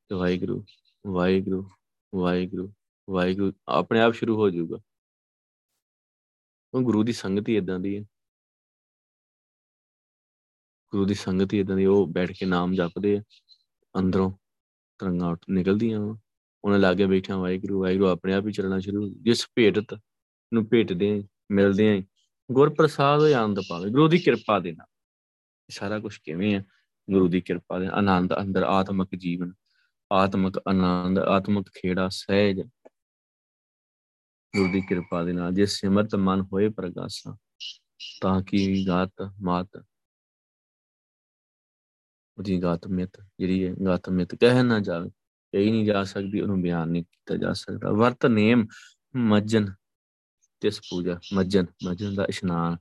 ਤੇ 0.07 0.15
ਵਾਹਿਗੁਰੂ 0.15 0.65
ਵਾਹਿਗੁਰੂ 1.07 1.69
ਵਾਹਿਗੁਰੂ 2.15 2.73
ਵਾਹਿਗੁਰੂ 3.09 3.53
ਆਪਣੇ 3.67 3.99
ਆਪ 3.99 4.13
ਸ਼ੁਰੂ 4.13 4.35
ਹੋ 4.35 4.49
ਜਾਊਗਾ। 4.49 4.77
ਉਹ 6.73 6.81
ਗੁਰੂ 6.81 7.03
ਦੀ 7.03 7.13
ਸੰਗਤ 7.13 7.49
ਹੀ 7.49 7.57
ਇਦਾਂ 7.57 7.79
ਦੀ 7.79 7.97
ਹੈ। 7.97 8.03
ਗੁਰੂ 10.91 11.05
ਦੀ 11.05 11.13
ਸੰਗਤ 11.13 11.53
ਹੀ 11.53 11.59
ਇਦਾਂ 11.59 11.75
ਦੀ 11.75 11.85
ਉਹ 11.85 12.07
ਬੈਠ 12.07 12.31
ਕੇ 12.31 12.45
ਨਾਮ 12.45 12.73
ਜਪਦੇ 12.73 13.17
ਆ। 13.17 13.21
ਅੰਦਰੋਂ 13.99 14.31
ਤਰੰਗਾਂ 14.97 15.31
ਉੱਠ, 15.31 15.45
ਨਿਕਲਦੀਆਂ 15.49 15.99
ਉਹਨਾਂ 16.63 16.79
ਲਾਗੇ 16.79 17.05
ਬੈਠਾ 17.05 17.37
ਵਾਹਿਗੁਰੂ 17.37 17.81
ਵਾਹਿਗੁਰੂ 17.81 18.07
ਆਪਣੇ 18.07 18.33
ਆਪ 18.33 18.47
ਹੀ 18.47 18.51
ਚੱਲਣਾ 18.51 18.79
ਸ਼ੁਰੂ, 18.79 19.09
ਜਿਸ 19.21 19.47
ਭੇਟਤ 19.55 19.93
ਨੂੰ 20.53 20.65
ਭੇਟਦੇ 20.65 21.23
ਮਿਲਦੇ 21.51 21.97
ਆ 21.97 22.01
ਗੁਰ 22.51 22.73
ਪ੍ਰਸਾਦ 22.73 23.19
ਹੋਏ 23.19 23.33
ਆਨੰਦ 23.33 23.59
ਪਾਵੇ, 23.69 23.89
ਗੁਰੂ 23.89 24.07
ਦੀ 24.07 24.17
ਕਿਰਪਾ 24.17 24.59
ਦੇ 24.59 24.71
ਨਾਲ। 24.71 24.87
ਸਾਰਾ 25.69 25.99
ਕੁਝ 25.99 26.17
ਕਿਵੇਂ 26.17 26.53
ਹੈ 26.55 26.63
ਗੁਰੂ 27.09 27.27
ਦੀ 27.27 27.41
ਕਿਰਪਾ 27.41 27.79
ਦੇ 27.79 27.87
ਆਨੰਦ 27.87 28.33
ਅੰਦਰ 28.41 28.63
ਆਤਮਿਕ 28.63 29.15
ਜੀਵਨ, 29.15 29.53
ਆਤਮਿਕ 30.11 30.59
ਆਨੰਦ, 30.67 31.19
ਆਤਮਿਕ 31.19 31.69
ਖੇੜਾ 31.69 32.07
ਸਹਿਜ। 32.09 32.61
ਗੁਰੂ 34.53 34.71
ਦੀ 34.71 34.81
ਕਿਰਪਾ 34.81 35.23
ਦੇ 35.23 35.33
ਨਾਲ, 35.33 35.51
ਜੇ 35.51 35.65
ਸਿਮਰਤ 35.65 36.15
ਮਨ 36.15 36.41
ਹੋਏ 36.41 36.69
ਪ੍ਰਗਾਸਾ, 36.69 37.37
ਤਾਂ 38.21 38.41
ਕਿ 38.43 38.85
ਗਾਤ 38.87 39.31
ਮਾਤ, 39.41 39.83
ਉਹਦੀ 42.37 42.61
ਗਾਤ 42.61 42.87
ਮਿਤ 42.87 43.21
ਜਿਹੜੀ 43.39 43.67
ਹੈ, 43.67 43.73
ਗਾਤ 43.85 44.09
ਮਿਤ 44.09 44.35
ਕਹਿ 44.35 44.63
ਨਾ 44.63 44.79
ਜਾਵੇ। 44.79 45.09
ਕਹੀ 45.53 45.71
ਨਹੀਂ 45.71 45.85
ਜਾ 45.85 46.03
ਸਕਦੀ, 46.03 46.41
ਉਹਨੂੰ 46.41 46.61
ਬਿਆਨ 46.61 46.89
ਨਹੀਂ 46.89 47.03
ਕੀਤਾ 47.03 47.35
ਜਾ 47.35 47.53
ਸਕਦਾ। 47.53 47.91
ਵਰਤ 47.91 48.25
ਨੇਮ 48.25 48.67
ਮੱਜਨ 49.15 49.73
ਤਿਸ 50.61 50.79
ਪੂਜਾ 50.79 51.19
ਮੱਜਨ 51.33 51.65
ਮੱਜਨ 51.85 52.15
ਦਾ 52.15 52.25
ਇਸ਼ਨਾਨ। 52.25 52.77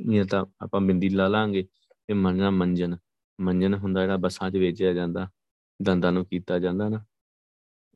ਇਹ 0.00 0.24
ਤਾਂ 0.24 0.44
ਆਪਾਂ 0.60 0.80
ਬਿੰਦੀ 0.80 1.08
ਲਾ 1.08 1.28
ਲਾਂਗੇ 1.28 1.66
ਤੇ 2.08 2.14
ਮੰਨਣਾ 2.14 2.50
ਮੰਜਨ। 2.50 2.96
ਮੰਜਨ 3.40 3.74
ਹੁੰਦਾ 3.74 4.00
ਜਿਹੜਾ 4.00 4.16
ਬੱਸਾਂ 4.16 4.50
'ਚ 4.50 4.56
ਵੇਚਿਆ 4.56 4.92
ਜਾਂਦਾ, 4.92 5.30
ਦੰਦਾਂ 5.82 6.12
ਨੂੰ 6.12 6.26
ਕੀਤਾ 6.26 6.58
ਜਾਂਦਾ 6.58 6.88
ਨਾ। 6.88 7.04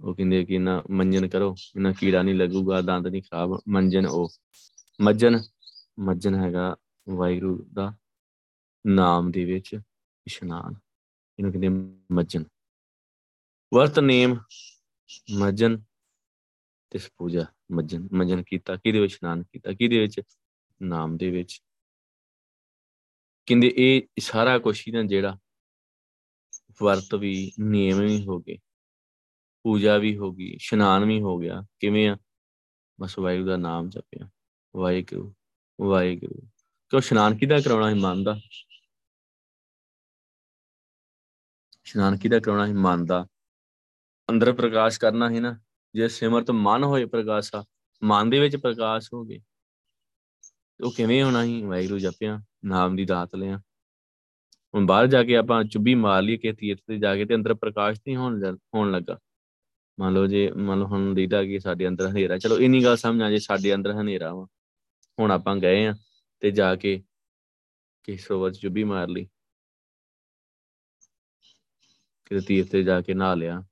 ਉਹ 0.01 0.15
ਕਹਿੰਦੇ 0.15 0.45
ਕਿ 0.45 0.59
ਨਾ 0.59 0.83
ਮੰਜਨ 0.91 1.29
ਕਰੋ 1.29 1.55
ਇਹਨਾਂ 1.77 1.93
ਕੀੜਾ 1.93 2.23
ਨਹੀਂ 2.23 2.35
ਲੱਗੂਗਾ, 2.35 2.81
ਦੰਦ 2.81 3.07
ਨਹੀਂ 3.07 3.23
ਖਰਾਬ, 3.23 3.61
ਮੰਜਨ 3.69 4.07
ਉਹ। 4.07 4.31
ਮੱਜਨ 5.01 5.41
ਮੱਜਨ 5.99 6.35
ਹੈਗਾ 6.35 6.77
ਵਾਹਿਗੁਰੂ 7.09 7.67
ਦਾ 7.73 7.95
ਨਾਮ 8.87 9.31
ਦੇ 9.31 9.45
ਵਿੱਚ 9.45 9.81
ਇਸ਼ਨਾਨ। 10.27 10.75
ਇਹਨੂੰ 11.39 11.53
ਕਹਿੰਦੇ 11.53 11.69
ਮੱਜਨ। 12.15 12.45
ਵਰਤ 13.75 13.99
ਨੇਮ 13.99 14.37
ਮੱਜਨ 15.39 15.83
ਤਿਸ 16.91 17.11
ਪੂਜਾ 17.17 17.45
ਮੱਜਨ 17.73 18.09
ਮੱਜਨ 18.13 18.43
ਕੀਤਾ, 18.43 18.77
ਕਿਹਦੇ 18.77 19.01
ਵਿੱਚ? 19.01 19.13
ਇਸ਼ਨਾਨ 19.13 19.43
ਕੀਤਾ, 19.43 19.73
ਕਿਹਦੇ 19.73 20.01
ਵਿੱਚ? 20.01 20.21
ਨਾਮ 20.83 21.17
ਦੇ 21.17 21.31
ਵਿੱਚ। 21.31 21.63
ਕਹਿੰਦੇ 23.47 23.75
ਇਹ 23.77 24.03
ਸਾਰਾ 24.19 24.59
ਕੁਝ 24.59 24.83
ਹੀ 24.89 24.93
ਨਾ 24.93 25.03
ਜਿਹੜਾ 25.03 25.39
ਵਰਤ 26.83 27.15
ਵੀ 27.15 27.53
ਨਿਯਮ 27.61 27.99
ਵੀ 27.99 28.27
ਹੋ 28.27 28.41
ਗਏ, 28.41 28.59
ਪੂਜਾ 29.63 29.99
ਵੀ 29.99 30.17
ਹੋ 30.17 30.33
ਗਈ, 30.33 30.51
ਇਸ਼ਨਾਨ 30.51 31.05
ਵੀ 31.05 31.21
ਹੋ 31.21 31.39
ਗਿਆ, 31.39 31.63
ਕਿਵੇਂ 31.81 32.09
ਆ? 32.09 32.17
ਬਸ 33.01 33.19
ਵਾਹਿਗੁਰੂ 33.19 33.49
ਦਾ 33.49 33.57
ਨਾਮ 33.57 33.89
ਜਪਿਆ। 33.89 34.31
ਵਾਹਿਗੁਰੂ 34.77 35.35
ਵਾਹਿਗੁਰੂ। 35.81 36.41
ਕਿਉਂ 36.89 37.01
ਇਸ਼ਨਾਨ 37.01 37.37
ਕਿਹਦਾ 37.37 37.61
ਕਰਾਉਣਾ 37.61 37.91
ਹੈ 37.91 37.95
ਮਨ 37.95 38.25
ਦਾ? 38.25 38.41
ਇਸ਼ਨਾਨ 41.87 42.17
ਕਿਹਦਾ 42.17 42.41
ਕਰਾਉਣਾ 42.41 42.67
ਹੈ 42.67 42.73
ਮਨ 42.73 43.07
ਦਾ? 43.07 43.27
ਅੰਦਰ 44.31 44.53
ਪ੍ਰਕਾਸ਼ 44.53 45.01
ਕਰਨਾ 45.01 45.31
ਹੈ 45.31 45.41
ਨਾ, 45.41 45.61
ਜੇ 45.95 46.09
ਸਿਮਰਤ 46.09 46.51
ਮਨ 46.51 46.85
ਹੋਏ 46.85 47.05
ਪ੍ਰਕਾਸ਼ਾ 47.05 47.65
ਮਨ 48.05 48.31
ਦੇ 48.31 48.41
ਵਿੱਚ 48.41 48.57
ਪ੍ਰਕਾਸ਼ 48.57 49.13
ਹੋ 49.13 49.25
ਗਏ। 49.25 49.41
ਉਹ 50.85 50.93
ਕਿਵੇਂ 50.93 51.25
ਹੋਣਾ 51.25 51.45
ਹੀ 51.45 51.63
ਵਾਹਿਗੁਰੂ 51.63 51.99
ਜਪਿਆ, 51.99 52.41
ਨਾਮ 52.65 52.97
ਦੀ 52.97 53.05
ਦਾਤ 53.05 53.35
ਲਿਆ। 53.35 53.61
ਹੁਣ 54.75 54.87
ਬਾਹਰ 54.87 55.07
ਜਾ 55.07 55.25
ਕੇ 55.25 55.37
ਆਪਾਂ 55.37 55.65
ਚੁੱਭੀ 55.65 55.95
ਮਾਰ 55.95 56.23
ਲਈ 56.23 56.37
ਕਿ 56.37 56.53
ਤੀਰਥ 56.53 56.81
ਤੇ 56.87 56.99
ਜਾ 56.99 57.17
ਕੇ 57.17 57.25
ਤੇ 57.25 57.35
ਅੰਦਰ 57.35 57.55
ਪ੍ਰਕਾਸ਼ 57.55 58.01
ਨਹੀਂ 58.01 58.17
ਹੋਣ 58.17 58.57
ਹੋਣ 58.75 58.91
ਲੱਗਾ। 58.91 59.19
ਮੰਨ 60.01 60.15
ਲਓ 60.15 60.27
ਜੇ, 60.27 60.53
ਮੰਨ 60.53 60.79
ਲਓ 60.79 60.87
ਹੁਣ 60.87 61.15
ਦੀਦਾ 61.15 61.45
ਕਿ 61.45 61.61
ਸਾਡੇ 61.61 61.89
ਅੰਦਰ 61.89 62.09
ਹਨੇਰਾ, 62.09 62.39
ਚਲੋ 62.39 62.59
ਇਨੀ 62.59 62.85
ਗੱਲ 62.85 62.97
ਸਮਝ 62.97 63.23
ਆ 63.23 63.31
ਜੇ 63.31 63.39
ਸਾਡੇ 63.39 63.75
ਅੰਦਰ 63.75 63.93
ਹਨੇਰਾ 63.93 64.35
ਵਾ। 64.35 64.47
ਹੁਣ 65.19 65.31
ਆਪਾਂ 65.31 65.57
ਗਏ 65.57 65.87
ਆ 65.87 65.95
ਤੇ 66.41 66.51
ਜਾ 66.51 66.77
ਕੇ 66.77 67.03
ਕਿਸ 68.05 68.27
ਸਰੋਵਰ 68.27 68.53
ਚੁੱਭੀ 68.53 68.85
ਮਾਰ 68.85 69.09
ਲਈ। 69.09 69.29
ਕਿ 72.25 72.41
ਤੀਰਥ 72.41 72.71
ਤੇ 72.71 72.83
ਜਾ 72.83 73.01
ਕੇ 73.01 73.15
ਨਹਾ 73.15 73.35
ਲਿਆ। 73.35 73.63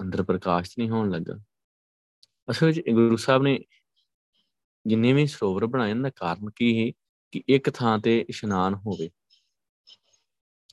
ਅੰਦਰ 0.00 0.22
ਪ੍ਰਕਾਸ਼ 0.22 0.78
ਨਹੀਂ 0.78 0.90
ਹੋਣ 0.90 1.10
ਲੱਗਾ। 1.10 1.34
ਅਸਲ 2.50 2.66
ਵਿੱਚ 2.66 2.80
ਗੁਰੂ 2.80 3.16
ਸਾਹਿਬ 3.16 3.42
ਨੇ 3.42 3.58
ਜਿੰਨੇ 4.86 5.12
ਵੀ 5.12 5.26
ਸਰੋਵਰ 5.26 5.66
ਬਣਾਏ 5.66 5.94
ਨਾ 5.94 6.10
ਕਾਰਨ 6.10 6.50
ਕੀ 6.50 6.86
ਹੈ 6.86 6.92
ਕਿ 7.32 7.42
ਇੱਕ 7.48 7.70
ਥਾਂ 7.70 7.98
ਤੇ 7.98 8.26
ਇਸ਼ਨਾਨ 8.28 8.74
ਹੋਵੇ, 8.74 9.10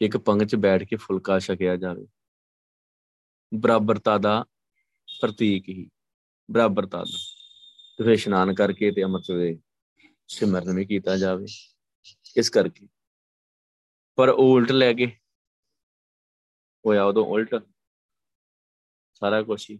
ਇੱਕ 0.01 0.17
ਪੰਗ 0.17 0.41
'ਚ 0.41 0.55
ਬੈਠ 0.55 0.83
ਕੇ 0.83 0.95
ਫੁਲਕਾ 0.95 1.39
ਛਕਿਆ 1.39 1.75
ਜਾਵੇ। 1.75 2.07
ਬਰਾਬਰਤਾ 3.53 4.17
ਦਾ 4.17 4.45
ਪ੍ਰਤੀਕ 5.21 5.69
ਹੀ, 5.69 5.89
ਬਰਾਬਰਤਾ 6.51 7.03
ਦਾ। 7.03 7.17
ਤੇ 7.97 8.03
ਫਿਰ 8.03 8.13
ਇਸ਼ਨਾਨ 8.13 8.53
ਕਰਕੇ 8.53 8.91
ਤੇ 8.91 9.03
ਅੰਮ੍ਰਿਤ 9.03 9.31
ਵੇ 9.31 9.59
ਸਿਮਰਨ 10.27 10.75
ਵੀ 10.75 10.85
ਕੀਤਾ 10.85 11.17
ਜਾਵੇ, 11.17 11.45
ਇਸ 12.37 12.49
ਕਰਕੇ। 12.49 12.87
ਪਰ 14.15 14.29
ਉਲਟ 14.29 14.71
ਲੈ 14.71 14.93
ਕੇ 14.93 15.07
ਹੋਇਆ 16.85 17.03
ਉਦੋਂ 17.03 17.25
ਉਲਟ। 17.25 17.68
ਸਾਰਾ 19.21 19.41
ਕੁਝ 19.43 19.69
ਹੀ। 19.69 19.79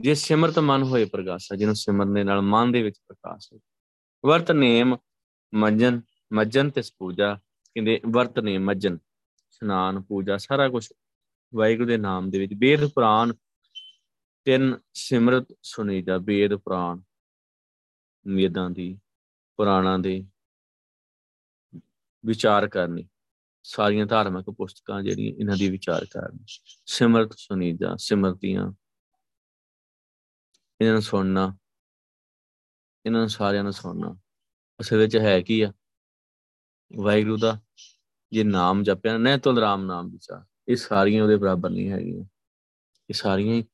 ਜੇ 0.00 0.14
ਸਿਮਰਤ 0.14 0.58
ਮਨ 0.58 0.82
ਹੋਏ 0.82 1.04
ਪ੍ਰਗਾਸਾ 1.04 1.56
ਜਿਹਨੂੰ 1.56 1.74
ਸਿਮਰਨ 1.76 2.14
ਦੇ 2.14 2.24
ਨਾਲ 2.24 2.40
ਮਨ 2.42 2.72
ਦੇ 2.72 2.82
ਵਿੱਚ 2.82 2.98
ਪ੍ਰਕਾਸ਼ 3.08 3.52
ਹੋਵੇ 3.52 3.60
ਵਰਤ 4.24 4.50
ਨੇਮ 4.50 4.96
ਮੱਜਨ 5.52 6.00
ਮੱਜਨ 6.32 6.70
ਤੇ 6.70 6.82
ਪੂਜਾ, 6.98 7.34
ਕਹਿੰਦੇ 7.34 8.00
ਵਰਤ 8.06 8.38
ਨੇਮ 8.38 8.64
ਮੱਜਨ, 8.64 8.98
ਇਸ਼ਨਾਨ, 9.48 10.00
ਪੂਜਾ, 10.02 10.36
ਸਾਰਾ 10.36 10.68
ਕੁਝ 10.68 10.86
ਵਾਹਿਗੁਰੂ 11.52 11.88
ਦੇ 11.88 11.96
ਨਾਮ 11.96 12.30
ਦੇ 12.30 12.38
ਵਿੱਚ। 12.38 12.52
ਵੇਦ 12.58 12.84
ਪੁਰਾਣ 12.86 13.32
ਤਿੰਨ 14.46 14.78
ਸਿਮਰਤ 14.94 15.46
ਸੁਣੀ 15.62 16.02
ਜਾ 16.02 16.18
ਵੇਦ 16.18 16.54
ਪੁਰਾਣ 16.54 17.00
ਵੇਦਾਂ 18.26 18.68
ਦੀ, 18.70 18.98
ਪੁਰਾਣਾਂ 19.58 19.98
ਦੇ 19.98 20.22
ਵਿਚਾਰ 22.24 22.68
ਕਰਨੀ। 22.68 23.08
ਸਾਰੀਆਂ 23.62 24.06
ਧਾਰਮਿਕ 24.06 24.50
ਪੁਸਤਕਾਂ 24.50 25.02
ਜਿਹੜੀਆਂ 25.02 25.34
ਇਹਨਾਂ 25.34 25.56
ਦੀ 25.56 25.70
ਵਿਚਾਰ 25.70 26.04
ਕਰਨੀ 26.04 26.44
ਸਿਮਰਤ 26.86 27.32
ਸੁਣੀ 27.36 27.72
ਜਾ 27.72 27.96
ਸਿਮਰਤੀਆਂ 27.96 28.72
ਇਹਨਾਂ 30.80 30.92
ਨੂੰ 30.92 31.02
ਸੁਣਨਾ। 31.02 31.56
ਇਹਨਾਂ 33.06 33.20
ਨੂੰ 33.20 33.28
ਸਾਰਿਆਂ 33.28 33.62
ਨੂੰ 33.62 33.72
ਸੁਣਨਾ। 33.72 34.16
ਅਸਲ 34.80 34.96
ਵਿੱਚ 34.96 35.16
ਹੈ 35.16 35.40
ਕੀ 35.40 35.60
ਆ? 35.60 35.72
ਵਾਹਿਗੁਰੂ 36.96 37.36
ਦਾ 37.36 37.60
ਜੇ 38.32 38.44
ਨਾਮ 38.44 38.82
ਜਪਿਆ 38.82 39.18
ਨਾ 39.18 39.36
ਤੁਲ 39.36 39.58
ਰਾਮ 39.58 39.84
ਨਾਮ 39.84 40.10
ਵਿਚਾਰ। 40.10 40.44
ਇਹ 40.68 40.76
ਸਾਰੀਆਂ 40.76 41.22
ਉਹਦੇ 41.22 41.36
ਬਰਾਬਰ 41.36 41.70
ਨਹੀਂ 41.70 41.90
ਹੈਗੀਆਂ। 41.90 42.24
ਇਹ 43.10 43.14
ਸਾਰੀਆਂ 43.14 43.54
ਹੀ 43.54 43.64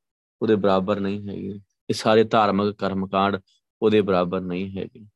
ਉਹਦੇ 0.43 0.55
ਬਰਾਬਰ 0.55 1.01
ਨਹੀਂ 1.01 1.28
ਹੈਗੀਆਂ। 1.28 1.59
ਇਹ 1.91 1.95
ਸਾਰੇ 1.95 2.24
ਧਾਰਮਿਕ 2.24 2.76
ਕਰਮਕਾਂਡ 2.76 3.41
ਉਹਦੇ 3.82 4.01
ਬਰਾਬਰ 4.01 4.41
ਨਹੀਂ 4.41 4.78
ਹੈਗੇ। 4.78 5.07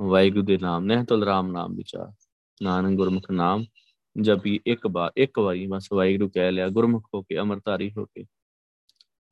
ਵਾਹਿਗੁਰੂ 0.00 0.42
ਦੇ 0.42 0.58
ਨਾਮ 0.58 0.84
ਨੇ 0.84 1.04
ਤੁਲ 1.04 1.24
ਰਾਮ 1.24 1.52
ਨਾਮ 1.52 1.74
ਵਿਚਾਰ। 1.74 2.12
ਨਾਨਕ 2.62 2.96
ਗੁਰਮੁਖ 2.96 3.30
ਨਾਮ 3.30 3.64
ਜਪੀ 4.16 4.60
ਇੱਕ 4.66 4.86
ਵਾਰ 4.86 5.12
ਇੱਕ 5.16 5.38
ਵਾਰੀ 5.38 5.66
ਬਸ 5.66 5.88
ਵਾਹਿਗੁਰੂ 5.92 6.28
ਕਹਿ 6.30 6.52
ਲਿਆ, 6.52 6.68
ਗੁਰਮੁਖ 6.68 7.08
ਹੋ 7.14 7.22
ਕੇ, 7.22 7.38
ਅਮਰਤਾਰੀ 7.38 7.90
ਹੋ 7.92 8.04
ਕੇ, 8.04 8.24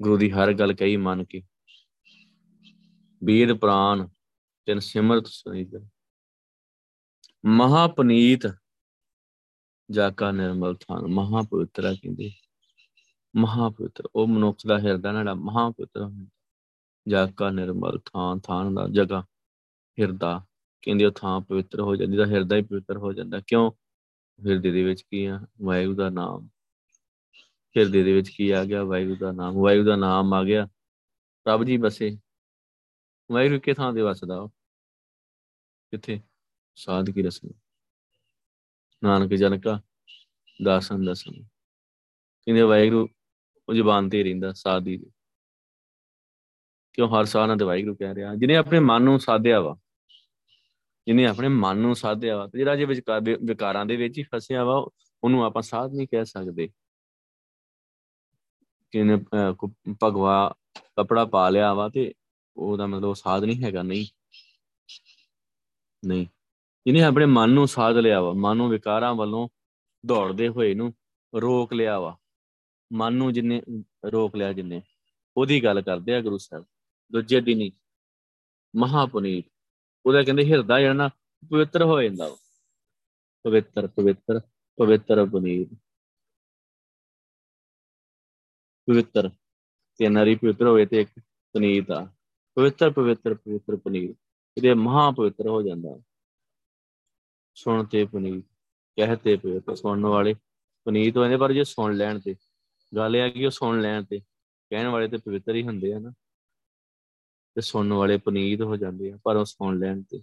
ਗੁਰੂ 0.03 0.16
ਦੀ 0.16 0.31
ਹਰ 0.31 0.53
ਗੱਲ 0.53 0.72
ਕਹੀ 0.74 0.97
ਮੰਨ 0.97 1.24
ਕੇ। 1.24 1.43
ਬੀਦ 3.22 3.53
ਪ੍ਰਾਨ, 3.53 4.09
ਤਿਨ 4.66 4.78
ਸਿਮਰਤ 4.81 5.26
ਸੁਨੀਤ 5.26 5.83
ਮਹਾ 7.45 7.87
ਪਨੀਤ 7.89 8.47
ਜਾ 9.91 10.11
ਕਾ 10.11 10.31
ਨਿਰਮਲ 10.33 10.74
ਥਾਨ 10.74 11.07
ਮਹਾ 11.07 11.43
ਪਵਿੱਤਰ 11.43 11.95
ਕਹਿੰਦੇ। 11.95 12.31
ਮਹਾ 13.37 13.68
ਪਵਿੱਤਰ 13.68 14.09
ਉਹ 14.14 14.26
ਮਨੁੱਖ 14.26 14.57
ਦਾ 14.66 14.78
ਹਿਰਦਾ 14.78 15.12
ਜਿਹੜਾ 15.12 15.35
ਮਹਾ 15.35 15.70
ਪਵਿੱਤਰ 15.70 16.03
ਹੁੰਦਾ। 16.03 16.26
ਜਾ 17.09 17.26
ਕਾ 17.26 17.51
ਨਿਰਮਲ 17.51 17.99
ਥਾਨ 17.99 18.41
ਥਾਨ 18.41 18.74
ਦਾ 18.74 18.89
ਜਗਾ 18.89 19.20
ਹਿਰਦਾ, 19.99 20.47
ਕਹਿੰਦੇ 20.83 21.05
ਉਹ 21.05 21.12
ਥਾਂ 21.12 21.41
ਪਵਿੱਤਰ 21.41 21.81
ਹੋ 21.81 21.97
ਜਾਂਦੀ 21.97 22.16
ਦਾ 22.16 22.26
ਹਿਰਦਾ 22.26 22.57
ਹੀ 22.57 22.62
ਪਵਿੱਤਰ 22.62 22.97
ਹੋ 22.97 23.12
ਜਾਂਦਾ। 23.12 23.41
ਕਿਉਂ? 23.47 23.72
ਹਿਰਦੇ 24.47 24.70
ਦੇ 24.70 24.84
ਵਿੱਚ 24.84 25.03
ਕੀ 25.03 25.24
ਆ? 25.24 25.41
ਵਾਹਿਗੁਰੂ 25.62 25.97
ਦਾ 25.97 26.11
ਨਾਮ। 26.11 26.49
ਹਿਰਦੇ 27.76 28.03
ਦੇ 28.03 28.12
ਵਿੱਚ 28.12 28.28
ਕੀ 28.28 28.51
ਆ 28.51 28.64
ਗਿਆ? 28.64 28.84
ਵਾਹਿਗੁਰੂ 28.84 29.16
ਦਾ 29.16 29.32
ਨਾਮ। 29.32 29.55
ਵਾਹਿਗੁਰੂ 29.55 29.86
ਦਾ 29.86 29.97
ਨਾਮ 29.97 30.34
ਆ 30.34 30.45
ਗਿਆ। 30.45 30.66
ਪ੍ਰਭ 31.45 31.64
ਜੀ 31.64 31.76
ਬਸੇ। 31.76 32.18
ਵਾਹਿਗੁਰੂ 33.32 33.61
ਕਿਥੇ 33.61 33.74
ਥਾਂ 33.74 33.93
ਦੇ 33.93 34.03
ਵਸਦਾ 34.03 34.47
ਕਿੱਥੇ? 35.91 36.20
ਸਾਧ 36.74 37.11
ਕੀ 37.11 37.22
ਰਸਮ। 37.22 37.49
ਨਾਨਕ 39.05 39.34
ਜਨ 39.34 39.61
ਕਾ 39.61 39.82
ਦਾਸਨ 40.64 41.05
ਦਸਨ 41.05 41.43
ਕਹਿੰਦੇ 42.45 42.62
ਵਾਹਿਗੁਰੂ 42.62 43.09
ਉਹ 43.68 43.74
ਜ਼ੁਬਾਨ 43.74 44.09
ਤੇ 44.09 44.22
ਰਹਿੰਦਾ 44.24 44.53
ਸਾਦੀ 44.53 44.97
ਦੀ 44.97 45.11
ਕਿਉਂ? 46.93 47.09
ਹਰ 47.09 47.24
ਸਾਹ 47.24 47.47
ਨਾਲ 47.47 47.64
ਵਾਹਿਗੁਰੂ 47.64 47.95
ਕਹਿ 47.95 48.14
ਰਿਹਾ। 48.14 48.34
ਜਿਹਨੇ 48.34 48.57
ਆਪਣੇ 48.57 48.78
ਮਨ 48.80 49.03
ਨੂੰ 49.03 49.20
ਸਾਧਿਆ 49.20 49.61
ਵਾ 49.61 49.76
ਜਿਹਨੇ 51.07 51.26
ਆਪਣੇ 51.26 51.48
ਮਨ 51.48 51.78
ਨੂੰ 51.78 51.94
ਸਾਧਿਆ 51.96 52.36
ਵਾ 52.36 52.46
ਤੇ 52.46 52.59
ਜਿਹੜਾ 52.59 52.76
ਜੇ 52.76 52.84
ਵਿਕਾਰਾਂ 52.84 53.84
ਦੇ 53.86 53.96
ਵਿੱਚ 53.96 54.18
ਹੀ 54.18 54.22
ਫਸਿਆ 54.34 54.64
ਵਾ, 54.64 54.74
ਉਹਨੂੰ 55.24 55.44
ਆਪਾਂ 55.44 55.62
ਸਾਧ 55.62 55.94
ਨਹੀਂ 55.94 56.07
ਕਹਿ 56.11 56.24
ਸਕਦੇ। 56.24 56.68
ਕਿਨੇ 58.92 59.16
ਭਗਵਾ 60.03 60.55
ਕਪੜਾ 60.96 61.24
ਪਾ 61.24 61.48
ਲਿਆ 61.51 61.72
ਵਾ 61.74 61.88
ਤੇ 61.88 62.12
ਉਹਦਾ 62.57 62.86
ਮਤਲਬ 62.86 63.14
ਸਾਧ 63.14 63.44
ਨਹੀਂ 63.44 63.62
ਹੈਗਾ, 63.64 63.82
ਨਹੀਂ। 63.82 64.07
ਨਹੀਂ। 66.03 66.26
ਜਿਹਨੇ 66.86 67.03
ਆਪਣੇ 67.03 67.26
ਮਨ 67.26 67.51
ਨੂੰ 67.51 67.66
ਸਾਧ 67.68 67.96
ਲਿਆ 67.96 68.20
ਵਾ, 68.20 68.32
ਮਨ 68.32 68.57
ਨੂੰ 68.57 68.68
ਵਿਕਾਰਾਂ 68.70 69.14
ਵੱਲੋਂ 69.14 69.48
ਦੌੜਦੇ 70.05 70.48
ਹੋਏ 70.48 70.74
ਨੂੰ 70.74 70.92
ਰੋਕ 71.32 71.72
ਲਿਆ 71.72 71.98
ਵਾ, 72.01 72.16
ਮਨ 72.90 73.14
ਨੂੰ 73.14 73.32
ਜਿੰਨੇ 73.32 73.61
ਰੋਕ 74.12 74.36
ਲਿਆ 74.36 74.53
ਜਿੰਨੇ 74.53 74.80
ਉਹਦੀ 75.36 75.62
ਗੱਲ 75.64 75.80
ਕਰਦੇ 75.82 76.14
ਆ 76.14 76.20
ਗੁਰੂ 76.20 76.38
ਸਾਹਿਬ। 76.38 76.64
ਦੂਜੇ 77.11 77.40
ਦਿਨ 77.40 77.61
ਹੀ 77.61 77.72
ਮਹਾਪੁਨੀਤ 78.74 79.44
ਉਹਦਾ 80.07 80.22
ਕਹਿੰਦੇ 80.22 80.44
ਹਿਰਦਾ 80.44 80.78
ਜਿਹੜਾ 80.80 80.92
ਨਾ 80.92 81.09
ਪਵਿੱਤਰ 81.51 81.82
ਹੋ 81.82 82.03
ਜਾਂਦਾ 82.03 82.28
ਵਾ। 82.28 82.36
ਪਵਿੱਤਰ 83.44 83.86
ਪਵਿੱਤਰ 83.86 84.40
ਪਵਿੱਤਰ 84.78 85.24
ਪੁਨੀਤ 85.26 85.68
ਪਵਿੱਤਰ 88.88 89.28
ਤੇ 90.01 90.09
ਨਰੀ 90.09 90.34
ਪਵਿੱਤਰ 90.34 90.66
ਹੋਵੇ 90.66 90.86
ਤੇ 90.86 91.01
ਇੱਕ 91.01 91.11
ਪੁਨੀਤ 91.55 91.90
ਆ 91.90 92.05
ਪਵਿੱਤਰ 92.57 92.90
ਪਵਿੱਤਰ 92.90 93.34
ਪਵਿੱਤਰ 93.34 93.76
ਪੁਨੀਤ 93.76 94.16
ਇਹਦੇ 94.57 94.74
ਮਹਾ 94.74 95.11
ਪਵਿੱਤਰ 95.11 95.48
ਹੋ 95.48 95.62
ਜਾਂਦਾ। 95.62 95.98
ਸੁਣ 97.57 97.84
ਤੇ 97.84 98.05
ਪੁਨੀਤ 98.05 98.44
ਕਹਤੇ 98.98 99.36
ਪਵਿੱਤਰ। 99.36 99.74
ਸੁਣਨ 99.76 100.07
ਵਾਲੇ 100.07 100.34
ਪੁਨੀਤ 100.86 101.16
ਹੋ 101.16 101.22
ਜਾਂਦੇ 101.22 101.36
ਪਰ 101.36 101.53
ਜੇ 101.53 101.64
ਸੁਣ 101.64 101.96
ਲੈਣ 101.96 102.18
ਤੇ, 102.20 102.34
ਗੱਲ 102.92 103.16
ਇਹ 103.16 103.22
ਆ 103.22 103.28
ਕਿ 103.28 103.46
ਉਹ 103.46 103.51
ਸੁਣ 103.51 103.80
ਲੈਣ 103.80 104.05
ਤੇ, 104.05 104.18
ਕਹਿਣ 104.70 104.88
ਵਾਲੇ 104.88 105.09
ਤੇ 105.09 105.16
ਪਵਿੱਤਰ 105.16 105.55
ਹੀ 105.55 105.62
ਹੁੰਦੇ 105.62 105.92
ਆ 105.94 105.98
ਨਾ। 105.98 106.12
ਤੇ 107.57 107.61
ਸੁਣਨ 107.61 107.92
ਵਾਲੇ 107.92 108.16
ਪੁਨੀਤ 108.16 108.61
ਹੋ 108.62 108.76
ਜਾਂਦੇ 108.76 109.11
ਆ, 109.12 109.18
ਪਰ 109.24 109.36
ਉਹ 109.36 109.44
ਸੁਣ 109.44 109.78
ਲੈਣ 109.78 110.03
ਤੇ। 110.03 110.22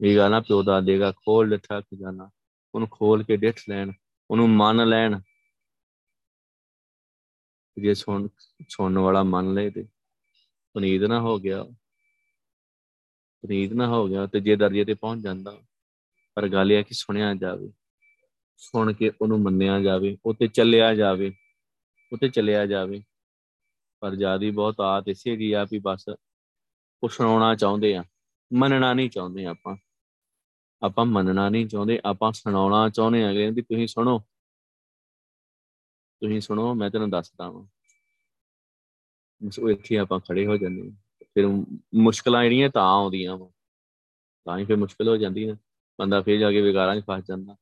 ਇਹ 0.00 0.16
ਗੱਲ 0.16 0.30
ਨਾ 0.30 0.40
ਪਿਓ 0.40 0.62
ਦਾ 0.62 0.80
ਦੇਗਾ 0.80 1.10
ਖੋਲ 1.12 1.48
ਲਿਖਿਆ 1.48 1.80
ਖਜ਼ਾਨਾ 1.80 2.30
ਉਹਨੂੰ 2.74 2.88
ਖੋਲ 2.90 3.22
ਕੇ 3.24 3.36
ਡਿੱਠ 3.36 3.60
ਲੈਣ, 3.68 3.92
ਉਹਨੂੰ 4.30 4.48
ਮੰਨ 4.50 4.88
ਲੈਣ। 4.88 5.20
ਜੇ 7.76 7.94
ਸੁਣ 7.94 8.28
ਸੁਣਨ 8.68 8.98
ਵਾਲਾ 8.98 9.22
ਮੰਨ 9.22 9.52
ਲੈ 9.54 9.68
ਤੇ 9.70 9.82
ਪੁਨੀਤ 10.74 11.02
ਨਾ 11.02 11.20
ਹੋ 11.20 11.38
ਗਿਆ। 11.38 11.62
ਪੁਨੀਤ 13.44 13.72
ਨਾ 13.72 13.86
ਹੋ 13.86 14.06
ਗਿਆ 14.08 14.26
ਤੇ 14.26 14.40
ਜੇ 14.40 14.56
ਦਰਜੇ 14.56 14.84
ਤੇ 14.84 14.94
ਪਹੁੰਚ 14.94 15.22
ਜਾਂਦਾ, 15.22 15.56
ਪਰ 16.36 16.48
ਗੱਲ 16.48 16.72
ਇਹ 16.72 16.84
ਕਿ 16.84 16.94
ਸੁਣਿਆ 16.94 17.34
ਜਾਵੇ, 17.34 17.70
ਸੁਣ 18.60 18.92
ਕੇ 18.92 19.10
ਉਹਨੂੰ 19.20 19.40
ਮੰਨਿਆ 19.40 19.80
ਜਾਵੇ 19.80 20.16
ਉਤੇ 20.26 20.48
ਚੱਲਿਆ 20.48 20.94
ਜਾਵੇ 20.94 21.32
ਉਤੇ 22.12 22.28
ਚੱਲਿਆ 22.28 22.66
ਜਾਵੇ। 22.66 23.02
ਪਰ 24.02 24.14
ਜਿਆਦੀ 24.14 24.50
ਬਹੁਤ 24.50 24.80
ਆਤ 24.80 25.08
ਇਸੇ 25.08 25.36
ਦੀ 25.36 25.52
ਆ 25.52 25.64
ਵੀ 25.70 25.78
ਬਸ 25.84 26.04
ਉਹ 27.02 27.08
ਸੁਣਾਉਣਾ 27.08 27.54
ਚਾਹੁੰਦੇ 27.54 27.94
ਆ, 27.96 28.04
ਮੰਨਣਾ 28.50 28.92
ਨਹੀਂ 28.94 29.10
ਚਾਹੁੰਦੇ 29.10 29.46
ਆਪਾਂ। 29.46 29.76
ਆਪਾਂ 30.82 31.04
ਮੰਨਣਾ 31.04 31.48
ਨਹੀਂ 31.48 31.66
ਚਾਹੁੰਦੇ, 31.66 32.00
ਆਪਾਂ 32.04 32.32
ਸੁਣਾਉਣਾ 32.32 32.88
ਚਾਹੁੰਦੇ 32.88 33.24
ਆ 33.24 33.32
ਕਿ 33.32 33.62
ਤੁਸੀਂ 33.62 33.86
ਸੁਣੋ। 33.86 34.18
ਤੁਸੀਂ 36.22 36.40
ਸੁਣੋ, 36.40 36.74
ਮੈਂ 36.74 36.90
ਤੈਨੂੰ 36.90 37.10
ਦੱਸਦਾ 37.10 37.44
ਹਾਂ 37.44 37.66
ਸੋ 39.50 39.68
ਇੱਥੇ 39.70 39.98
ਆਪਾਂ 39.98 40.18
ਖੜੇ 40.20 40.46
ਹੋ 40.46 40.56
ਜਾਂਦੇ 40.56 40.90
ਫਿਰ 41.24 41.46
ਮੁਸ਼ਕਲਾਂ 41.96 42.42
ਜਿਹੜੀਆਂ 42.42 42.68
ਤਾਂ 42.70 42.82
ਆਉਂਦੀਆਂ 42.84 43.36
ਵਾ। 43.36 43.50
ਤਾਂ 44.46 44.58
ਹੀ 44.58 44.64
ਫਿਰ 44.64 44.76
ਮੁਸ਼ਕਲ 44.76 45.08
ਹੋ 45.08 45.16
ਜਾਂਦੀ 45.16 45.48
ਹੈ 45.48 45.54
ਬੰਦਾ 45.98 46.20
ਫਿਰ 46.22 46.38
ਜਾ 46.38 46.50
ਕੇ 46.50 46.60
ਵਿਕਾਰਾਂ 46.62 46.96
'ਚ 46.96 47.04
ਫਸ 47.10 47.24
ਜਾਂਦਾ। 47.28 47.56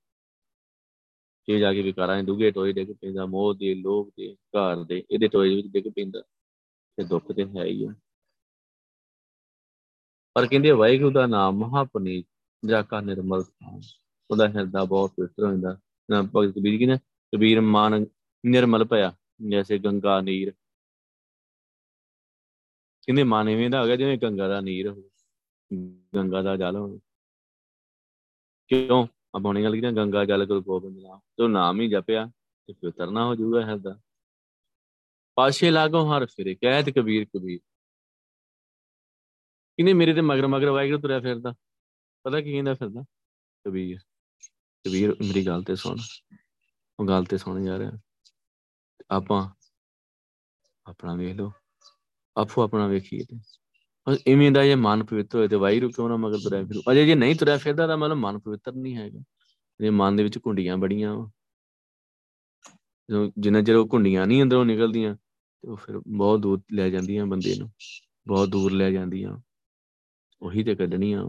ਫਿਰ 1.46 1.58
ਜਾ 1.58 1.72
ਕੇ 1.72 1.82
ਵਿਕਾਰਾਂ 1.82 2.22
'ਚ 2.22 2.26
ਡੁੱਗੇ 2.26 2.50
ਟੋਏ 2.50 2.72
ਡਿੱਗ 2.72 2.88
ਪੈਂਦਾ, 2.88 3.26
ਮੋਹ 3.26 3.54
ਦੇ, 3.54 3.74
ਲੋਭ 3.74 4.10
ਦੇ, 4.16 4.34
ਘਰ 4.34 4.84
ਦੇ, 4.84 5.04
ਇਹਦੇ 5.10 5.28
ਟੋਏ 5.28 5.54
ਵਿੱਚ 5.56 5.68
ਡਿੱਗ 5.68 5.84
ਪੈਂਦਾ, 5.84 6.20
ਤੇ 6.96 7.04
ਦੁੱਖ 7.04 7.32
ਤੇ 7.32 7.44
ਹੈ 7.44 7.64
ਹੀ 7.64 7.84
ਆ। 7.84 7.94
ਪਰ 10.34 10.46
ਕਹਿੰਦੇ 10.46 10.70
ਵਾਹਿਗੁਰੂ 10.70 11.10
ਦਾ 11.10 11.26
ਨਾਮ 11.26 11.54
ਮਹਾਪਨੀਤ 11.54 12.26
ਜਾ 12.64 12.82
ਕਾ 12.82 13.00
ਨਿਰਮਲ 13.00 13.44
ਉਹਦਾ 14.30 14.48
ਹਿਰਦਾ 14.48 14.84
ਬਹੁਤ 14.84 15.10
ਪਵਿੱਤਰ 15.10 15.44
ਹੁੰਦਾ। 15.44 15.78
ਨਾ 16.10 16.22
ਭਗਤ 16.22 16.54
ਕਬੀਰ 16.54 16.78
ਜੀ 16.78 16.86
ਨੇ 16.86 16.98
ਕਬੀਰ 17.32 17.60
ਮਾਨ 17.60 18.06
ਨਿਰਮਲ 18.46 18.84
ਪਿਆ 18.84 19.12
ਜੈਸੇ 19.50 19.78
ਗੰਗਾ 19.78 20.20
ਨੀਰ। 20.20 20.50
ਕਹਿੰਦੇ 23.02 23.22
ਮਨ 23.22 23.48
ਐਵੇਂ 23.48 23.70
ਦਾ 23.70 23.80
ਹੋ 23.82 23.86
ਗਿਆ 23.86 23.96
ਜਿਵੇਂ 23.96 24.18
ਗੰਗਾ 24.18 24.48
ਦਾ 24.48 24.60
ਨੀਰ 24.60 24.88
ਹੋਵੇ, 24.88 25.10
ਗੰਗਾ 26.16 26.42
ਦਾ 26.42 26.56
ਜਲ 26.56 26.76
ਹੋਵੇ। 26.76 27.00
ਕਿਉਂ? 28.68 29.06
ਆਪਾਂ 29.36 29.54
ਗੱਲ 29.54 29.80
ਕੀਤੀ 29.80 29.96
ਗੰਗਾ 29.96 30.24
ਜਲ 30.24 30.46
ਗੁਰੂ 30.46 30.62
ਗੋਬਿੰਦ 30.62 30.98
ਨਾਮ, 30.98 31.20
ਤੋਂ 31.36 31.48
ਨਾਮ 31.48 31.80
ਹੀ 31.80 31.88
ਜਪਿਆ 31.88 32.26
ਤੇ 32.66 32.72
ਪਵਿੱਤਰ 32.72 33.10
ਨਾ 33.10 33.26
ਹੋ 33.26 33.34
ਜਾਊਗਾ 33.34 33.60
ਹਿਰਦਾ 33.60 34.00
ਪਾਸ਼ੇ 35.34 35.70
ਲਾਗੋ 35.70 36.12
ਹਰ 36.12 36.26
ਫਿਰੇ 36.26 36.54
ਕਹਿਤ 36.54 36.90
ਕਬੀਰ 36.90 37.24
ਕਬੀਰ। 37.24 37.60
ਕਿਨੇ 39.76 39.92
ਮੇਰੇ 39.92 40.14
ਤੇ 40.14 40.20
ਮਗਰ 40.20 40.46
ਮਗਰ 40.46 40.68
ਵਾਹਿਗੁਰੂ 40.68 40.98
ਤੁਰਿਆ 40.98 41.20
ਫਿਰਦਾ। 41.20 41.54
ਪਤਾ 42.22 42.40
ਕੀ 42.40 42.52
ਕਹਿੰਦਾ 42.52 42.74
ਫਿਰਦਾ? 42.74 43.04
ਕਬੀਰ 43.64 43.98
ਕਬੀਰ 44.84 45.10
ਮੇਰੀ 45.10 45.46
ਗੱਲ 45.46 45.62
ਤੇ 45.62 45.76
ਸੁਣ। 45.76 45.96
ਉਹ 47.00 47.08
ਗੱਲ 47.08 47.24
ਤੇ 47.24 47.38
ਸੁਣ 47.38 47.64
ਜਾ 47.64 47.78
ਰਿਹਾ 47.78 47.92
ਆਪਾਂ 49.10 49.50
ਆਪਣਾ 50.86 51.14
ਵੇਖ 51.14 51.36
ਲਓ। 51.36 51.52
ਆਪੋ 52.36 52.62
ਆਪਣਾ 52.62 52.86
ਵੇਖੀਏ 52.86 53.24
ਤੇ। 53.24 53.40
ਬਸ 54.08 54.18
ਇਵੇਂ 54.26 54.50
ਦਾ 54.52 54.62
ਇਹ 54.62 54.76
ਮਨ 54.76 55.04
ਪਵਿੱਤਰ 55.04 55.38
ਹੋਏ 55.38 55.48
ਤੇ 55.48 55.56
ਵਾਹਿਗੁਰੂ 55.56 55.90
ਕਿਉਂ 55.90 56.08
ਨਾ 56.08 56.16
ਮਗਰ 56.16 56.38
ਤੁਰਿਆ 56.38 56.64
ਫਿਰੂ? 56.64 56.82
ਅਜੇ 56.92 57.06
ਜੇ 57.06 57.14
ਨਹੀਂ 57.14 57.34
ਤੁਰਿਆ 57.36 57.56
ਫਿਰਦਾ 57.56 57.86
ਤਾਂ 57.86 57.96
ਮਤਲਬ 57.96 58.16
ਮਨ 58.16 58.38
ਪਵਿੱਤਰ 58.38 58.72
ਨਹੀਂ 58.72 58.96
ਹੈਗਾ। 58.96 59.20
ਜੇ 59.80 59.90
ਮਨ 59.90 60.16
ਦੇ 60.16 60.22
ਵਿੱਚ 60.22 60.38
ਕੁੰਡੀਆਂ 60.38 60.76
ਬੜੀਆਂ 60.76 61.30
ਜੋ 63.10 63.32
ਜਿੰਨਾ 63.38 63.62
ਚਿਰ 63.62 63.76
ਉਹ 63.76 63.88
ਕੁੰਡੀਆਂ 63.88 64.26
ਨਹੀਂ 64.26 64.42
ਅੰਦਰੋਂ 64.42 64.64
ਨਿਕਲਦੀਆਂ, 64.64 65.16
ਤੇ 65.16 65.68
ਉਹ 65.68 65.76
ਫਿਰ 65.76 66.00
ਬਹੁਤ 66.08 66.40
ਦੂਰ 66.40 66.62
ਲੈ 66.72 66.90
ਜਾਂਦੀਆਂ 66.90 67.26
ਬੰਦੇ 67.26 67.54
ਨੂੰ। 67.58 67.70
ਬਹੁਤ 68.28 68.48
ਦੂਰ 68.48 68.72
ਲੈ 68.72 68.90
ਜਾਂਦੀਆਂ। 68.90 69.40
ਉਹੀ 70.42 70.64
ਤੇ 70.64 70.74
ਕੱਢਣੀਆਂ 70.74 71.28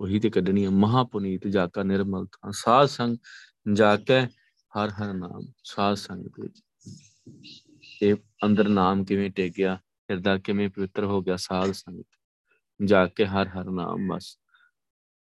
ਉਹੀ 0.00 0.20
ਤੇ 0.20 0.30
ਕੱਢਣੀਆਂ। 0.30 0.70
ਮਹਾਪੁਨੀਤ 0.70 1.46
ਜਾ 1.48 1.66
ਕਾ 1.66 1.82
ਨਿਰਮਲ 1.82 2.26
ਥਾਂ। 2.26 2.52
ਸਾਧ 2.52 2.86
ਸੰਗ 2.86 3.16
ਜਾ 3.74 3.96
ਕੇ 3.96 4.20
ਹਰ 4.72 4.90
ਹਰ 4.90 5.12
ਨਾਮ। 5.12 5.46
ਸਾਧ 5.64 5.94
ਸੰਗ 5.94 6.26
ਦੇ 6.26 6.48
ਤੇ 8.00 8.14
ਅੰਦਰ 8.44 8.68
ਨਾਮ 8.68 9.04
ਕਿਵੇਂ 9.04 9.30
ਟੇਕਿਆ? 9.30 9.78
ਹਿਰਦਾ 10.10 10.38
ਕਿਵੇਂ 10.38 10.68
ਪਵਿੱਤਰ 10.68 11.04
ਹੋ 11.04 11.22
ਗਿਆ 11.22 11.36
ਸਾਧ 11.36 11.70
ਸੰਗਤ। 11.70 12.06
ਜਾ 12.84 13.06
ਕੇ 13.06 13.26
ਹਰ 13.26 13.48
ਹਰ 13.48 13.64
ਨਾਮ 13.64 14.08
ਬਸ 14.08 14.38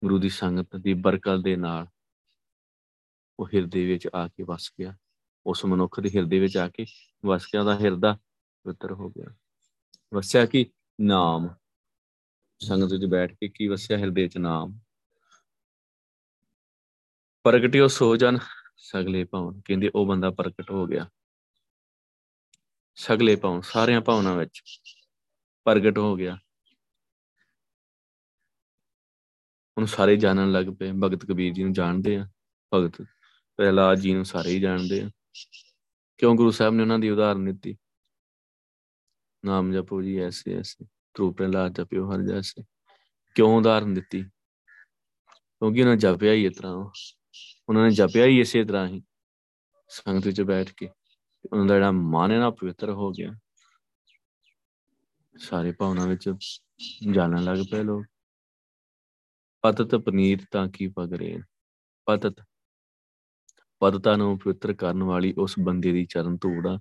ਗੁਰੂ 0.04 0.18
ਦੀ 0.18 0.28
ਸੰਗਤ 0.28 0.76
ਦੀ 0.76 0.94
ਬਰਕਤ 0.94 1.36
ਦੇ 1.44 1.56
ਨਾਲ 1.56 1.86
ਉਹ 3.40 3.46
ਹਿਰਦੇ 3.46 3.86
ਵਿੱਚ 3.86 4.08
ਆ 4.14 4.28
ਕੇ 4.28 4.42
ਵਸ 4.42 4.72
ਗਿਆ। 4.80 4.96
ਉਸ 5.46 5.64
ਮਨੁੱਖ 5.64 6.00
ਦੇ 6.00 6.08
ਹਿਰਦੇ 6.08 6.38
ਵਿੱਚ 6.38 6.56
ਆ 6.56 6.68
ਕੇ 6.68 6.86
ਵਸ 7.26 7.44
ਗਿਆ 7.44 7.64
ਦਾ 7.64 7.78
ਹਿਰਦਾ 7.78 8.18
ਪਵਿੱਤਰ 8.64 8.92
ਹੋ 8.92 9.10
ਗਿਆ। 9.10 9.34
ਵਸਿਆ 10.14 10.46
ਕੀ? 10.46 10.66
ਨਾਮ। 11.00 11.48
ਸੰਗਤ 12.58 12.92
ਵਿੱਚ 12.92 13.04
ਬੈਠ 13.04 13.32
ਕੇ 13.32 13.48
ਕੀ 13.48 13.68
ਵਸਿਆ? 13.68 13.98
ਹਿਰਦੇ 13.98 14.22
ਵਿੱਚ 14.22 14.38
ਨਾਮ। 14.38 14.78
ਪ੍ਰਗਟਿਓ 17.42 17.86
ਸੋ 17.86 18.16
ਜਨ 18.16 18.38
ਸਗਲੇ 18.76 19.24
ਭਵਨ। 19.24 19.60
ਕਹਿੰਦੇ 19.64 19.90
ਉਹ 19.94 20.06
ਬੰਦਾ 20.06 20.30
ਪ੍ਰਗਟ 20.30 20.70
ਹੋ 20.70 20.86
ਗਿਆ। 20.86 21.10
ਸਗਲੇ 22.94 23.36
ਪਾਉ, 23.36 23.60
ਸਾਰਿਆਂ 23.60 24.00
ਭਾਵਨਾ 24.00 24.34
ਵਿੱਚ 24.34 24.62
ਪ੍ਰਗਟ 25.64 25.98
ਹੋ 25.98 26.16
ਗਿਆ। 26.16 26.38
ਹੁਣ 29.78 29.84
ਸਾਰੇ 29.84 30.16
ਜਾਣਨ 30.16 30.52
ਲੱਗ 30.52 30.66
ਪਏ। 30.78 30.92
ਭਗਤ 30.92 31.24
ਕਬੀਰ 31.24 31.54
ਜੀ 31.54 31.64
ਨੂੰ 31.64 31.72
ਜਾਣਦੇ 31.72 32.16
ਆ। 32.16 32.28
ਭਗਤ 32.74 33.02
ਪ੍ਰਹਿਲਾਦ 33.56 33.98
ਜੀ 33.98 34.14
ਨੂੰ 34.14 34.24
ਸਾਰੇ 34.24 34.50
ਹੀ 34.50 34.60
ਜਾਣਦੇ 34.60 35.02
ਆ। 35.02 35.10
ਕਿਉਂ 36.18 36.36
ਗੁਰੂ 36.36 36.50
ਸਾਹਿਬ 36.50 36.74
ਨੇ 36.74 36.82
ਉਹਨਾਂ 36.82 36.98
ਦੀ 36.98 37.10
ਉਦਾਹਰਨ 37.10 37.44
ਦਿੱਤੀ? 37.44 37.76
ਨਾਮ 39.44 39.72
ਜਪੋ 39.72 40.02
ਜੀ 40.02 40.18
ਐਸੇ 40.18 40.58
ਐਸੇ 40.58 40.86
ਤਰੂ 41.14 41.32
ਪ੍ਰਹਿਲਾਦ 41.32 41.72
ਜਪਿਓ 41.72 42.12
ਹਰ 42.12 42.22
ਜੈਸੇ। 42.22 42.64
ਕਿਉਂ 43.34 43.58
ਉਦਾਹਰਨ 43.58 43.94
ਦਿੱਤੀ? 43.94 44.24
ਕਿਉਂਕਿ 45.36 45.82
ਉਹਨਾਂ 45.82 45.96
ਜਪਿਆ 45.96 46.32
ਹੀ 46.32 46.46
ਇਸ 46.46 46.56
ਤਰ੍ਹਾਂ। 46.56 46.90
ਉਹਨਾਂ 47.68 47.84
ਨੇ 47.84 47.90
ਜਪਿਆ 47.90 48.24
ਹੀ 48.24 48.40
ਇਸੇ 48.40 48.64
ਤਰ੍ਹਾਂ 48.64 48.88
ਹੀ 48.88 49.02
ਸੰਗਤ 49.88 50.26
ਵਿੱਚ 50.26 50.42
ਬੈਠ 50.42 50.72
ਕੇ। 50.72 50.88
ਉਹਨਾਂ 51.52 51.66
ਦਾ 51.66 51.74
ਜਿਹੜਾ 51.74 51.90
ਮਨ 51.92 52.30
ਹੈ 52.30 52.38
ਨਾ 52.38 52.50
ਪਵਿੱਤਰ 52.50 52.90
ਹੋ 52.90 53.10
ਗਿਆ। 53.10 53.32
ਸਾਰੇ 55.38 55.72
ਭਾਵਨਾ 55.72 56.06
ਵਿੱਚ 56.06 56.34
ਜਾਣਨ 57.12 57.44
ਲੱਗ 57.44 57.58
ਪਏ 57.70 57.82
ਲੋਕ। 57.82 58.06
ਪਤਤ 59.62 59.94
ਪਨੀਤ 59.94 60.38
ਤਾਂ 60.50 60.68
ਕੀ 60.68 60.88
ਪਗਰੇ 60.88 61.38
ਪਤਤ। 62.06 62.34
ਪਤਤਾ 63.80 64.16
ਨੂੰ 64.16 64.38
ਪਵਿੱਤਰ 64.38 64.72
ਕਰਨ 64.72 65.02
ਵਾਲੀ 65.02 65.34
ਉਸ 65.38 65.54
ਬੰਦੇ 65.62 65.92
ਦੀ 65.92 66.06
ਚਰਨ 66.06 66.36
ਧੂੜ 66.36 66.66
ਆ, 66.66 66.78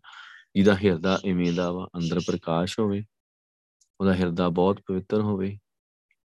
ਜਿਹਦਾ 0.56 0.76
ਹਿਰਦਾ 0.76 1.20
ਇਵੇਂ 1.26 1.54
ਦਾ 1.54 1.72
ਵਾ, 1.72 1.90
ਅੰਦਰ 1.98 2.20
ਪ੍ਰਕਾਸ਼ 2.20 2.80
ਹੋਵੇ। 2.80 3.04
ਉਹਦਾ 4.02 4.16
ਹਿਰਦਾ 4.16 4.50
ਬਹੁਤ 4.50 4.82
ਪਵਿੱਤਰ 4.88 5.22
ਹੋਵੇ। 5.22 5.60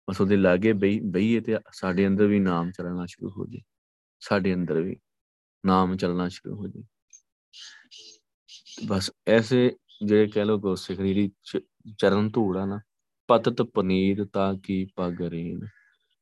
ਬਸ 0.09 0.21
ਉਹਦੇ 0.21 0.37
ਲਾਗੇ 0.37 0.73
ਬਈ, 0.73 0.99
ਬਈਏ 0.99 1.39
ਤੇ 1.39 1.57
ਸਾਡੇ 1.71 2.07
ਅੰਦਰ 2.07 2.27
ਵੀ 2.27 2.39
ਨਾਮ 2.39 2.71
ਚੱਲਣਾ 2.71 3.05
ਸ਼ੁਰੂ 3.05 3.31
ਹੋ 3.31 3.45
ਜੇ। 3.45 3.61
ਸਾਡੇ 4.19 4.53
ਅੰਦਰ 4.53 4.81
ਵੀ 4.81 4.97
ਨਾਮ 5.65 5.97
ਚੱਲਣਾ 5.97 6.29
ਸ਼ੁਰੂ 6.29 6.55
ਹੋ 6.55 6.67
ਜੇ। 6.67 6.83
ਬਸ 8.87 9.11
ਐਸੇ 9.27 9.77
ਜਿਹੜੇ 10.05 10.27
ਕਹਿ 10.27 10.45
ਲੋ 10.45 10.59
ਗੁਰਸਿੱਖ 10.59 10.99
ਦੀ 10.99 11.31
ਚਰਨ 11.97 12.29
ਧੂੜ 12.29 12.57
ਆ 12.57 12.65
ਨਾ 12.65 12.79
ਪਤਤ 13.27 13.61
ਪਨੀਤ 13.61 14.21
ਤਾਂ 14.33 14.55
ਕੀ 14.55 14.85
ਪਗਰੇਨ 14.95 15.65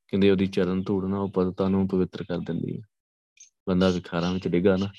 ਕਹਿੰਦੇ 0.08 0.32
ਉਹਦੀ 0.32 0.47
ਚਰਨ 0.47 0.84
ਧੂੜ 0.84 1.06
ਨਾ 1.06 1.20
ਉਹ 1.20 1.32
ਪਤਤਾ 1.32 1.68
ਨੂੰ 1.68 1.88
ਪਵਿੱਤਰ 1.88 2.24
ਕਰ 2.24 2.38
ਦਿੰਦੀ 2.38 2.78
ਹੈ 2.78 2.84
ਬੰਦਾ 3.68 3.89
ਵਿਖਾਰਾਂ 3.89 4.34
ਵਿੱਚ 4.34 4.47
ਡਿੱਗਾ 4.47 4.78
ਨਾ। 4.78 4.91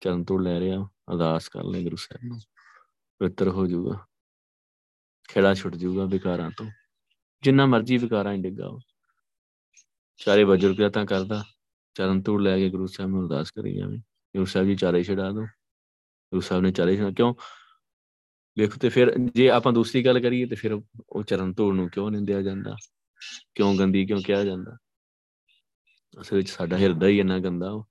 ਚਰਨ 0.00 0.24
ਧੂੜ 0.24 0.42
ਲੈ 0.42 0.60
ਰਿਹਾ, 0.60 0.84
ਅਰਦਾਸ 0.84 1.48
ਕਰ 1.48 1.64
ਲੈ 1.64 1.82
ਗੁਰੂ 1.82 1.96
ਸਾਹਿਬ 1.96 2.24
ਨੂੰ। 2.24 2.40
ਪਵਿੱਤਰ 3.18 3.48
ਹੋ 3.48 3.66
ਜਾਊਗਾ। 3.66 4.06
ਖੇੜਾ 5.28 5.54
ਛੁੱਟ 5.54 5.74
ਜਾਊਗਾ 5.74 6.04
ਵਿਕਾਰਾਂ 6.04 6.50
ਤੋਂ। 6.50 6.70
ਜਿੰਨਾ 7.42 7.66
ਮਰਜ਼ੀ 7.66 7.98
ਵਿਕਾਰਾਂ 7.98 8.34
ਹੀ 8.34 8.42
ਡਿੱਗਾ 8.42 8.66
ਉਹ 8.66 8.80
ਚਾਰੇ 10.16 10.44
ਬਜ਼ੁਰਗ 10.44 10.90
ਤਾਂ 10.90 11.06
ਕਰਦਾ। 11.06 11.44
ਚਰਨ 11.94 12.22
ਧੂੜ 12.22 12.42
ਲੈ 12.42 12.58
ਕੇ 12.58 12.70
ਗੁਰੂ 12.70 12.86
ਸਾਹਿਬ 12.86 13.10
ਨੂੰ 13.10 13.22
ਅਰਦਾਸ 13.22 13.50
ਕਰੀ 13.50 13.76
ਜਾਵੇ। 13.76 13.98
ਗੁਰੂ 13.98 14.44
ਸਾਹਿਬ 14.44 14.66
ਜੀ 14.66 14.76
ਚਾਰੇ 14.76 15.02
ਛਡਾ 15.02 15.30
ਦੋ। 15.30 15.46
ਗੁਰੂ 16.32 16.40
ਸਾਹਿਬ 16.40 16.62
ਨੇ 16.62 16.70
ਚਾਰੇ 16.72 16.96
ਛਡਾ 16.96 17.10
ਕਿਉਂ? 17.16 17.34
ਵੇਖੋ 18.56 18.78
ਤੇ 18.80 18.88
ਫਿਰ 18.88 19.12
ਜੇ 19.34 19.48
ਆਪਾਂ 19.50 19.72
ਦੂਸਰੀ 19.72 20.04
ਗੱਲ 20.04 20.20
ਕਰੀਏ 20.20 20.46
ਤੇ 20.46 20.56
ਫਿਰ 20.56 20.72
ਉਹ 20.72 21.22
ਚਰਨ 21.22 21.52
ਧੂੜ 21.54 21.74
ਨੂੰ 21.74 21.88
ਕਿਉਂ 21.90 22.10
ਨਿੰਦਿਆ 22.10 22.42
ਜਾਂਦਾ? 22.42 22.76
ਕਿਉਂ 23.54 23.74
ਗੰਦੀ, 23.78 24.04
ਕਿਉਂ 24.06 24.20
ਕਿਹਾ 24.22 24.42
ਜਾਂਦਾ? 24.44 24.76
ਅਸਲ 26.20 26.36
ਵਿੱਚ 26.36 26.48
ਸਾਡਾ 26.50 26.76
ਹਿਰਦਾ 26.78 27.06
ਹੀ 27.06 27.18
ਇੰਨਾ 27.20 27.38
ਗੰਦਾ 27.38 27.70
ਉਹ 27.70 27.84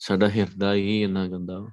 ਸਾਡਾ 0.00 0.28
ਹਿਰਦਾ 0.28 0.72
ਹੀ 0.74 1.02
ਇੰਨਾ 1.02 1.26
ਗੰਦਾ 1.28 1.56
ਉਹ 1.58 1.68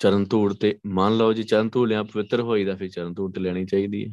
ਚਰਨ 0.00 0.24
ਧੂੜ 0.24 0.52
ਤੇ 0.60 0.78
ਮੰਨ 0.86 1.16
ਲਓ 1.16 1.32
ਜੀ 1.32 1.42
ਚਰਨ 1.42 1.68
ਧੂੜ 1.68 1.88
ਲਿਆ 1.88 2.02
ਪਵਿੱਤਰ 2.02 2.40
ਹੋਈਦਾ, 2.40 2.74
ਫਿਰ 2.76 2.88
ਚਰਨ 2.88 3.12
ਧੂੜ 3.14 3.32
ਤੇ 3.34 3.40
ਲੈਣੀ 3.40 3.64
ਚਾਹੀਦੀ 3.66 4.04
ਹੈ 4.04 4.10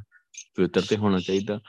ਪਵਿੱਤਰ 0.57 0.81
ਤੇ 0.89 0.97
ਹੋਣਾ 0.97 1.19
ਚਾਹੀਦਾ। 1.19 1.59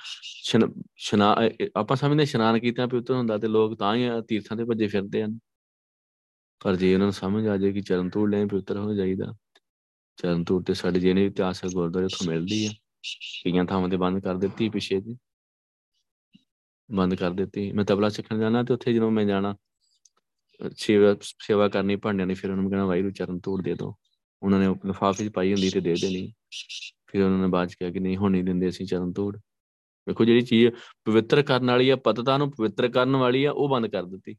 ਸ਼ਨਾ 0.97 1.35
ਆਪਾਂ 1.77 1.97
ਸਮਝਦੇ 1.97 2.23
ਇਸ਼ਨਾਨ 2.23 2.59
ਕੀਤਾ 2.59 2.87
ਪਵਿੱਤਰ 2.87 3.15
ਹੁੰਦਾ 3.15 3.39
ਤੇ 3.39 3.49
ਲੋਕ 3.49 3.79
ਤਾਂ 3.79 3.95
ਹੀ 3.97 4.09
ਤੀਰਥਾਂ 4.29 4.57
ਤੇ 4.57 4.65
ਭੱਜੇ 4.65 4.87
ਫਿਰਦੇ 4.87 5.23
ਹਨ। 5.25 5.39
ਪਰ 6.63 6.77
ਜੇ 6.77 6.95
ਉਹਨਾਂ 6.95 7.07
ਨੂੰ 7.07 7.13
ਸਮਝ 7.13 7.47
ਆ 7.47 7.57
ਜਾਏ 7.57 7.73
ਕਿ 7.73 7.81
ਚਰਨ 7.81 8.11
ਧੂੜ 8.11 8.31
ਲੈ 8.31 8.47
ਪਵਿੱਤਰ 8.47 8.77
ਹੋ 8.77 8.95
ਜਾਈਦਾ 8.95 9.35
ਚਰਨ 10.17 10.45
ਧੂੜ 10.45 10.65
ਤੇ 10.65 10.75
ਸਾਡੇ 10.75 11.01
ਜਿਹਨੇ 11.01 11.27
ਇਤਿਹਾਸਕ 11.27 11.69
ਗੁਰਦੁਆਰੇ 11.75 12.05
ਉੱਥੋਂ 12.05 12.27
ਮਿਲਦੀ 12.27 12.67
ਆ। 12.67 12.71
ਕਈਆਂ 13.45 13.65
ਥਾਵਾਂ 13.65 13.89
ਤੇ 13.89 13.97
ਬੰਦ 13.97 14.23
ਕਰ 14.23 14.35
ਦਿੱਤੀ 14.35 14.69
ਪਿਛੇ 14.69 15.01
ਜੀ 15.01 15.17
ਬੰਦ 16.93 17.15
ਕਰ 17.15 17.31
ਦਿੱਤੀ। 17.31 17.73
ਮੈਂ 17.73 17.85
ਤਬਲਾ 17.85 18.09
ਸਿੱਖਣ 18.09 18.39
ਜਾਣਾ 18.39 18.63
ਤੇ 18.63 18.75
ਉੱਥੇ 18.75 18.93
ਜਦੋਂ 18.93 19.11
ਮੈਂ 19.11 19.25
ਜਾਣਾ, 19.25 19.57
ਸੇਵਾ 20.77 21.17
ਸੇਵਾ 21.23 21.69
ਕਰਨੀ 21.69 21.97
ਭਾਂਡਿਆਂ 21.97 22.27
ਦੀ, 22.27 22.35
ਫਿਰ 22.35 22.51
ਉਹਨਾਂ 22.51 22.63
ਨੂੰ 22.63 22.71
ਕਹਿਣਾ, 22.71 22.87
ਵਾਹਿਗੁਰੂ, 22.87 23.13
ਚਰਨ 23.13 23.39
ਧੂੜ 23.39 23.63
ਦੇ 23.63 23.75
ਦਿਓ। 23.75 23.95
ਉਹਨਾਂ 24.43 24.61
ਨੇ 24.61 24.69
ਲਿਫਾਫੇ 24.69 25.29
'ਚ 25.29 25.33
ਪਾਈ 25.33 25.53
ਹੁੰਦੀ 25.53 25.71
ਤੇ 25.71 25.81
ਦੇ 25.81 25.95
ਦੇਣੀ। 26.03 26.33
ਫਿਰ 27.07 27.23
ਉਹਨਾਂ 27.23 27.39
ਨੇ 27.39 27.49
ਬਾਅਦ 27.49 27.69
'ਚ 27.69 27.75
ਕਿਹਾ 27.75 27.91
ਕਿ 27.91 27.99
ਨਹੀਂ, 27.99 28.17
ਹੁਣ 28.17 28.31
ਨਹੀਂ 28.33 28.45
ਦਿੰਦੇ 28.45 28.69
ਅਸੀਂ 28.69 28.87
ਚਰਨ 28.87 29.13
ਧੂੜ। 29.13 29.37
ਵੇਖੋ 30.09 30.25
ਜਿਹੜੀ 30.25 30.43
ਚੀਜ਼ 30.43 30.75
ਪਵਿੱਤਰ 31.05 31.43
ਕਰਨ 31.43 31.67
ਵਾਲੀ 31.67 31.91
ਆ, 31.91 31.97
ਪਤਤਾ 31.97 32.39
ਨੂੰ 32.39 32.51
ਪਵਿੱਤਰ 32.51 32.89
ਕਰਨ 32.89 33.17
ਵਾਲੀ 33.17 33.45
ਆ, 33.45 33.53
ਉਹ 33.53 33.69
ਬੰਦ 33.69 33.87
ਕਰ 33.87 34.05
ਦਿੱਤੀ। 34.05 34.37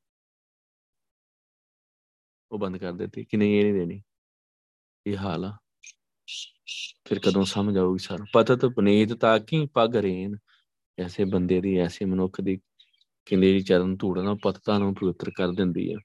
ਉਹ 2.53 2.59
ਬੰਦ 2.59 2.77
ਕਰ 2.77 2.91
ਦਿੱਤੀ 2.93 3.23
ਕਿ 3.23 3.37
ਨਹੀਂ, 3.37 3.55
ਇਹ 3.55 3.63
ਨਹੀਂ 3.63 3.73
ਦੇਣੀ। 3.73 4.01
ਇਹ 5.07 5.17
ਹਾਲ 5.17 5.45
ਆ? 5.45 5.57
ਫਿਰ 7.05 7.19
ਕਦੋਂ 7.19 7.45
ਸਮਝ 7.45 7.77
ਆਊਗੀ 7.77 7.99
ਸਾਨੂੰ 7.99 8.27
ਪਤਤ 8.33 8.65
ਪਨੀਤ 8.65 9.13
ਤਾਂ 9.13 9.39
ਕੀ 9.39 9.65
ਪਗ 9.65 9.95
ਰੇਨ। 9.95 10.37
ਐਸੇ 10.99 11.23
ਬੰਦੇ 11.23 11.61
ਦੀ, 11.61 11.77
ਐਸੇ 11.77 12.05
ਮਨੁੱਖ 12.05 12.41
ਦੀ 12.41 12.59
ਕਿੰਨੇ 13.25 13.53
ਦੀ 13.53 13.59
ਚਰਨ 13.59 13.97
ਧੂੜ 13.97 14.19
ਨਾਲ 14.19 14.35
ਪਤਤਾ 14.43 14.77
ਨੂੰ 14.77 14.95
ਪਵਿੱਤਰ 14.95 15.31
ਕਰ 15.31 15.47
ਦਿੰਦੀ 15.51 15.93
ਆ। 15.93 15.97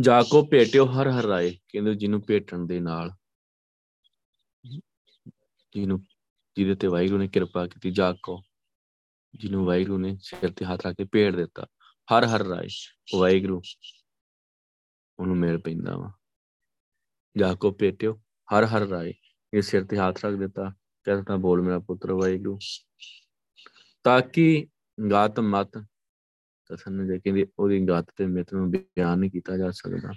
ਜਾ 0.00 0.22
ਕੋ 0.22 0.46
ਭੇਟਿਓ 0.46 0.86
ਹਰ 0.86 1.08
ਹਰ 1.08 1.22
ਰਾਏ, 1.22 1.58
ਕਹਿੰਦੇ 1.68 1.94
ਜਿਹਨੂੰ 1.94 2.22
ਭੇਟਣ 2.26 2.66
ਦੇ 2.66 2.80
ਨਾਲ। 2.80 3.10
ਜਿਹਨੂੰ, 5.72 6.06
ਜਿਹਦੇ 6.56 6.74
ਤੇ 6.74 6.86
ਵਾਹਿਗੁਰੂ 6.86 7.18
ਨੇ 7.18 7.28
ਕਿਰਪਾ 7.28 7.66
ਕੀਤੀ 7.66 7.90
ਜਾ 7.90 8.14
ਕੋ 8.22 8.42
ਜਿਹਨੂੰ 9.34 9.66
ਵਾਹਿਗੁਰੂ 9.66 9.98
ਨੇ 9.98 10.16
ਸਿਰ 10.20 10.52
ਤੇ 10.52 10.64
ਹੱਥ 10.64 10.86
ਰੱਖ 10.86 10.96
ਕੇ 10.96 11.04
ਭੇਟ 11.04 11.36
ਦਿੱਤਾ। 11.36 11.66
ਹਰ 11.84 12.24
ਹਰ 12.24 12.40
ਰਾਏ, 12.40 12.68
ਵਾਹਿਗੁਰੂ 13.18 13.62
ਉਹਨੂੰ 15.18 15.36
ਮਿਲ 15.36 15.58
ਪੈਂਦਾ 15.58 15.96
ਵਾ। 15.96 16.12
ਜਾ 17.38 17.54
ਕੋ 17.54 17.70
ਭੇਟਿਓ 17.72 18.20
ਹਰ 18.48 18.64
ਹਰ 18.64 18.80
ਰਾਏ, 18.80 19.14
ਇਹ 19.54 19.62
ਸਿਰ 19.62 19.84
ਤੇ 19.84 19.98
ਹੱਥ 19.98 20.24
ਰੱਖ 20.24 20.34
ਦਿੱਤਾ, 20.34 20.72
ਕਹਿੰਦਾ 21.04 21.36
ਬੋਲ 21.36 21.62
ਮੇਰਾ 21.62 21.78
ਪੁੱਤਰ 21.78 22.12
ਵਾਹਿਗੁਰੂ। 22.12 22.58
ਤਾਂ 24.04 24.20
ਕਿ 24.22 24.66
ਗਾਤ 25.10 25.40
ਮਤ 25.40 25.78
ਤਸਨ 26.70 27.06
ਜੇ 27.06 27.18
ਕਹਿੰਦੇ 27.18 27.46
ਉਹਦੀ 27.58 27.88
ਗਾਤ 27.88 28.06
ਤੇ 28.16 28.26
ਮਿੱਤ 28.26 28.54
ਨੂੰ 28.54 28.70
ਬਿਆਨ 28.70 29.18
ਨਹੀਂ 29.18 29.30
ਕੀਤਾ 29.30 29.56
ਜਾ 29.56 29.70
ਸਕਦਾ। 29.70 30.12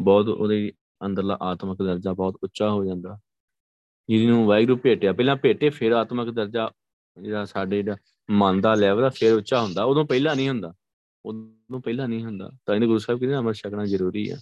ਬਹੁਤ 0.00 0.28
ਉਹਦੇ 0.28 0.72
ਅੰਦਰਲਾ 1.06 1.38
ਆਤਮਿਕ 1.42 1.78
ਦਰਜਾ 1.78 2.12
ਬਹੁਤ 2.12 2.38
ਉੱਚਾ 2.42 2.70
ਹੋ 2.70 2.84
ਜਾਂਦਾ। 2.84 3.18
ਜਿਹਨੂੰ 4.08 4.46
ਵਾਹਿਗੁਰੂ 4.46 4.76
ਭੇਟਿਆ, 4.76 5.12
ਪਹਿਲਾਂ 5.12 5.36
ਭੇਟੇ, 5.36 5.70
ਫਿਰ 5.70 5.92
ਆਤਮਿਕ 5.92 6.30
ਦਰਜਾ 6.30 6.70
ਜਿਹੜਾ 7.22 7.44
ਸਾਡੇ 7.44 7.76
ਜਿਹੜਾ 7.76 7.96
ਮਨ 8.30 8.60
ਦਾ 8.60 8.74
ਲੈਵਲ 8.74 9.04
ਆ, 9.04 9.08
ਫਿਰ 9.08 9.34
ਉੱਚਾ 9.34 9.62
ਹੁੰਦਾ। 9.62 9.84
ਉਦੋਂ 9.84 10.04
ਪਹਿਲਾਂ 10.04 10.36
ਨਹੀਂ 10.36 10.48
ਹੁੰਦਾ। 10.48 10.74
ਉਦੋਂ 11.26 11.80
ਪਹਿਲਾਂ 11.80 12.08
ਨਹੀਂ 12.08 12.24
ਹੁੰਦਾ। 12.24 12.50
ਤਾਂ 12.66 12.74
ਇਹਨੇ 12.74 12.86
ਗੁਰੂ 12.86 12.98
ਸਾਹਿਬ 12.98 13.20
ਕਹਿੰਦੇ 13.20 13.36
ਅਮਰ 13.36 13.52
ਛਕਣਾ 13.52 13.86
ਜ਼ਰੂਰੀ 13.86 14.30
ਆ। 14.30 14.36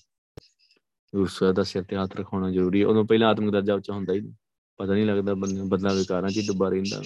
ਗੁਰੂ 1.14 1.26
ਸਾਹਿਬ 1.26 1.54
ਦਾ 1.54 1.62
ਸਿਰ 1.62 1.82
ਤੇ 1.82 1.96
ਹੱਥ 1.96 2.16
ਰਖਾਉਣਾ 2.16 2.50
ਜ਼ਰੂਰੀ 2.50 2.82
ਹੈ 2.82 2.86
ਉਦੋਂ 2.86 3.04
ਪਹਿਲਾਂ 3.04 3.28
ਆਤਮਿਕ 3.28 3.50
ਦਰਜਾ 3.50 3.74
ਉੱਚਾ 3.74 3.92
ਹੁੰਦਾ 3.92 4.12
ਹੀ 4.12 4.20
ਨਹੀਂ। 4.20 4.34
ਪਤਾ 4.76 4.94
ਨਹੀਂ 4.94 5.06
ਲੱਗਦਾ 5.06 5.34
ਬਦਲਾ 5.64 5.94
ਵਿਕਾਰਾਂ 5.94 6.30
'ਚ 6.30 6.40
ਡੁੱਬਾ 6.46 6.68
ਰਹਿੰਦਾ। 6.68 7.02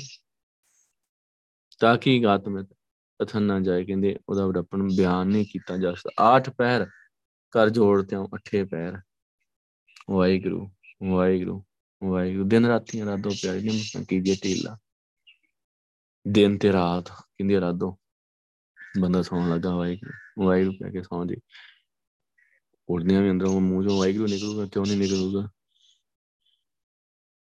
ਤਾਂ 1.80 1.98
ਕਿ 1.98 2.22
ਆਤਮਿਕ 2.28 2.66
ਕਥਨ 3.22 3.42
ਨਾ 3.42 3.60
ਜਾਏ 3.60 3.84
ਕਹਿੰਦੇ 3.84 4.16
ਉਹਦਾ 4.28 4.46
ਵਡਪਨ 4.46 4.82
ਬਿਆਨ 4.82 5.26
ਨਹੀਂ 5.26 5.46
ਕੀਤਾ 5.46 5.76
ਜਾ 5.76 5.92
ਸਕਦਾ। 5.92 6.22
ਆਠ 6.22 6.50
ਪੈਰ 6.50 6.86
ਕਰ 7.50 7.70
ਜੋੜਦੇ 7.70 8.16
ਹਾਂ 8.16 8.26
ਅਠੇ 8.36 8.64
ਪੈਰ। 8.64 8.98
ਵਾਹਿਗੁਰੂ 10.10 10.70
ਵਾਹਿਗੁਰੂ 11.10 11.64
ਵਾਹਿਗੁਰੂ। 12.04 12.44
ਦਿਨ 12.48 12.66
ਰਾਤੀਆਂ 12.66 13.06
ਰਾਤੋਂ 13.06 13.30
ਪਿਆਰੀ 13.42 13.62
ਨੇ 13.62 13.72
ਮੁਸਾਂ 13.72 14.04
ਕੀਜੇ 14.04 14.36
ਢੀਲਾ। 14.44 14.78
ਦਿਨ 16.28 16.58
ਤੇ 16.58 16.72
ਰਾਤ 16.72 17.08
ਕਹਿੰਦੇ 17.08 17.60
ਰਾਦੋ 17.60 17.98
ਬੰਦਾ 19.00 19.22
ਸੌਣ 19.22 19.50
ਲੱਗਾ 19.50 19.76
ਵਾਹਿਗੁਰੂ 19.76 20.46
ਵਾਹਿਗੁਰੂ 20.46 20.76
ਕਹਿ 20.76 20.92
ਕੇ 20.92 21.02
ਸੌਂ 21.02 21.26
ਜੇ। 21.26 21.36
ਉੜਦਿਆਂ 22.88 23.22
ਵੀ 23.22 23.30
ਅੰਦਰੋਂ, 23.30 23.60
ਮੂੰਹ 23.60 23.88
ਚੋਂ 23.88 23.98
ਵਾਹਿਗੁਰੂ 23.98 24.26
ਨਿਕਲੂਗਾ, 24.26 24.66
ਕਿਉਂ 24.66 24.86
ਨਹੀਂ 24.86 24.98
ਨਿਕਲੂਗਾ? 24.98 25.48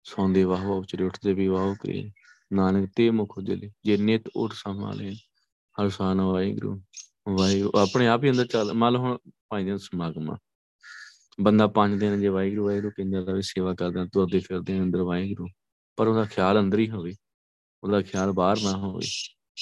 ਸੌਂਦੇ 0.03 0.43
ਵਾਹ 0.43 0.65
ਉਚਰੇ, 0.65 1.03
ਉੱਠਦੇ 1.03 1.33
ਵੀ 1.33 1.47
ਵਾਹ 1.47 1.75
ਕਰੇ 1.75 2.11
ਨਾਨਕ 2.53 2.89
ਤੇ 2.95 3.09
ਮੁਖ 3.09 3.37
ਉਜਲੇ 3.37 3.71
ਜੇ 3.85 3.97
ਨਿਤ 3.97 4.23
ਉਠ 4.35 4.53
ਸੰਭਾਲੇ 4.53 5.15
ਹਰ 5.81 5.89
ਸਾਨ 5.89 6.21
ਵਾਹਿਗੁਰੂ। 6.21 6.81
ਵਾਹਿਗੁਰੂ, 7.29 7.79
ਆਪਣੇ 7.79 8.07
ਆਪ 8.07 8.23
ਹੀ 8.23 8.29
ਅੰਦਰ 8.29 8.47
ਚੱਲ, 8.47 8.73
ਮੰਨ 8.73 8.93
ਲਓ 8.93 8.99
ਹੁਣ 8.99 9.17
ਪੰਜ 9.49 9.65
ਦਿਨ 9.65 9.77
ਸਮਾਗਮ। 9.77 10.31
ਆ 10.31 10.37
ਬੰਦਾ 11.41 11.67
ਪੰਜ 11.67 11.99
ਦਿਨ 11.99 12.19
ਜੇ 12.21 12.27
ਵਾਹਿਗੁਰੂ 12.27 12.65
ਵਾਹਿਗੁਰੂ 12.65 12.89
ਕਹਿੰਦਾ 12.89 13.19
ਰਵੇ 13.19 13.41
ਸੇਵਾ 13.41 13.73
ਕਰਦਾ, 13.73 14.05
ਤੁਰਦੇ 14.05 14.39
ਫਿਰਦੇ 14.39 14.79
ਅੰਦਰ 14.79 15.01
ਵਾਹਿਗੁਰੂ। 15.01 15.47
ਪਰ 15.95 16.07
ਉਹਦਾ 16.07 16.25
ਖਿਆਲ 16.25 16.59
ਅੰਦਰ 16.59 16.79
ਹੀ 16.79 16.89
ਹੋਵੇ। 16.89 17.15
ਉਹਦਾ 17.83 18.01
ਖਿਆਲ 18.01 18.31
ਬਾਹਰ 18.31 18.57
ਨਾ 18.63 18.71
ਹੋਵੇ। 18.71 19.07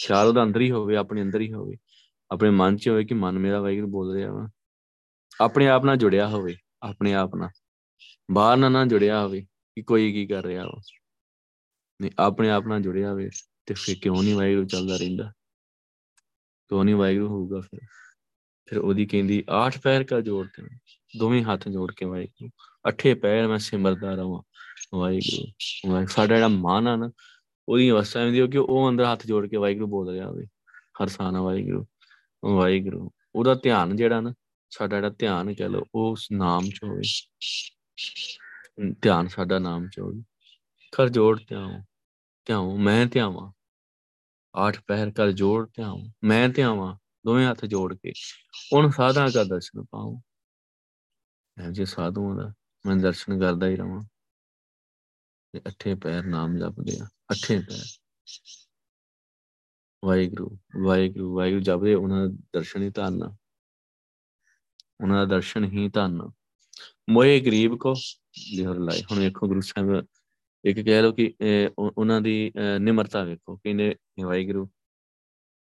ਖਿਆਲ 0.04 0.28
ਉਹਦਾ 0.28 0.44
ਅੰਦਰ 0.44 0.62
ਹੀ 0.62 0.72
ਹੋਵੇ, 0.72 0.96
ਆਪਣੇ 0.96 1.22
ਅੰਦਰ 1.22 1.42
ਹੀ 1.42 1.54
ਹੋਵੇ, 1.54 1.78
ਆਪਣੇ 2.32 2.50
ਮਨ 2.50 2.78
'ਚ 2.78 2.90
ਹੋਵੇ 2.90 3.06
ਕਿ 3.06 3.14
ਮਨ 3.14 3.40
ਮੇਰਾ 3.40 3.62
ਵਾਹਿਗੁਰੂ 3.62 3.88
ਬੋਲ 3.88 4.14
ਰਿਹਾ 4.14 4.34
ਵਾ। 4.34 4.50
ਆਪਣੇ 5.42 5.68
ਆਪ 5.68 5.86
ਨਾਲ 5.86 5.98
ਜੁੜਿਆ 5.98 6.28
ਹੋਵੇ, 6.28 6.58
ਆਪਣੇ 6.82 7.14
ਆਪ 7.14 7.36
ਨਾਲ। 7.36 7.50
ਬਾਹਰ 8.32 8.58
ਨਾਲ 8.58 8.72
ਨਾ 8.72 8.86
ਜੁੜਿਆ 8.86 9.22
ਹੋਵੇ 9.22 9.42
ਕਿ 9.42 9.82
ਕੋਈ 9.82 10.14
ਕੀ 10.14 10.28
ਕਰ 10.28 10.44
ਰਿਹਾ 10.44 10.66
ਵਾ। 10.66 10.82
ਨਹੀਂ, 12.02 12.12
ਆਪਣੇ 12.20 12.50
ਆਪ 12.50 12.68
ਨਾਲ 12.68 12.82
ਜੁੜਿਆ 12.82 13.12
ਹੋਵੇ 13.12 13.30
ਤੇ 13.66 13.74
ਫਿਰ 13.74 13.96
ਕਿਉਂ 14.02 14.24
ਨਹੀਂ 14.24 14.36
ਵਾਹਿਗੁਰੂ 14.36 14.68
ਚੱਲਦਾ 14.68 14.98
ਰਹਿੰਦਾ? 14.98 15.34
ਕਿਉਂ 16.70 16.86
ਨਹੀਂ 16.86 16.96
ਵਾਹਿਗੁਰੂ 16.96 17.28
ਹੋਊਗਾ 17.28 17.60
ਫਿਰ? 17.60 17.80
ਫਿਰ 18.70 18.80
ਉਹਦੀ 18.80 19.06
ਕਹਿੰਦੀ, 19.06 19.44
ਆਠ 19.50 19.82
ਪੈਰ 19.82 20.04
ਕਾ 20.04 20.22
ਜੋੜਦੇ 20.22 20.78
ਦੋਵੇਂ 21.18 21.44
ਹੱਥ 21.44 21.70
ਜੋੜ 21.70 21.94
ਕੇ 21.94 22.06
ਵਾਹਿਗੁਰੂ। 22.06 22.50
ਅਠੇ 22.90 23.14
ਪੈਰ 23.14 23.48
ਮੈਂ 23.48 23.58
ਸਿਮਰਦਾ 23.58 24.16
ਰਵਾਂ। 24.16 24.42
ਵਾਹਿਗੁਰੂ 24.94 25.48
ਵਾਹਿਗੁਰੂ 25.92 26.08
ਸਾਡਾ 26.08 26.36
ਜਿਹੜਾ 26.36 26.48
ਮਨ 26.48 26.88
ਆ 26.88 26.96
ਨਾ 26.96 27.12
ਉਹਦੀ 27.70 27.92
ਅਵਸਥਾ 27.92 28.24
ਹੁੰਦੀ 28.24 28.42
ਹੈ 28.42 28.48
ਕਿ 28.48 28.58
ਉਹ 28.58 28.90
ਅੰਦਰ 28.90 29.14
ਹੱਥ 29.14 29.28
ਜੋੜ 29.28 29.48
ਕੇ 29.48 29.58
ਵਾਹਿਗੁਰੂ 29.58 29.88
ਬੋਲ 29.88 30.12
ਰਿਹਾ 30.12 30.28
ਹੋਵੇ 30.28 30.46
ਹਰ 31.04 31.08
ਸਾਨਾ 31.08 31.42
ਵਾਹਿਗੁਰੂ 31.42 31.86
ਵਾਹਿਗੁਰੂ, 32.46 33.12
ਉਹਦਾ 33.36 33.56
ਧਿਆਨ 33.56 33.96
ਜਿਹੜਾ 33.96 34.22
ਨਾ, 34.22 34.34
ਸਾਡਾ 34.70 34.96
ਜਿਹੜਾ 34.96 35.10
ਧਿਆਨ 35.10 35.54
ਕਹ 35.54 35.64
ਲਓ 35.64 35.84
ਉਸ 35.96 36.28
ਨਾਮ 36.32 36.70
ਚ 36.70 36.80
ਹੋਵੇ। 36.84 37.02
ਧਿਆਨ 39.02 39.28
ਸਾਡਾ 39.28 39.60
ਨਾਮ 39.60 39.90
ਚ 39.90 40.00
ਹੋਵੇ। 40.00 40.24
ਕਰ 40.92 41.10
ਜੋੜ 41.10 41.40
ਧਿਆਉ 41.48 41.72
ਧਿਆਉ 42.46 42.78
ਮੈਂ 42.78 43.06
ਧਿਆਵਾਂ 43.06 43.52
ਆਠ 44.56 44.80
ਪਹਿਰ 44.88 45.12
ਕਰ 45.12 45.32
ਜੋੜ 45.32 45.70
ਧਿਆਉ 45.76 46.00
ਮੈਂ 46.24 46.50
ਧਿਆਵਾਂ 46.50 46.98
ਦੋਵੇਂ 47.26 47.48
ਹੱਥ 47.48 47.66
ਜੋੜ 47.66 47.94
ਕੇ। 47.94 48.14
ਉਹਨ 48.74 48.92
ਸਾਧਾਂ 48.92 49.30
ਦਾ 49.34 49.44
ਦਰਸ਼ਨ 49.44 49.84
ਪਾਉ 49.84 50.20
ਇਹ 51.66 51.72
ਜੇ 51.72 51.86
ਸਾਧੂਆਂ 51.86 52.36
ਦਾ 52.36 52.54
ਮੈਂ 52.86 52.96
ਦਰਸ਼ਨ 52.96 53.40
ਕਰਦਾ 53.40 53.68
ਹੀ 53.68 53.76
ਰਵਾਂ। 53.76 54.02
ਤੇ 55.54 55.62
ਅੱਠੇ 55.68 55.96
ਪੈਰ 55.96 56.24
ਨਾਮ 56.24 56.58
ਜਪਦੇ 56.58 56.98
ਆ। 57.02 57.08
ਅੱਠੇ 57.30 57.60
ਪੈਰ 57.60 57.86
ਵਾਹਿਗੁਰੂ 60.04 60.58
ਵਾਹਿਗੁਰੂ 60.86 61.36
ਵਾਹਿਗੁਰੂ 61.36 61.62
ਜਪਦੇ 61.62 61.94
ਉਹਨਾਂ 61.94 62.28
ਦਾ 62.28 62.36
ਦਰਸ਼ਨ 62.54 62.84
ਹੀ 62.84 62.90
ਧੰਨ 62.90 63.24
ਉਹਨਾਂ 65.04 65.26
ਦਾ 65.28 65.36
ਦਰਸ਼ਨ 65.36 65.66
ਹੀ 65.66 65.88
ਧੰਨ 65.90 66.22
ਮੋਏ 67.10 67.40
ਗਰੀਬ 67.40 67.76
ਕੋ 67.78 67.94
ਲਿਹਰ 68.56 68.80
ਲਾਏ। 68.80 69.02
ਹੁਣ 69.12 69.20
ਵੇਖੋ 69.20 69.48
ਗੁਰੂ 69.48 69.62
ਸਾਹਿਬ, 69.62 70.06
ਇੱਕ 70.66 70.80
ਕਹਿ 70.80 71.02
ਲਓ 71.02 71.12
ਕਿ 71.12 71.34
ਉਹਨਾਂ 71.78 72.20
ਦੀ 72.22 72.52
ਨਿਮਰਤਾ 72.80 73.24
ਵੇਖੋ। 73.24 73.56
ਕਹਿੰਦੇ 73.58 73.96
ਵਾਹਿਗੁਰੂ, 74.24 74.68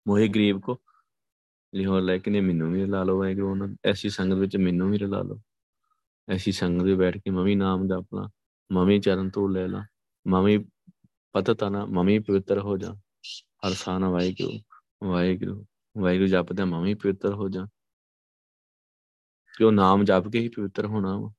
ਮੋਏ 0.07 0.28
ਗਰੀਬ 0.28 0.61
ਕੋ, 0.61 0.76
ਲਿਹਰ 1.72 2.00
ਲਾਏ 2.00 2.18
ਕਹਿੰਦੇ 2.18 2.40
ਮੈਨੂੰ 2.40 2.72
ਵੀ 2.72 2.84
ਲਾ 2.86 3.03
ਲਓ 3.05 3.18
ਵਾਹਿਗੁਰੂ। 3.18 3.50
ਉਹਨਾਂ, 3.50 3.68
ਐਸੀ 3.84 4.09
ਸੰਗਤ 4.09 4.38
ਵਿੱਚ 4.38 4.57
ਮੈਨੂੰ 4.57 4.90
ਵੀ 4.90 4.98
ਰਲਾ 4.98 5.22
ਲਓ। 5.22 5.40
ਐਸੀ 6.28 6.53
ਸੰਗਤ 6.53 6.82
ਵਿੱਚ 6.84 6.98
ਬੈਠ 6.98 7.16
ਕੇ 7.18 7.30
ਮਮੀ 7.30 7.55
ਨਾਮ 7.55 7.86
ਦਾ 7.88 7.96
ਆਪਣਾ 7.96 8.28
ਮਮੀ 8.70 8.98
ਚਰਨ 9.00 9.30
ਤੋਂ 9.30 9.48
ਲੈ 9.48 9.66
ਲਾ 9.68 9.84
ਮਮੀ 10.26 10.59
ਪਤਤਾ 11.33 11.68
ਨਾ, 11.68 11.87
ਮਮੀ 11.87 12.18
ਪਵਿੱਤਰ 12.18 12.59
ਹੋ 12.59 12.78
ਜਾ। 12.78 12.95
ਹਰ 13.66 13.72
ਸਾਨਾ 13.72 14.11
ਵਾਹਿਗੁਰੂ 14.11 14.61
ਵਾਹਿਗੁਰੂ 15.09 15.66
ਵਾਹਿਗੁਰੂ 15.99 16.26
ਜਪਦਾ, 16.26 16.64
ਮਮੀ 16.64 16.95
ਪਵਿੱਤਰ 16.95 17.35
ਹੋ 17.35 17.49
ਜਾ। 17.49 17.66
ਕਿ 19.59 19.64
ਉਹ 19.64 19.72
ਨਾਮ 19.72 20.05
ਜਪ 20.05 20.28
ਕੇ 20.28 20.41
ਹੀ 20.41 20.49
ਪਵਿੱਤਰ 20.49 20.87
ਹੋਣਾ 20.87 21.18
ਵਾ। 21.18 21.33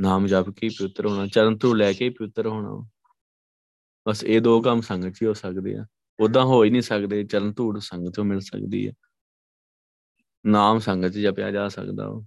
ਨਾਮ 0.00 0.26
ਜਪ 0.26 0.50
ਕੇ 0.50 0.66
ਹੀ 0.66 0.74
ਪਵਿੱਤਰ 0.78 1.06
ਹੋਣਾ, 1.06 1.26
ਚਰਨ 1.26 1.58
ਤੋਂ 1.58 1.74
ਲੈ 1.74 1.92
ਕੇ 1.92 2.04
ਹੀ 2.04 2.10
ਪਵਿੱਤਰ 2.10 2.46
ਹੋਣਾ 2.46 2.68
ਵਾ। 2.70 2.88
ਬਸ 4.08 4.24
ਇਹ 4.24 4.40
ਦੋ 4.40 4.62
ਕੰਮ 4.62 4.80
ਸੰਗਤ 4.80 5.08
'ਚ 5.08 5.22
ਹੀ 5.22 5.26
ਹੋ 5.26 5.32
ਸਕਦੇ 5.32 5.76
ਆ। 5.76 5.86
ਉਦਾਂ 6.20 6.44
ਹੋ 6.44 6.64
ਹੀ 6.64 6.70
ਨਹੀਂ 6.70 6.82
ਸਕਦੇ, 6.82 7.24
ਚਰਨ 7.24 7.52
ਧੂੜ 7.52 7.78
ਸੰਗਤ 7.78 8.14
ਤੋਂ 8.14 8.24
ਮਿਲ 8.24 8.40
ਸਕਦੀ 8.40 8.88
ਹੈ 8.88 8.92
ਨਾਮ 10.46 10.78
ਸੰਗਤ 10.78 11.08
'ਚ 11.08 11.18
ਜਪਿਆ 11.18 11.50
ਜਾ 11.50 11.68
ਸਕਦਾ 11.68 12.08
ਵਾ। 12.08 12.26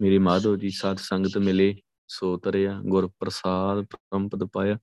ਮੇਰੀ 0.00 0.18
ਮਾਧੋ 0.18 0.56
ਜੀ, 0.56 0.70
ਸਾਧ 0.70 0.96
ਸੰਗਤ 0.96 1.38
ਮਿਲੇ। 1.38 1.76
ਸੋ 2.08 2.36
ਤਰਿਆ 2.36 2.80
ਗੁਰ 2.84 3.06
ਪ੍ਰਸਾਦ 3.20 3.84
ਪ੍ਰੰਪਦ 3.84 4.44
ਪਾਇਆ, 4.44 4.78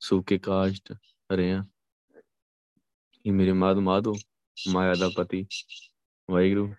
ਸੂਕੇ 0.00 0.38
ਕਾਸ਼ਟ 0.38 0.92
ਹਰਿਆ 1.30 1.64
ਇਹ 3.24 3.32
ਮੇਰੇ 3.32 3.52
ਮਾਧ 3.52 3.76
ਮਾਧੋ, 3.76 4.14
ਮਾਇਆ 4.56 4.94
ਦਾ 4.94 5.10
ਪਤੀ, 5.16 5.46
ਵਾਹਿਗੁਰੂ। 6.28 6.74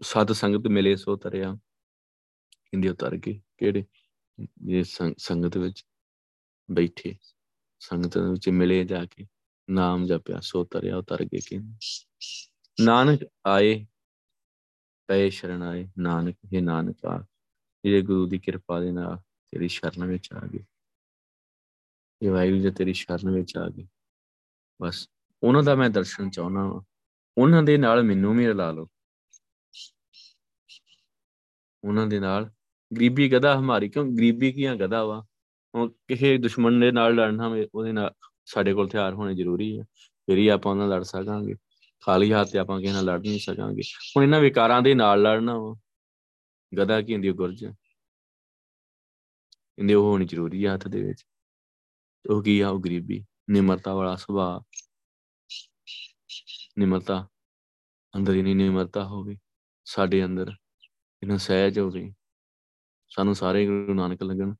ਸਤ 0.00 0.32
ਸੰਗਤ 0.32 0.66
ਮਿਲੇ 0.68 0.96
ਸੋ 0.96 1.16
ਤਰਿਆ 1.16 1.56
ਇੰਦੀ 2.74 2.88
ਉਤਰ 2.88 3.16
ਕੇ 3.18 3.40
ਕਿਹੜੇ? 3.58 3.84
ਇਹ 4.70 4.84
ਸੰਗਤ 5.18 5.56
ਵਿੱਚ 5.56 5.84
ਬੈਠੇ। 6.68 7.14
ਸੰਗਤ 7.80 8.18
ਵਿੱਚ 8.18 8.48
ਮਿਲੇ 8.48 8.84
ਜਾ 8.84 9.04
ਕੇ 9.04 9.26
ਨਾਮ 9.68 10.06
ਜਪਿਆ 10.06 10.40
ਸੋ 10.40 10.64
ਤਰਿਆ 10.64 10.96
ਉਤਰ 10.96 11.24
ਕੇ 11.24 11.40
ਕਿ 11.46 11.58
ਨਾਨਕ 12.78 13.20
ਆਏ, 13.46 13.86
ਪਏ 15.08 15.30
ਸ਼ਰਨ 15.30 15.62
ਆਏ। 15.62 15.88
ਨਾਨਕ 15.98 16.36
ਇਹ 16.52 16.62
ਨਾਨਕ 16.62 17.04
ਆ 17.06 17.24
ਜਿਹੜੇ 17.84 18.02
ਗੁਰੂ 18.02 18.26
ਦੀ 18.26 18.38
ਕਿਰਪਾ 18.38 18.80
ਦੇ 18.80 18.92
ਨਾਲ 18.92 19.16
ਤੇਰੀ 19.50 19.68
ਸ਼ਰਨ 19.68 20.04
ਵਿੱਚ 20.04 20.32
ਆ 20.32 20.40
ਗਏ। 20.40 20.64
ਇਹ 22.22 22.30
ਵਾਹਿਗੁਰੂ 22.30 22.60
ਜੀ 22.60 22.70
ਤੇਰੀ 22.70 22.92
ਸ਼ਰਨ 22.92 23.30
ਵਿੱਚ 23.30 23.56
ਆ 23.56 23.68
ਗਏ। 23.68 23.86
ਬਸ 24.82 25.08
ਉਹਨਾਂ 25.42 25.62
ਦਾ 25.62 25.74
ਮੈਂ 25.74 25.90
ਦਰਸ਼ਨ 25.90 26.30
ਚਾਹਨਾ 26.30 26.60
ਹਾਂ 26.60 26.80
ਉਹਨਾਂ 27.38 27.62
ਦੇ 27.62 27.76
ਨਾਲ 27.76 28.02
ਮੈਨੂੰ 28.02 28.36
ਵੀ 28.36 28.46
ਰਲਾ 28.46 28.70
ਲਓ। 28.70 28.88
ਉਹਨਾਂ 31.84 32.06
ਦੇ 32.06 32.20
ਨਾਲ। 32.20 32.50
ਗਰੀਬੀ 32.96 33.32
ਗਦਾ 33.32 33.58
ਹਮਾਰੀ, 33.58 33.88
ਕਿਉਂ 33.88 34.06
ਗਰੀਬੀ 34.06 34.52
ਕੀਆਂ 34.52 34.76
ਗਦਾ 34.76 35.04
ਵਾ? 35.04 35.26
ਉਹ 35.74 35.88
ਕਿਸੇ 35.88 36.38
ਦੁਸ਼ਮਣ 36.38 36.80
ਦੇ 36.80 36.92
ਨਾਲ 36.92 37.14
ਲੜਨਾ 37.14 37.54
ਉਹਦੇ 37.74 37.92
ਨਾਲ 37.92 38.14
ਸਾਡੇ 38.44 38.74
ਕੋਲ 38.74 38.88
ਹਥਿਆਰ 38.88 39.14
ਹੋਣੇ 39.14 39.34
ਜ਼ਰੂਰੀ 39.34 39.78
ਹੈ 39.78 39.84
ਫਿਰ 40.26 40.38
ਹੀ 40.38 40.48
ਆਪਾਂ 40.48 40.72
ਉਹਨਾਂ 40.72 40.88
ਨਾਲ 40.88 40.98
ਲੜ 40.98 41.02
ਸਕਾਂਗੇ। 41.02 41.54
ਖਾਲੀ 42.00 42.32
ਹੱਥ 42.32 42.50
ਤੇ 42.50 42.58
ਆਪਾਂ 42.58 42.80
ਕਿਸੇ 42.80 42.92
ਨਾਲ 42.92 43.04
ਲੜ 43.04 43.20
ਨਹੀਂ 43.20 43.38
ਸਕਾਂਗੇ। 43.38 43.82
ਹੁਣ 44.16 44.22
ਇਹਨਾਂ 44.22 44.40
ਵਿਕਾਰਾਂ 44.40 44.82
ਦੇ 44.82 44.94
ਨਾਲ 44.94 45.22
ਲੜਨਾ 45.22 45.58
ਵਾ। 45.58 45.76
ਗਦਾ 46.76 47.02
ਕੀ 47.02 47.12
ਹੁੰਦੀ 47.12 47.32
ਗੁਰਜ? 47.32 47.64
ਇਹਦੇ 49.78 49.94
ਉਹ 49.94 50.12
ਹੋਣੀ 50.12 50.26
ਜ਼ਰੂਰੀ 50.26 50.66
ਹੈ 50.66 50.74
ਹੱਥ 50.74 50.88
ਦੇ 50.88 51.02
ਵਿੱਚ। 51.02 51.24
ਉਹ 52.30 52.42
ਕੀ 52.42 52.60
ਆ, 52.60 52.68
ਉਹ 52.68 52.80
ਗਰੀਬੀ। 52.80 53.24
ਨਿਮਰਤਾ 53.50 53.94
ਵਾਲਾ 53.94 54.16
ਸੁਭਾਅ। 54.16 54.78
ਨਿਮਰਤਾ। 56.78 57.28
ਅੰਦਰ 58.16 58.34
ਹੀ 58.34 58.42
ਨਿਮਰਤਾ 58.42 59.04
ਹੋਵੇ, 59.04 59.36
ਸਾਡੇ 59.84 60.24
ਅੰਦਰ 60.24 60.52
ਇਹਨਾਂ 61.22 61.38
ਸਹਿਜ 61.38 61.78
ਹੋਵੇ, 61.78 62.12
ਸਾਨੂੰ 63.08 63.34
ਸਾਰੇ 63.34 63.66
ਗੁਰੂ 63.66 63.94
ਨਾਨਕ 63.94 64.22
ਲੱਗਣ। 64.22 64.54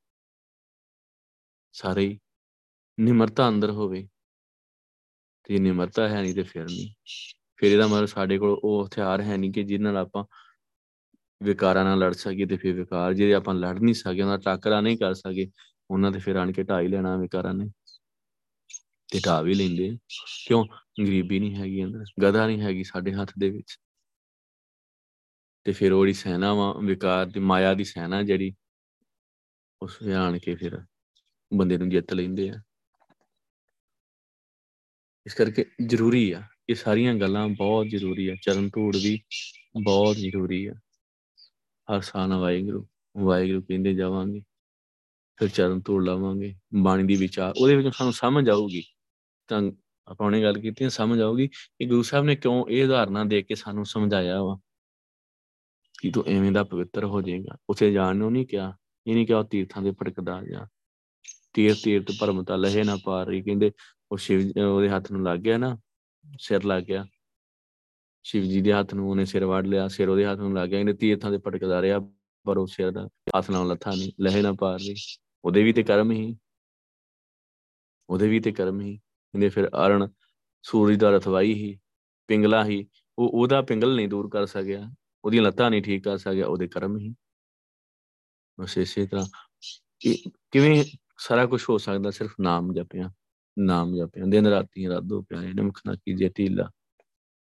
ਸਾਰੇ 1.73 2.19
ਨਿਮਰਤਾ 3.01 3.49
ਅੰਦਰ 3.49 3.71
ਹੋਵੇ। 3.71 4.09
ਤੇ 5.45 5.59
ਨਿਮਰਤਾ 5.59 6.09
ਹੈ 6.09 6.23
ਨਹੀਂ 6.23 6.35
ਤੇ 6.35 6.43
ਫਿਰ 6.43 6.65
ਨਹੀਂ। 6.65 6.95
ਫਿਰ 7.57 7.73
ਇਹਦਾ 7.73 7.87
ਮਤਲਬ 7.87 8.07
ਸਾਡੇ 8.07 8.39
ਕੋਲ 8.39 8.61
ਉਹ 8.65 8.87
ਹਥਿਆਰ 8.87 9.21
ਹੈ 9.21 9.37
ਨਹੀਂ 9.37 9.53
ਕਿ 9.53 9.63
ਜਿਹਦੇ 9.63 9.85
ਨਾਲ 9.85 9.97
ਆਪਾਂ 9.97 10.25
ਵਿਕਾਰਾਂ 11.43 11.84
ਨਾਲ 11.84 11.99
ਲੜ 11.99 12.12
ਸਕੀਏ 12.12 12.47
ਤੇ 12.47 12.57
ਫਿਰ 12.57 12.74
ਵਿਕਾਰ 12.74 13.14
ਜਿਹੜੇ 13.14 13.34
ਆਪਾਂ 13.34 13.55
ਲੜ 13.55 13.78
ਨਹੀਂ 13.78 13.95
ਸਕੇ, 13.95 14.22
ਉਹਨਾਂ 14.22 14.38
ਟਾਕਰਾ 14.38 14.80
ਨਹੀਂ 14.80 14.99
ਕਰ 14.99 15.14
ਸਕੇ, 15.14 15.51
ਉਹਨਾਂ 15.91 16.12
ਤੇ 16.12 16.18
ਫਿਰ 16.18 16.36
ਆਣ 16.36 16.53
ਕੇ 16.53 16.62
ਢਾਈ 16.62 16.88
ਲੈਣਾ 16.88 17.16
ਵਿਕਾਰਾਂ 17.16 17.55
ਨੇ 17.55 17.70
ਤੇ 19.12 19.20
ਢਾ 19.26 19.43
ਵੀ 19.43 19.55
ਲੈਂਦੇ 19.55 19.99
ਕਿਉਂ? 20.47 20.64
ਗਰੀਬੀ 21.01 21.38
ਨਹੀਂ 21.38 21.57
ਹੈਗੀ 21.57 21.84
ਅੰਦਰ 21.84 22.05
ਗਦਾ 22.22 22.47
ਨਹੀਂ 22.47 22.61
ਹੈਗੀ 22.61 22.84
ਸਾਡੇ 22.84 23.12
ਹੱਥ 23.12 23.32
ਦੇ 23.38 23.51
ਵਿੱਚ। 23.51 23.78
ਤੇ 25.64 25.72
ਫਿਰ 25.72 25.93
ਉਹਦੀ 25.93 26.12
ਸੈਨਾ 26.12 26.55
ਵਾ, 26.55 26.74
ਵਿਕਾਰ 26.84 27.26
ਦੀ, 27.26 27.41
ਮਾਇਆ 27.41 27.74
ਦੀ 27.74 27.84
ਸੈਨਾ 27.84 28.22
ਜਿਹੜੀ, 28.22 28.55
ਉਸ 29.82 30.03
ਆਣ 30.03 30.38
ਕੇ 30.38 30.55
ਫਿਰ 30.55 30.78
ਬੰਦੇ 31.55 31.78
ਨੂੰ 31.78 31.91
ਜਿੱਤ 31.91 32.14
ਲੈਂਦੇ 32.14 32.51
ਆ। 32.51 32.55
ਇਸ 35.26 35.34
ਕਰਕੇ 35.34 35.64
ਜ਼ਰੂਰੀ 35.86 36.32
ਆ, 36.32 36.43
ਇਹ 36.68 36.74
ਸਾਰੀਆਂ 36.74 37.14
ਗੱਲਾਂ 37.14 37.49
ਬਹੁਤ 37.49 37.86
ਜ਼ਰੂਰੀ 37.86 38.28
ਆ, 38.28 38.34
ਚਰਨ 38.43 38.68
ਧੂੜ 38.68 38.97
ਵੀ 38.97 39.20
ਬਹੁਤ 39.82 40.16
ਜ਼ਰੂਰੀ 40.16 40.66
ਆ। 40.66 40.72
ਹਰ 41.91 42.01
ਸਾਨ 42.01 42.34
ਵਾਹਿਗੁਰੂ 42.34 42.86
ਵਾਹਿਗੁਰੂ 43.16 43.62
ਕਹਿੰਦੇ 43.62 43.95
ਜਾਵਾਂਗੇ, 43.95 44.43
ਫਿਰ 45.38 45.49
ਚਰਨ 45.49 45.80
ਧੂੜ 45.80 46.03
ਲਾਵਾਂਗੇ, 46.05 46.55
ਬਾਣੀ 46.82 47.05
ਦੀ 47.05 47.16
ਵਿਚਾਰ, 47.16 47.55
ਉਹਦੇ 47.61 47.76
ਵਿੱਚ 47.76 47.97
ਸਾਨੂੰ 47.97 48.12
ਸਮਝ 48.12 48.49
ਆਊਗੀ। 48.51 48.82
ਤਾਂ 49.49 49.62
ਆਪਾਂ 50.09 50.26
ਉਹਨੇ 50.26 50.43
ਗੱਲ 50.43 50.59
ਕੀਤੀ, 50.61 50.88
ਸਮਝ 50.91 51.20
ਆਊਗੀ 51.20 51.47
ਕਿ 51.49 51.86
ਗੁਰੂ 51.86 52.03
ਸਾਹਿਬ 52.03 52.24
ਨੇ 52.24 52.36
ਕਿਉਂ 52.36 52.64
ਇਹ 52.68 52.84
ਉਦਾਹਰਨਾਂ 52.84 53.24
ਦੇ 53.24 53.43
ਕੇ 53.43 53.55
ਸਾਨੂੰ 53.55 53.84
ਸਮਝਾਇਆ 53.84 54.43
ਵਾ, 54.43 54.59
ਕਿ 56.01 56.11
ਤੂੰ 56.11 56.24
ਐਵੇਂ 56.26 56.53
ਦਾ 56.53 56.64
ਪਵਿੱਤਰ 56.64 57.05
ਹੋ 57.05 57.22
ਜਾਏਗਾ। 57.22 57.57
ਉਸੇ 57.70 57.93
ਜਾਣ 57.93 58.16
ਨੂੰ 58.16 58.32
ਨਹੀਂ 58.32 58.47
ਕਿਹਾ, 58.47 58.76
ਇਹ 59.07 59.14
ਨਹੀਂ 59.14 59.26
ਕਿਹਾ 59.26 59.43
ਤੀਰਥਾਂ 59.43 59.82
ਦੇ 59.82 59.91
ਭਟਕਦਾ 59.91 60.43
ਜਾ। 60.43 60.66
ਤੀਰ 61.53 61.74
ਤੀਰਤ 61.84 62.12
ਭਰਮ 62.20 62.45
ਤਾਂ 62.45 62.59
ਲਹੇ 62.59 62.82
ਨਾ 62.84 62.97
ਪਾਰ 63.05 63.26
ਰਹੀ 63.26 63.43
ਕਹਿੰਦੇ 63.43 63.72
ਉਹ 64.12 64.16
ਸ਼ਿਵ, 64.16 64.41
ਉਹਦੇ 64.66 64.88
ਹੱਥ 64.88 65.12
ਨੂੰ 65.12 65.22
ਲੱਗ 65.24 65.38
ਗਿਆ 65.38 65.59
ਨਾ, 65.59 65.76
ਸਿਰ 66.38 66.64
ਲੱਗ 66.64 66.82
ਗਿਆ। 66.82 67.07
ਸ਼ਿਵ 68.23 68.43
ਜੀ 68.43 68.61
ਦੇ 68.61 68.73
ਹੱਥ 68.73 68.95
ਨੂੰ 68.95 69.11
ਉਹਨੇ 69.11 69.25
ਸਿਰ 69.25 69.45
ਵੜ 69.45 69.66
ਲਿਆ, 69.66 69.89
ਸਿਰ 69.89 70.09
ਉਹਦੇ 70.09 70.27
ਹੱਥ 70.27 70.39
ਨੂੰ 70.39 70.55
ਲੱਗ 70.55 70.68
ਗਿਆ 70.68 70.79
ਕਹਿੰਦੇ 70.79 70.93
ਤੀਰਥਾਂ 70.93 71.31
ਦੇ 71.31 71.39
ਭਟਕਦਾ 71.39 71.83
ਰਿਹਾ, 71.83 71.99
ਪਰ 72.45 72.57
ਉਹ 72.57 72.66
ਸਿਰ 72.66 72.91
ਦਾ 72.91 73.09
ਹੱਥ 73.39 73.51
ਨਾਲ 73.51 73.68
ਲੱਥਾ 73.68 73.91
ਨਹੀਂ 73.91 74.12
ਲਹੇ 74.21 74.43
ਨਾ 74.43 74.53
ਪਾਰ 74.53 74.79
ਰਹੀ। 74.79 74.95
ਉਹਦੇ 75.45 75.62
ਵੀ 75.62 75.73
ਤੇ 75.73 75.83
ਕਰਮ 75.83 76.12
ਹੀ। 76.12 76.37
ਉਹਦੇ 78.11 78.29
ਵੀ 78.29 78.41
ਤੇ 78.41 78.53
ਕਰਮ 78.53 78.81
ਹੀ। 78.81 78.97
ਕਹਿੰਦੇ 78.97 79.49
ਫਿਰ 79.49 79.68
ਅਰਣ, 79.68 80.09
ਸੂਰਜ 80.62 80.99
ਦਾ 80.99 81.11
ਰਥਵਾਈ 81.11 81.55
ਹੀ, 81.55 81.79
ਪਿੰਗਲਾ 82.27 82.64
ਹੀ, 82.64 82.87
ਉਹ 83.18 83.31
ਉਹਦਾ 83.35 83.62
ਪਿੰਗਲ 83.62 83.95
ਨਹੀਂ 83.95 84.09
ਦੂਰ 84.09 84.29
ਕਰ 84.29 84.47
ਸਕਿਆ, 84.47 84.91
ਉਹਦੀਆਂ 85.25 85.43
ਲੱਤਾਂ 85.43 85.71
ਨਹੀਂ 85.71 85.83
ਠੀਕ 85.83 86.05
ਕਰ 86.05 86.18
ਸਕਿਆ, 86.18 86.47
ਉਹਦੇ 86.47 86.68
ਕਰਮ 86.68 86.99
ਹੀ। 86.99 87.14
ਬਸ 88.61 88.79
ਇਸੇ 88.79 89.07
ਤਰ੍ਹਾਂ। 89.07 89.27
ਕਿਵੇਂ 90.51 90.85
ਸਾਰਾ 91.18 91.47
ਕੁਝ 91.47 91.64
ਹੋ 91.68 91.79
ਸਕਦਾ, 91.79 92.11
ਸਿਰਫ 92.11 92.35
ਨਾਮ 92.41 92.73
ਜਪਿਆ 92.75 93.11
ਨਾਮ 93.59 93.97
ਜਪਿਆ। 93.97 94.25
ਦਿਨ 94.29 94.47
ਰਾਤੀ 94.47 94.89
ਰਾਦੋ 94.89 95.23
ਪਿਆਰੇ 95.23 95.53
ਨਮਖ 95.53 95.81
ਨਾ 95.87 95.95
ਕੀਜੇ 95.95 96.29
ਢੀਲਾ। 96.29 96.71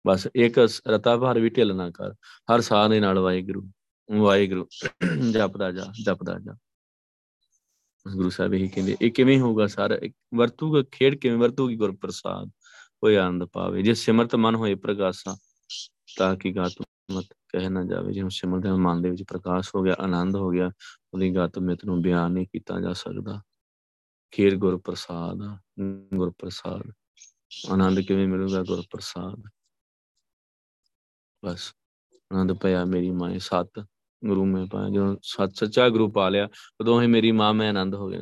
ਬਸ 0.07 0.29
ਇੱਕ 0.35 0.69
ਰਤਾ 0.89 1.17
ਭਰ 1.17 1.41
ਵੀ 1.41 1.51
ਢਿੱਲ 1.51 1.77
ਨਾ 1.77 1.91
ਕਰ, 1.91 2.13
ਹਰ 2.55 2.61
ਸਾਹ 2.61 2.89
ਦੇ 2.89 3.01
ਨਾਲ 3.01 3.19
ਵਾਹਿਗੁਰੂ 3.19 3.71
ਵਾਹਿਗੁਰੂ, 4.21 4.67
ਜਪਦਾ 5.33 5.71
ਜਾ 5.73 5.93
ਜਪਦਾ 6.05 6.39
ਜਾ। 6.39 6.57
ਗੁਰੂ 8.15 8.31
ਸਾਹਿਬ 8.31 8.55
ਇਹ 8.55 8.71
ਕਹਿੰਦੇ, 8.71 8.97
ਇਹ 9.03 9.13
ਕਿਵੇਂ 9.13 9.41
ਹੋਊਗਾ 9.41 9.67
ਸਾਰਾ? 9.67 9.99
ਵਰਤੂਗਾ, 10.35 10.83
ਖੇਡ 10.93 11.15
ਕਿਵੇਂ 11.15 11.39
ਵਰਤੂਗੀ 11.39 11.77
ਗੁਰ 11.77 11.97
ਪ੍ਰਸਾਦ 11.97 12.51
ਕੋਈ 13.01 13.15
ਆਨੰਦ 13.15 13.45
ਪਾਵੇ। 13.45 13.83
ਜੇ 13.83 13.95
ਸਿਮਰਤ 13.95 14.35
ਮਨ 14.35 14.55
ਹੋਏ 14.55 14.75
ਪ੍ਰਗਾਸਾ, 14.75 15.37
ਤਾਂ 16.17 16.37
ਕਿ 16.37 16.53
ਗਾਤ 16.53 16.73
ਮਤ 17.13 17.25
ਕਹਿ 17.49 17.69
ਨਾ 17.69 17.85
ਜਾਵੇ। 17.85 18.13
ਜਿਵੇਂ 18.13 18.31
ਸਿਮਰਤ 18.31 18.67
ਮਨ 18.67 19.03
ਦੇ 19.03 19.11
ਵਿੱਚ 19.11 19.23
ਪ੍ਰਕਾਸ਼ 19.23 19.71
ਹੋ 19.75 19.83
ਗਿਆ, 19.83 19.97
ਆਨੰਦ 19.99 20.37
ਹੋ 20.37 20.51
ਗਿਆ, 20.51 20.71
ਉਹਦੀ 21.15 21.35
ਗਾਤ 21.35 21.59
ਮਿਤ 21.59 21.85
ਨੂੰ 21.85 22.03
ਬਿਆਨ 22.03 22.33
ਨਹੀਂ 22.33 22.47
ਕੀਤਾ 22.47 22.81
ਜਾ 22.81 22.93
ਸਕਦਾ। 22.93 23.43
ਖੇਰ 24.31 24.57
ਗੁਰ 24.57 24.79
ਪ੍ਰਸਾਦ 24.79 25.59
ਗੁਰ 26.15 26.33
ਪ੍ਰਸਾਦ 26.39 26.93
ਆਨੰਦ 27.71 28.01
ਕਿਵੇਂ 28.01 28.29
ਮਿਲੂਗਾ 28.29 28.63
ਗੁਰ 28.63 28.83
ਪ੍ਰਸਾਦ 28.91 29.43
ਬਸ। 31.45 31.75
ਆਨੰਦ 32.33 32.53
ਪਿਆ 32.53 32.85
ਮੇਰੀ 32.85 33.11
ਮਾਂ 33.11 33.39
ਸਤ 33.39 33.87
ਗੁਰੂ 34.25 34.45
ਮੈਂ 34.45 34.67
ਪਾਇਆ 34.67 34.89
ਜਦੋਂ 34.89 35.17
ਸੱਚ 35.23 35.59
ਸੱਚਾ 35.59 35.89
ਗੁਰੂ 35.89 36.11
ਪਾ 36.11 36.29
ਲਿਆ, 36.29 36.49
ਉਦੋਂ 36.81 37.03
ਹੀ 37.03 37.07
ਮੇਰੀ 37.07 37.33
ਮਾਂ 37.33 37.55
ਮੈਂ 37.55 37.69
ਆਨੰਦ 37.69 37.95
ਹੋ 37.95 38.09
ਗਿਆ। 38.09 38.21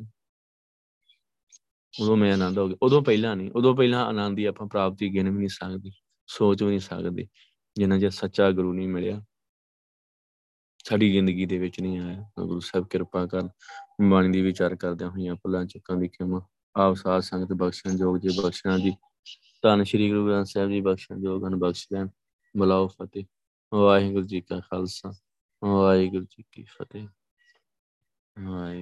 ਉਦੋਂ 2.00 2.16
ਮੈਂ 2.16 2.32
ਆਨੰਦ 2.32 2.58
ਹੋ 2.58 2.68
ਗਿਆ। 2.68 2.76
ਉਦੋਂ 2.82 3.02
ਪਹਿਲਾਂ 3.02 3.36
ਨਹੀਂ, 3.36 3.50
ਉਦੋਂ 3.50 3.76
ਪਹਿਲਾਂ 3.76 4.06
ਆਨੰਦ 4.06 4.36
ਦੀ 4.36 4.44
ਆਪਾਂ 4.44 4.66
ਪ੍ਰਾਪਤੀ 4.66 5.14
ਗਿਣ 5.14 5.30
ਵੀ 5.30 5.38
ਨਹੀਂ 5.38 5.48
ਸਕਦੇ, 5.48 5.90
ਸੋਚ 6.26 6.62
ਵੀ 6.62 6.68
ਨਹੀਂ 6.68 6.80
ਸਕਦੇ, 6.80 7.28
ਜਿੰਨਾ 7.76 7.98
ਜੇ 7.98 8.10
ਸੱਚਾ 8.10 8.50
ਗੁਰੂ 8.50 8.72
ਨਹੀਂ 8.72 8.88
ਮਿਲਿਆ। 8.88 9.24
ਸਾਡੀ 10.84 11.12
ਜ਼ਿੰਦਗੀ 11.12 11.46
ਦੇ 11.46 11.58
ਵਿੱਚ 11.58 11.80
ਨਹੀਂ 11.80 11.98
ਆਇਆ। 11.98 12.30
ਗੁਰੂ 12.46 12.60
ਸਾਹਿਬ 12.60 12.86
ਕਿਰਪਾ 12.86 13.26
ਕਰ 13.26 13.48
ਬਾਣੀ 14.02 14.32
ਦੀ 14.32 14.42
ਵਿਚਾਰ 14.42 14.76
ਕਰਦਿਆਂ 14.76 15.10
ਹੋਈਆਂ 15.10 15.34
ਭੁੱਲਾਂ 15.34 15.64
ਚੁੱਕਾਂ 15.64 15.96
ਦੀ 15.96 16.08
ਖਿਮਾ, 16.08 16.46
ਆਪ 16.76 16.94
ਸਾਧ 16.94 17.22
ਸੰਗਤ 17.22 17.52
ਬਖਸ਼ਣ 17.52 17.96
ਜੋਗ 17.96 18.16
ਜੀ 18.16 18.28
ਬਖਸ਼ਣਾ 18.42 18.78
ਜੀ। 18.78 18.92
ਧੰਨ 19.62 19.82
ਸ਼੍ਰੀ 19.82 20.08
ਗੁਰੂ 20.08 20.26
ਗ੍ਰੰਥ 20.26 20.46
ਸਾਹਿਬ 20.46 20.70
ਜੀ 20.70 20.80
ਬਖਸ਼ਣ 20.80 21.20
ਜੋਗ 21.20 21.46
ਹਨ, 21.46 21.56
ਬਖਸ਼ 21.56 21.88
ਲੈਣ। 21.92 22.08
ਬੁਲਾਓ 22.56 22.88
ਫਤਿਹ 22.88 23.24
ਵਾਹਿਗੁਰੂ 23.74 24.26
ਜੀ 24.26 24.40
ਕਾ 24.40 24.60
ਖਾਲਸਾ 24.60 25.12
ਵਾਹਿਗੁਰੂ 25.64 26.24
ਜੀ 26.24 26.44
ਕੀ 26.52 26.64
ਫਤਿਹ। 26.64 27.08
ਵਾਹਿਗੁਰੂ 28.38 28.78